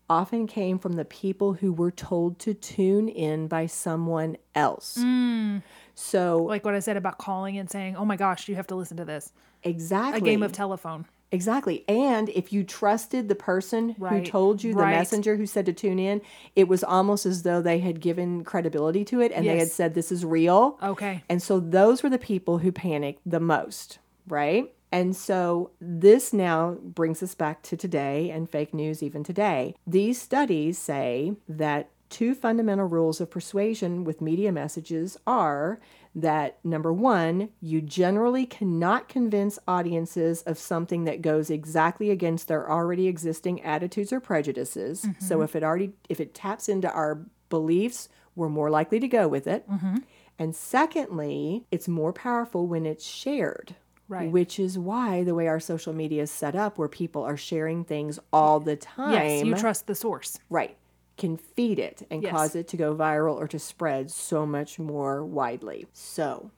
often 0.10 0.48
came 0.48 0.80
from 0.80 0.94
the 0.94 1.06
people 1.06 1.54
who 1.54 1.74
were 1.74 1.92
told 1.92 2.40
to 2.40 2.54
tune 2.54 3.10
in 3.10 3.48
by 3.48 3.66
someone 3.66 4.38
else. 4.56 4.98
Mm. 5.00 5.62
So 5.96 6.44
Like 6.44 6.64
what 6.64 6.76
I 6.76 6.80
said 6.80 6.96
about 6.98 7.18
calling 7.18 7.58
and 7.58 7.70
saying, 7.70 7.96
"Oh 7.98 8.06
my 8.06 8.16
gosh, 8.16 8.48
you 8.48 8.56
have 8.56 8.68
to 8.68 8.76
listen 8.76 8.98
to 8.98 9.06
this." 9.06 9.32
exactly 9.64 10.20
A 10.20 10.22
game 10.34 10.44
of 10.44 10.52
telephone. 10.54 11.06
exactly. 11.32 11.84
And 11.90 12.30
if 12.30 12.54
you 12.54 12.64
trusted 12.64 13.28
the 13.28 13.36
person 13.36 13.96
Right, 13.98 14.24
who 14.24 14.32
told 14.32 14.64
you, 14.64 14.74
the 14.74 14.82
right. 14.84 14.92
messenger 15.00 15.36
who 15.36 15.46
said 15.48 15.66
to 15.66 15.74
tune 15.74 16.00
in, 16.00 16.22
it 16.56 16.68
was 16.70 16.84
almost 16.84 17.26
as 17.26 17.42
though 17.44 17.62
they 17.62 17.80
had 17.80 18.00
given 18.00 18.44
credibility 18.46 19.04
to 19.06 19.20
it 19.20 19.32
and 19.34 19.46
they 19.46 19.58
had 19.58 19.70
said 19.70 19.94
this 19.94 20.12
is 20.12 20.24
real. 20.24 20.78
Okay. 20.82 21.24
And 21.28 21.42
so 21.42 21.60
those 21.60 22.02
were 22.04 22.10
the 22.10 22.20
people 22.20 22.60
who 22.60 22.72
panicked 22.72 23.22
the 23.26 23.40
most, 23.42 23.98
right? 24.28 24.74
And 24.92 25.16
so 25.16 25.72
this 25.82 26.32
now 26.32 26.78
brings 26.82 27.22
us 27.22 27.36
back 27.36 27.62
to 27.64 27.78
today 27.78 28.30
and 28.30 28.50
fake 28.50 28.74
news 28.74 29.04
even 29.04 29.24
today. 29.24 29.76
These 29.86 30.22
studies 30.22 30.78
say 30.78 31.34
that 31.50 31.90
two 32.10 32.34
fundamental 32.34 32.86
rules 32.86 33.20
of 33.20 33.30
persuasion 33.30 34.06
with 34.06 34.22
media 34.22 34.52
messages 34.52 35.18
are 35.28 35.80
that 36.16 36.58
number 36.64 36.92
one, 36.92 37.50
you 37.62 37.82
generally 37.82 38.46
cannot 38.46 39.10
convince 39.10 39.60
audiences 39.68 40.42
of 40.44 40.58
something 40.58 41.04
that 41.04 41.22
goes 41.22 41.50
exactly 41.50 42.10
against 42.10 42.48
their 42.48 42.72
already 42.72 43.08
existing 43.08 43.62
attitudes 43.62 44.14
or 44.14 44.20
prejudices. 44.20 45.02
So 45.20 45.36
mm-hmm. 45.36 45.44
if 45.44 45.56
it 45.56 45.64
already 45.64 45.92
if 46.10 46.20
it 46.20 46.34
taps 46.34 46.70
into 46.70 46.90
our 46.92 47.26
beliefs, 47.50 48.10
we're 48.36 48.50
more 48.50 48.70
likely 48.70 49.00
to 49.00 49.08
go 49.08 49.28
with 49.28 49.46
it. 49.48 49.70
Mm-hmm. 49.70 49.98
And 50.40 50.56
secondly, 50.56 51.66
it's 51.72 51.88
more 51.88 52.14
powerful 52.14 52.68
when 52.68 52.86
it's 52.86 53.06
shared. 53.06 53.76
Right. 54.10 54.32
Which 54.32 54.58
is 54.60 54.78
why 54.80 55.24
the 55.24 55.36
way 55.36 55.48
our 55.48 55.60
social 55.60 55.92
media 55.94 56.24
is 56.24 56.32
set 56.32 56.56
up, 56.56 56.78
where 56.78 56.88
people 56.88 57.24
are 57.24 57.36
sharing 57.38 57.84
things 57.84 58.20
all 58.32 58.60
the 58.60 58.76
time, 58.78 59.12
Yes, 59.12 59.44
you 59.44 59.54
trust 59.56 59.86
the 59.88 59.96
source. 59.96 60.40
right, 60.50 60.78
can 61.18 61.36
feed 61.36 61.78
it 61.80 62.06
and 62.10 62.24
Yes. 62.24 62.32
cause 62.32 62.56
it 62.56 62.68
to 62.70 62.78
go 62.78 62.96
viral 62.96 63.36
or 63.36 63.48
to 63.50 63.60
spread 63.60 64.10
so 64.10 64.46
much 64.46 64.80
more 64.80 65.26
widely. 65.26 65.88
So, 65.92 66.52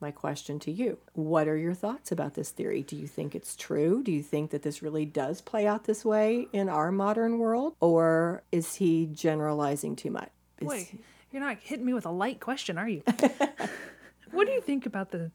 my 0.00 0.10
question 0.10 0.58
to 0.60 0.72
you 0.72 0.98
What 1.12 1.46
are 1.46 1.56
your 1.56 1.74
thoughts 1.74 2.10
about 2.10 2.34
this 2.34 2.50
theory? 2.50 2.82
Do 2.82 2.96
you 2.96 3.06
think 3.06 3.34
it's 3.34 3.54
true? 3.54 4.02
Do 4.02 4.10
you 4.10 4.22
think 4.22 4.50
that 4.50 4.62
this 4.62 4.82
really 4.82 5.04
does 5.04 5.40
play 5.40 5.66
out 5.66 5.84
this 5.84 6.04
way 6.04 6.48
in 6.52 6.68
our 6.68 6.90
modern 6.90 7.38
world? 7.38 7.74
Or 7.80 8.42
is 8.50 8.76
he 8.76 9.06
generalizing 9.06 9.94
too 9.96 10.10
much? 10.10 10.30
Is 10.60 10.66
Boy, 10.68 10.88
you're 11.30 11.42
not 11.42 11.58
hitting 11.60 11.84
me 11.86 11.92
with 11.92 12.06
a 12.06 12.10
light 12.10 12.40
question, 12.40 12.78
are 12.78 12.88
you? 12.88 13.02
what 14.32 14.46
do 14.46 14.52
you 14.52 14.60
think 14.60 14.86
about 14.86 15.10
the 15.10 15.30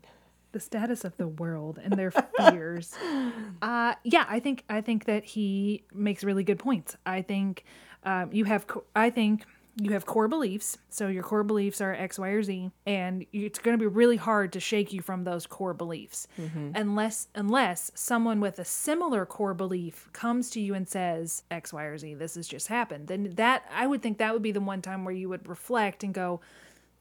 the 0.56 0.60
status 0.62 1.03
of 1.03 1.18
the 1.18 1.28
world 1.28 1.78
and 1.84 1.91
their 1.93 2.12
fears? 2.12 2.93
uh, 3.62 3.93
yeah, 4.06 4.26
I 4.30 4.39
think 4.39 4.64
I 4.70 4.80
think 4.80 5.03
that 5.03 5.26
he 5.26 5.84
makes 5.93 6.24
really 6.24 6.45
good 6.45 6.60
points. 6.60 6.95
I 7.06 7.22
think 7.24 7.66
um, 8.03 8.30
you 8.32 8.45
have 8.45 8.66
co- 8.66 8.86
I 8.95 9.10
think 9.10 9.45
you 9.76 9.91
have 9.91 10.06
core 10.06 10.30
beliefs. 10.30 10.78
So 10.89 11.10
your 11.10 11.24
core 11.24 11.43
beliefs 11.43 11.82
are 11.82 11.93
X, 11.93 12.18
Y, 12.18 12.30
or 12.30 12.41
Z, 12.41 12.72
and 12.86 13.26
it's 13.34 13.60
going 13.60 13.78
to 13.78 13.82
be 13.82 13.86
really 13.88 14.16
hard 14.16 14.53
to 14.53 14.62
shake 14.62 14.93
you 14.93 15.01
from 15.01 15.26
those 15.26 15.45
core 15.45 15.74
beliefs, 15.74 16.26
unless 16.74 17.28
unless 17.36 17.91
someone 17.93 18.39
with 18.39 18.58
a 18.58 18.64
similar 18.66 19.26
core 19.26 19.53
belief 19.53 20.08
comes 20.14 20.49
to 20.51 20.62
you 20.62 20.74
and 20.74 20.88
says 20.88 21.43
X, 21.51 21.74
Y, 21.74 21.84
or 21.84 21.97
Z. 21.97 22.14
This 22.14 22.36
has 22.36 22.47
just 22.47 22.70
happened. 22.70 23.10
Then 23.10 23.34
that 23.36 23.66
I 23.70 23.88
would 23.88 24.01
think 24.01 24.20
that 24.20 24.32
would 24.32 24.41
be 24.41 24.53
the 24.53 24.62
one 24.62 24.82
time 24.82 25.03
where 25.03 25.14
you 25.14 25.28
would 25.28 25.49
reflect 25.49 26.06
and 26.06 26.14
go, 26.14 26.39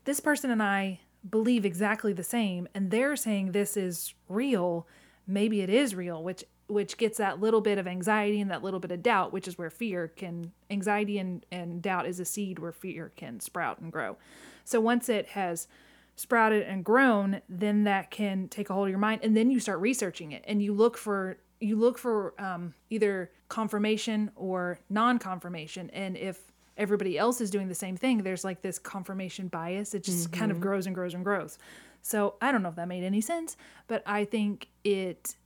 this 0.07 0.19
person 0.19 0.51
and 0.51 0.61
I 0.61 0.99
believe 1.29 1.65
exactly 1.65 2.13
the 2.13 2.25
same 2.25 2.69
and 2.75 2.91
they're 2.91 3.17
saying 3.17 3.53
this 3.53 3.77
is 3.77 4.15
real, 4.29 4.87
maybe 5.27 5.61
it 5.61 5.71
is 5.71 5.95
real, 5.95 6.23
which 6.23 6.45
which 6.67 6.97
gets 6.97 7.19
that 7.19 7.41
little 7.41 7.61
bit 7.61 7.77
of 7.77 7.87
anxiety 7.87 8.41
and 8.41 8.51
that 8.51 8.63
little 8.63 8.81
bit 8.81 8.91
of 8.91 9.03
doubt, 9.03 9.33
which 9.33 9.47
is 9.47 9.59
where 9.59 9.71
fear 9.71 10.09
can 10.09 10.53
anxiety 10.71 11.19
and, 11.19 11.45
and 11.53 11.83
doubt 11.83 12.07
is 12.07 12.19
a 12.21 12.25
seed 12.25 12.59
where 12.59 12.73
fear 12.73 13.13
can 13.17 13.39
sprout 13.39 13.81
and 13.81 13.93
grow. 13.93 14.17
So 14.65 14.81
once 14.81 15.09
it 15.09 15.29
has 15.29 15.69
sprouted 16.17 16.63
and 16.63 16.85
grown, 16.85 17.43
then 17.49 17.85
that 17.85 18.11
can 18.11 18.49
take 18.49 18.71
a 18.71 18.73
hold 18.73 18.87
of 18.87 18.91
your 18.91 18.99
mind 18.99 19.21
and 19.23 19.37
then 19.37 19.51
you 19.51 19.61
start 19.61 19.81
researching 19.81 20.33
it 20.33 20.45
and 20.47 20.63
you 20.63 20.73
look 20.73 20.97
for 20.97 21.39
you 21.61 21.77
look 21.77 21.99
for 21.99 22.35
um, 22.41 22.75
either 22.91 23.31
confirmation 23.49 24.31
or 24.35 24.79
non-confirmation 24.91 25.89
and 25.91 26.17
if 26.17 26.53
everybody 26.77 27.17
else 27.17 27.41
is 27.41 27.51
doing 27.51 27.69
the 27.69 27.75
same 27.75 27.97
thing 27.97 28.19
there's 28.23 28.45
like 28.45 28.63
this 28.63 28.79
confirmation 28.79 29.49
bias 29.49 29.95
it 29.95 30.03
just 30.05 30.33
kind 30.33 30.51
of 30.51 30.61
grows 30.61 30.87
and 30.87 30.95
grows 30.95 31.15
and 31.15 31.25
grows. 31.25 31.59
So 32.03 32.35
i 32.43 32.53
don't 32.53 32.63
know 32.63 32.69
if 32.69 32.77
that 32.77 32.89
made 32.89 33.05
any 33.05 33.21
sense 33.21 33.57
but 33.87 34.03
i 34.07 34.25
think 34.25 34.69
it 34.85 35.37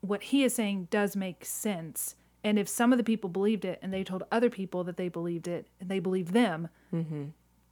what 0.00 0.22
he 0.22 0.44
is 0.44 0.54
saying 0.54 0.88
does 0.90 1.16
make 1.16 1.44
sense. 1.44 2.14
And 2.44 2.58
if 2.58 2.68
some 2.68 2.92
of 2.92 2.98
the 2.98 3.04
people 3.04 3.28
believed 3.28 3.64
it 3.64 3.78
and 3.82 3.92
they 3.92 4.04
told 4.04 4.22
other 4.30 4.48
people 4.50 4.84
that 4.84 4.96
they 4.96 5.08
believed 5.08 5.48
it 5.48 5.66
and 5.80 5.88
they 5.88 5.98
believed 5.98 6.32
them 6.32 6.68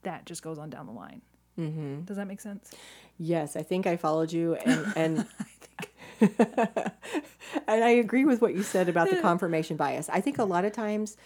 that 0.02 0.26
just 0.26 0.42
goes 0.42 0.58
on 0.58 0.70
down 0.70 0.86
the 0.86 0.92
line. 0.92 1.22
Mm-hmm. 1.58 2.02
does 2.02 2.18
that 2.18 2.26
make 2.26 2.40
sense? 2.40 2.70
Yes, 3.18 3.56
I 3.56 3.62
think 3.62 3.86
I 3.86 3.96
followed 3.96 4.30
you, 4.30 4.56
and 4.56 4.92
and 4.96 5.26
and 7.66 7.84
I 7.84 7.88
agree 7.88 8.26
with 8.26 8.42
what 8.42 8.54
you 8.54 8.62
said 8.62 8.90
about 8.90 9.08
the 9.08 9.16
confirmation 9.22 9.78
bias. 9.78 10.10
I 10.10 10.20
think 10.20 10.36
a 10.36 10.44
lot 10.44 10.66
of 10.66 10.72
times 10.72 11.16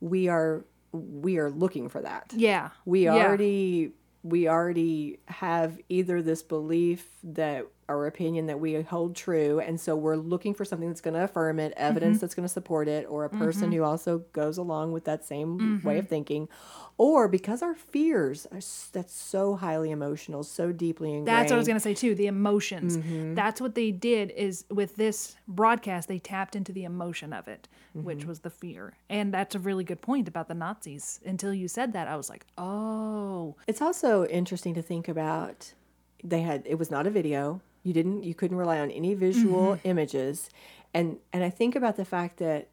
we 0.00 0.26
are 0.26 0.64
we 0.92 1.38
are 1.38 1.50
looking 1.50 1.88
for 1.88 2.00
that. 2.02 2.32
yeah 2.36 2.70
We 2.84 3.04
Yeah. 3.04 3.14
already 3.14 3.92
we 4.24 4.48
already 4.48 5.20
have 5.26 5.78
either 5.88 6.20
this 6.22 6.42
belief 6.42 7.06
that 7.22 7.66
our 7.88 8.06
opinion 8.06 8.46
that 8.46 8.60
we 8.60 8.80
hold 8.82 9.16
true, 9.16 9.60
and 9.60 9.80
so 9.80 9.96
we're 9.96 10.16
looking 10.16 10.52
for 10.54 10.64
something 10.64 10.88
that's 10.88 11.00
going 11.00 11.14
to 11.14 11.24
affirm 11.24 11.58
it, 11.58 11.72
evidence 11.76 12.16
Mm-hmm. 12.16 12.20
that's 12.20 12.34
going 12.34 12.44
to 12.46 12.52
support 12.52 12.86
it, 12.88 13.06
or 13.08 13.24
a 13.24 13.30
person 13.30 13.72
who 13.72 13.82
also 13.82 14.18
goes 14.32 14.58
along 14.58 14.92
with 14.92 15.04
that 15.04 15.24
same 15.24 15.56
way 15.82 15.94
Mm-hmm. 15.94 15.98
of 16.00 16.08
thinking, 16.08 16.48
or 16.98 17.28
because 17.28 17.62
our 17.62 17.74
fears 17.74 18.46
are 18.52 18.60
that's 18.92 19.14
so 19.14 19.54
highly 19.56 19.90
emotional, 19.90 20.42
so 20.42 20.72
deeply 20.72 21.10
ingrained. 21.14 21.26
That's 21.28 21.50
what 21.50 21.56
I 21.56 21.58
was 21.58 21.66
gonna 21.68 21.80
say 21.80 21.94
too. 21.94 22.14
The 22.14 22.26
emotions. 22.26 22.98
Mm-hmm. 22.98 23.34
That's 23.34 23.60
what 23.60 23.74
they 23.74 23.90
did 23.90 24.32
is 24.32 24.64
with 24.70 24.96
this 24.96 25.36
broadcast, 25.46 26.08
they 26.08 26.18
tapped 26.18 26.54
into 26.56 26.72
the 26.72 26.84
emotion 26.84 27.32
of 27.32 27.48
it, 27.48 27.68
which 27.94 28.18
Mm-hmm. 28.18 28.28
was 28.28 28.40
the 28.40 28.50
fear. 28.50 28.94
And 29.08 29.32
that's 29.32 29.54
a 29.54 29.58
really 29.58 29.84
good 29.84 30.02
point 30.02 30.28
about 30.28 30.48
the 30.48 30.54
Nazis. 30.54 31.20
Until 31.24 31.54
you 31.54 31.68
said 31.68 31.92
that, 31.94 32.06
I 32.08 32.16
was 32.16 32.28
like, 32.28 32.44
oh, 32.58 33.56
It's 33.66 33.80
also 33.80 34.26
interesting 34.26 34.74
to 34.74 34.82
think 34.82 35.08
about. 35.08 35.72
They 36.24 36.42
had 36.42 36.64
it 36.66 36.78
was 36.78 36.90
not 36.90 37.06
a 37.06 37.10
video. 37.10 37.60
You 37.88 37.94
didn't 37.94 38.22
you 38.22 38.34
couldn't 38.34 38.58
rely 38.58 38.78
on 38.80 38.90
any 38.90 39.14
visual 39.14 39.72
Mm-hmm. 39.72 39.88
images, 39.88 40.50
and 40.92 41.16
and 41.32 41.42
I 41.42 41.48
think 41.50 41.74
about 41.74 41.96
the 41.96 42.04
fact 42.04 42.36
that 42.38 42.68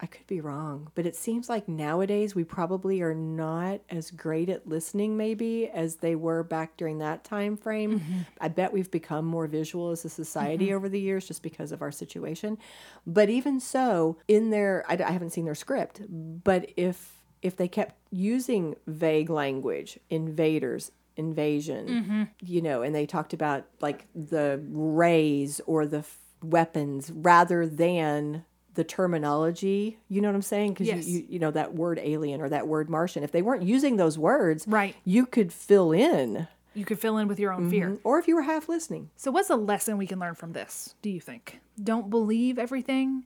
I 0.00 0.06
could 0.06 0.26
be 0.26 0.40
wrong, 0.40 0.90
but 0.94 1.06
it 1.06 1.16
seems 1.16 1.48
like 1.48 1.68
nowadays 1.68 2.34
we 2.34 2.44
probably 2.44 3.00
are 3.00 3.14
not 3.14 3.80
as 3.90 4.10
great 4.10 4.48
at 4.48 4.66
listening 4.68 5.16
maybe 5.16 5.68
as 5.68 5.96
they 5.96 6.14
were 6.14 6.42
back 6.42 6.76
during 6.76 6.98
that 6.98 7.24
time 7.24 7.56
frame. 7.56 8.00
Mm-hmm. 8.00 8.18
I 8.40 8.48
bet 8.48 8.72
we've 8.72 8.90
become 8.90 9.24
more 9.24 9.46
visual 9.46 9.90
as 9.90 10.04
a 10.04 10.08
society 10.08 10.74
over 10.74 10.88
the 10.88 11.00
years 11.00 11.26
just 11.28 11.42
because 11.42 11.70
of 11.72 11.80
our 11.82 11.92
situation. 11.92 12.58
But 13.06 13.28
even 13.30 13.60
so, 13.60 14.18
in 14.28 14.50
their 14.50 14.84
I, 14.88 14.94
I 14.94 15.10
haven't 15.12 15.30
seen 15.30 15.46
their 15.46 15.54
script, 15.54 16.00
but 16.08 16.70
if 16.76 16.96
if 17.42 17.56
they 17.56 17.68
kept 17.68 17.94
using 18.10 18.74
vague 18.86 19.30
language, 19.30 19.98
invaders, 20.10 20.92
invasion, 21.16 21.88
mm-hmm. 21.88 22.22
you 22.40 22.62
know, 22.62 22.82
and 22.82 22.94
they 22.94 23.06
talked 23.06 23.32
about 23.32 23.64
like 23.80 24.06
the 24.14 24.60
rays 24.70 25.60
or 25.66 25.86
the 25.86 25.98
f- 25.98 26.18
weapons 26.42 27.10
rather 27.10 27.66
than 27.66 28.44
the 28.74 28.84
terminology, 28.84 29.98
you 30.08 30.20
know 30.20 30.28
what 30.28 30.34
I'm 30.34 30.42
saying? 30.42 30.72
Because 30.72 30.88
Yes. 30.88 31.06
you, 31.06 31.18
you 31.18 31.26
you 31.30 31.38
know 31.38 31.52
that 31.52 31.74
word 31.74 32.00
alien 32.02 32.40
or 32.40 32.48
that 32.48 32.66
word 32.66 32.90
Martian. 32.90 33.22
If 33.22 33.30
they 33.30 33.42
weren't 33.42 33.62
using 33.62 33.96
those 33.96 34.18
words, 34.18 34.66
Right. 34.66 34.96
you 35.04 35.26
could 35.26 35.52
fill 35.52 35.92
in 35.92 36.48
you 36.74 36.84
could 36.84 36.98
fill 36.98 37.18
in 37.18 37.28
with 37.28 37.38
your 37.38 37.52
own 37.52 37.62
mm-hmm. 37.62 37.70
fear. 37.70 37.98
Or 38.04 38.18
if 38.18 38.28
you 38.28 38.34
were 38.34 38.42
half 38.42 38.68
listening. 38.68 39.10
So, 39.16 39.30
what's 39.30 39.50
a 39.50 39.56
lesson 39.56 39.96
we 39.96 40.06
can 40.06 40.18
learn 40.18 40.34
from 40.34 40.52
this, 40.52 40.94
do 41.02 41.10
you 41.10 41.20
think? 41.20 41.60
Don't 41.82 42.10
believe 42.10 42.58
everything, 42.58 43.24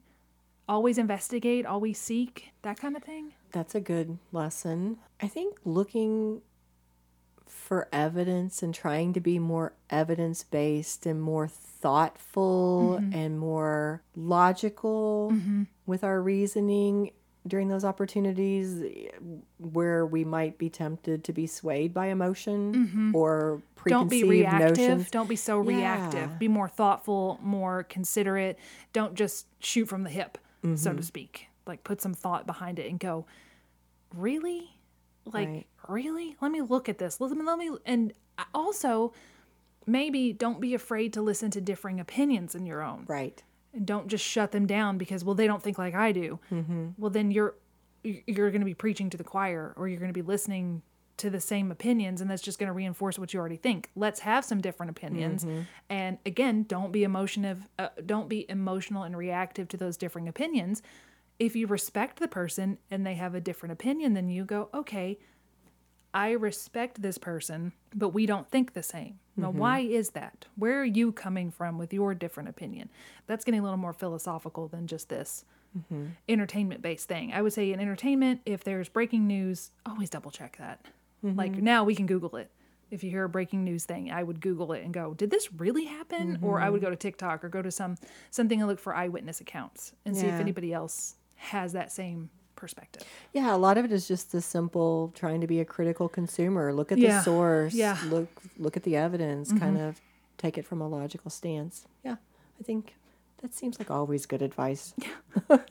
always 0.67 0.97
investigate, 0.97 1.65
always 1.65 1.97
seek, 1.97 2.49
that 2.61 2.79
kind 2.79 2.95
of 2.95 3.03
thing? 3.03 3.33
That's 3.51 3.73
a 3.75 3.81
good 3.81 4.19
lesson. 4.31 4.97
I 5.21 5.27
think 5.27 5.57
looking 5.65 6.41
for 7.69 7.87
evidence 7.93 8.63
and 8.63 8.73
trying 8.73 9.13
to 9.13 9.19
be 9.19 9.37
more 9.37 9.73
evidence 9.91 10.43
based 10.43 11.05
and 11.05 11.21
more 11.21 11.47
thoughtful 11.47 12.97
mm-hmm. 12.99 13.13
and 13.13 13.39
more 13.39 14.01
logical 14.15 15.29
mm-hmm. 15.31 15.63
with 15.85 16.03
our 16.03 16.19
reasoning 16.19 17.11
during 17.47 17.67
those 17.67 17.85
opportunities 17.85 18.83
where 19.59 20.03
we 20.03 20.25
might 20.25 20.57
be 20.57 20.67
tempted 20.67 21.23
to 21.23 21.31
be 21.31 21.45
swayed 21.45 21.93
by 21.93 22.07
emotion 22.07 22.73
mm-hmm. 22.73 23.15
or 23.15 23.61
Don't 23.85 24.09
be 24.09 24.23
reactive. 24.23 24.75
notions. 24.75 25.11
Don't 25.11 25.29
be 25.29 25.35
so 25.35 25.61
Yeah. 25.61 25.77
reactive. 25.77 26.39
Be 26.39 26.47
more 26.47 26.67
thoughtful, 26.67 27.39
more 27.43 27.83
considerate. 27.83 28.57
Don't 28.93 29.13
just 29.13 29.45
shoot 29.59 29.85
from 29.85 30.01
the 30.01 30.09
hip, 30.09 30.39
so 30.63 30.69
Mm-hmm. 30.69 30.97
to 30.97 31.03
speak. 31.03 31.49
Like, 31.67 31.83
put 31.83 32.01
some 32.01 32.15
thought 32.15 32.47
behind 32.47 32.79
it 32.79 32.89
and 32.89 32.99
go, 32.99 33.27
really? 34.15 34.78
Like, 35.33 35.47
Right. 35.47 35.67
really? 35.87 36.35
Let 36.41 36.51
me 36.51 36.61
look 36.61 36.89
at 36.89 36.97
this. 36.97 37.19
Let 37.21 37.31
me, 37.31 37.43
let 37.43 37.57
me, 37.57 37.71
and 37.85 38.13
also, 38.53 39.13
maybe 39.85 40.33
don't 40.33 40.59
be 40.61 40.73
afraid 40.73 41.13
to 41.13 41.21
listen 41.21 41.51
to 41.51 41.61
differing 41.61 41.99
opinions 41.99 42.55
in 42.55 42.65
your 42.65 42.81
own. 42.81 43.05
Right. 43.07 43.41
and 43.73 43.85
don't 43.85 44.07
just 44.07 44.25
shut 44.25 44.51
them 44.51 44.65
down 44.65 44.97
because 44.97 45.23
well 45.23 45.35
they 45.35 45.45
don't 45.45 45.61
think 45.61 45.77
like 45.77 45.93
I 45.93 46.11
do. 46.11 46.39
Well 46.97 47.11
then 47.11 47.29
you're 47.31 47.53
you're 48.03 48.49
going 48.49 48.61
to 48.61 48.65
be 48.65 48.73
preaching 48.73 49.09
to 49.11 49.17
the 49.17 49.23
choir 49.23 49.73
or 49.75 49.87
you're 49.87 49.99
going 49.99 50.09
to 50.11 50.13
be 50.13 50.25
listening 50.25 50.81
to 51.17 51.29
the 51.29 51.39
same 51.41 51.69
opinions 51.69 52.21
and 52.21 52.31
that's 52.31 52.41
just 52.41 52.57
going 52.57 52.67
to 52.67 52.73
reinforce 52.73 53.19
what 53.19 53.33
you 53.33 53.39
already 53.39 53.57
think. 53.57 53.89
Let's 53.95 54.21
have 54.21 54.43
some 54.45 54.59
different 54.61 54.89
opinions. 54.89 55.45
And 55.89 56.17
again, 56.25 56.63
don't 56.63 56.91
be 56.91 57.03
emotive 57.03 57.67
uh, 57.77 57.89
don't 58.05 58.27
be 58.29 58.49
emotional 58.49 59.03
and 59.03 59.15
reactive 59.17 59.67
to 59.69 59.77
those 59.77 59.97
differing 59.97 60.27
opinions. 60.27 60.81
If 61.39 61.55
you 61.55 61.67
respect 61.67 62.19
the 62.19 62.27
person 62.27 62.77
and 62.91 63.05
they 63.05 63.15
have 63.15 63.33
a 63.33 63.41
different 63.41 63.73
opinion 63.73 64.13
than 64.13 64.29
you 64.29 64.45
go, 64.45 64.69
"Okay, 64.73 65.17
I 66.13 66.31
respect 66.31 67.01
this 67.01 67.17
person, 67.17 67.73
but 67.93 68.09
we 68.09 68.25
don't 68.25 68.49
think 68.49 68.73
the 68.73 68.83
same. 68.83 69.19
Now, 69.37 69.49
mm-hmm. 69.49 69.59
why 69.59 69.79
is 69.79 70.11
that? 70.11 70.45
Where 70.55 70.81
are 70.81 70.85
you 70.85 71.11
coming 71.11 71.51
from 71.51 71.77
with 71.77 71.93
your 71.93 72.13
different 72.15 72.49
opinion? 72.49 72.89
That's 73.27 73.45
getting 73.45 73.59
a 73.59 73.63
little 73.63 73.77
more 73.77 73.93
philosophical 73.93 74.67
than 74.67 74.87
just 74.87 75.09
this 75.09 75.45
mm-hmm. 75.77 76.07
entertainment 76.27 76.81
based 76.81 77.07
thing. 77.07 77.31
I 77.31 77.41
would 77.41 77.53
say 77.53 77.71
in 77.71 77.79
entertainment, 77.79 78.41
if 78.45 78.63
there's 78.63 78.89
breaking 78.89 79.27
news, 79.27 79.71
always 79.85 80.09
double 80.09 80.31
check 80.31 80.57
that. 80.57 80.83
Mm-hmm. 81.23 81.37
Like 81.37 81.55
now 81.55 81.83
we 81.83 81.95
can 81.95 82.07
Google 82.07 82.35
it. 82.37 82.49
If 82.91 83.03
you 83.03 83.11
hear 83.11 83.25
a 83.25 83.29
breaking 83.29 83.63
news 83.63 83.85
thing, 83.85 84.09
I 84.09 84.23
would 84.23 84.41
Google 84.41 84.73
it 84.73 84.83
and 84.83 84.91
go, 84.91 85.13
"Did 85.13 85.29
this 85.29 85.53
really 85.53 85.85
happen?" 85.85 86.39
Or 86.41 86.59
I 86.59 86.71
would 86.71 86.81
go 86.81 86.89
to 86.89 86.95
TikTok 86.95 87.43
or 87.43 87.49
go 87.49 87.61
to 87.61 87.69
some 87.69 87.97
something 88.31 88.59
and 88.59 88.67
look 88.67 88.79
for 88.79 88.95
eyewitness 88.95 89.41
accounts 89.41 89.93
and 90.05 90.17
see 90.17 90.25
if 90.25 90.39
anybody 90.39 90.73
else 90.73 91.15
has 91.39 91.73
that 91.73 91.91
same 91.91 92.29
perspective. 92.55 93.03
Yeah, 93.33 93.55
a 93.55 93.57
lot 93.57 93.77
of 93.77 93.85
it 93.85 93.91
is 93.91 94.07
just 94.07 94.31
the 94.31 94.41
simple 94.41 95.11
trying 95.15 95.41
to 95.41 95.47
be 95.47 95.59
a 95.59 95.65
critical 95.65 96.07
consumer. 96.09 96.73
Look 96.73 96.91
at 96.91 96.97
Yeah, 96.97 97.17
the 97.17 97.23
source. 97.23 97.73
yeah. 97.73 97.95
Mm-hmm. 97.95 98.09
Look 98.09 98.27
look 98.57 98.77
at 98.77 98.83
the 98.83 98.95
evidence. 98.95 99.51
Kind 99.53 99.77
of 99.79 99.99
take 100.37 100.57
it 100.57 100.65
from 100.65 100.81
a 100.81 100.87
logical 100.87 101.31
stance. 101.31 101.85
Yeah, 102.03 102.15
I 102.59 102.63
think 102.63 102.95
that 103.41 103.53
seems 103.53 103.79
like 103.79 103.89
always 103.89 104.25
good 104.25 104.41
advice. 104.41 104.93
Yeah. 104.97 105.57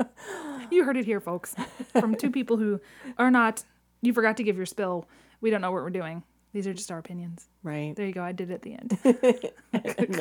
You 0.71 0.85
heard 0.85 0.99
it 0.99 1.07
here, 1.07 1.21
folks, 1.21 1.55
from 1.99 2.15
two 2.15 2.31
people 2.39 2.59
who 2.59 2.79
are 3.17 3.31
not. 3.31 3.65
You 4.03 4.13
forgot 4.13 4.37
to 4.37 4.43
give 4.43 4.57
your 4.59 4.67
spill. 4.67 5.07
We 5.41 5.49
don't 5.51 5.63
know 5.63 5.71
what 5.73 5.83
we're 5.83 5.89
doing. 5.89 6.23
These 6.59 6.67
are 6.67 6.75
just 6.75 6.91
our 6.91 6.99
opinions. 6.99 7.47
Right. 7.63 7.95
There 7.95 8.05
you 8.05 8.13
go. 8.13 8.21
I 8.21 8.33
did 8.33 8.51
it 8.51 8.55
at 8.55 8.63
the 8.63 8.75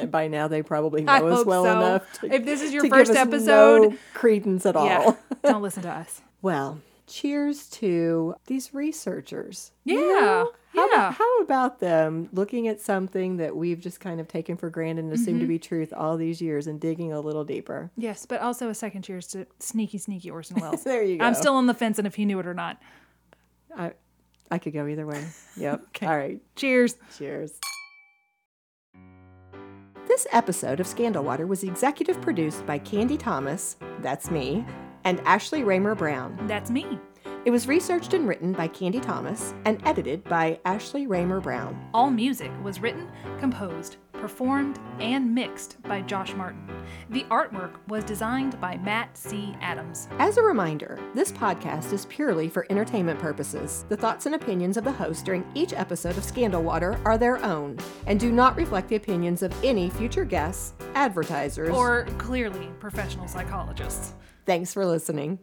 end. 0.04 0.12
By 0.12 0.28
now 0.28 0.48
they 0.48 0.62
probably 0.62 1.02
know 1.02 1.12
I 1.12 1.22
us 1.24 1.44
well 1.48 1.64
so. 1.64 1.72
enough. 1.76 2.14
To, 2.20 2.32
If 2.32 2.46
this 2.46 2.62
is 2.62 2.72
your 2.72 2.88
first 2.88 3.12
episode- 3.12 3.92
no 3.94 3.98
credence 4.14 4.68
at 4.68 4.76
all. 4.76 4.86
Yeah. 4.86 5.16
don't 5.44 5.62
listen 5.64 5.82
to 5.82 5.90
us. 5.90 6.22
Well, 6.44 6.80
cheers 7.08 7.68
to 7.70 8.36
these 8.46 8.72
researchers. 8.76 9.72
Yeah. 9.84 10.46
How, 10.76 10.92
yeah. 10.92 11.12
how 11.14 11.40
about 11.40 11.80
them 11.80 12.30
looking 12.34 12.68
at 12.68 12.80
something 12.82 13.38
that 13.38 13.56
we've 13.56 13.80
just 13.80 14.00
kind 14.00 14.20
of 14.20 14.28
taken 14.28 14.58
for 14.58 14.70
granted 14.70 15.06
and 15.06 15.14
assumed 15.14 15.38
Mm-hmm. 15.38 15.40
to 15.40 15.48
be 15.48 15.58
truth 15.58 15.92
all 15.92 16.18
these 16.18 16.40
years 16.40 16.68
and 16.68 16.80
digging 16.80 17.12
a 17.12 17.20
little 17.20 17.44
deeper? 17.44 17.90
yes, 17.98 18.28
but 18.28 18.42
also 18.42 18.70
a 18.70 18.76
second 18.76 19.02
cheers 19.02 19.26
to 19.30 19.48
sneaky, 19.58 19.98
sneaky 19.98 20.30
Orson 20.30 20.60
Welles. 20.62 20.84
There 20.84 21.02
you 21.02 21.18
go. 21.18 21.26
I'm 21.26 21.34
still 21.34 21.56
on 21.56 21.66
the 21.66 21.74
fence, 21.74 21.98
and 21.98 22.06
if 22.06 22.14
he 22.14 22.26
knew 22.26 22.38
it 22.38 22.46
or 22.46 22.54
not. 22.54 22.80
I, 23.76 23.94
I 24.52 24.58
could 24.58 24.74
go 24.74 24.88
either 24.88 25.06
way. 25.06 25.24
Yep. 25.58 25.88
All 26.04 26.16
right. 26.16 26.40
Cheers. 26.56 26.98
Cheers. 27.18 27.54
This 30.08 30.28
episode 30.32 30.80
of 30.80 30.86
Scandal 30.88 31.24
Water 31.24 31.48
was 31.48 31.64
executive 31.64 32.22
produced 32.22 32.66
by 32.66 32.78
Candy 32.78 33.18
Thomas, 33.18 33.76
that's 34.02 34.30
me, 34.32 34.64
and 35.04 35.20
Ashley 35.22 35.64
Raymer 35.64 35.96
Brown. 35.96 36.38
That's 36.48 36.70
me. 36.70 37.00
It 37.46 37.52
was 37.52 37.68
researched 37.68 38.14
and 38.14 38.28
written 38.28 38.54
by 38.54 38.68
Candy 38.68 39.00
Thomas 39.00 39.54
and 39.66 39.82
edited 39.86 40.24
by 40.26 40.60
Ashley 40.66 41.08
Raymer 41.08 41.40
Brown. 41.40 41.90
All 41.94 42.10
music 42.10 42.52
was 42.64 42.82
written, 42.82 43.10
composed, 43.40 43.98
performed, 44.18 44.80
and 45.00 45.34
mixed 45.34 45.82
by 45.84 46.02
Josh 46.02 46.34
Martin. 46.34 46.68
The 47.10 47.24
artwork 47.26 47.76
was 47.88 48.04
designed 48.04 48.60
by 48.60 48.78
Matt 48.78 49.18
C. 49.18 49.56
Adams. 49.62 50.08
As 50.20 50.38
a 50.38 50.42
reminder, 50.44 51.00
this 51.14 51.32
podcast 51.32 51.94
is 51.94 52.06
purely 52.06 52.50
for 52.50 52.66
entertainment 52.70 53.20
purposes. 53.20 53.86
The 53.90 53.98
thoughts 53.98 54.26
and 54.26 54.36
opinions 54.36 54.78
of 54.78 54.84
the 54.84 54.92
host 54.92 55.26
during 55.26 55.46
each 55.56 55.74
episode 55.74 56.18
of 56.18 56.24
Scandal 56.24 56.64
Water 56.64 57.00
are 57.06 57.18
their 57.18 57.44
own 57.44 57.78
and 58.06 58.20
do 58.20 58.32
not 58.32 58.56
reflect 58.56 58.90
the 58.90 58.96
opinions 58.96 59.44
of 59.44 59.54
any 59.64 59.90
future 59.90 60.26
guests, 60.26 60.74
advertisers, 60.96 61.70
Or 61.70 62.06
clearly 62.18 62.70
professional 62.80 63.28
psychologists. 63.28 64.14
Thanks 64.46 64.74
for 64.74 64.86
listening. 64.86 65.40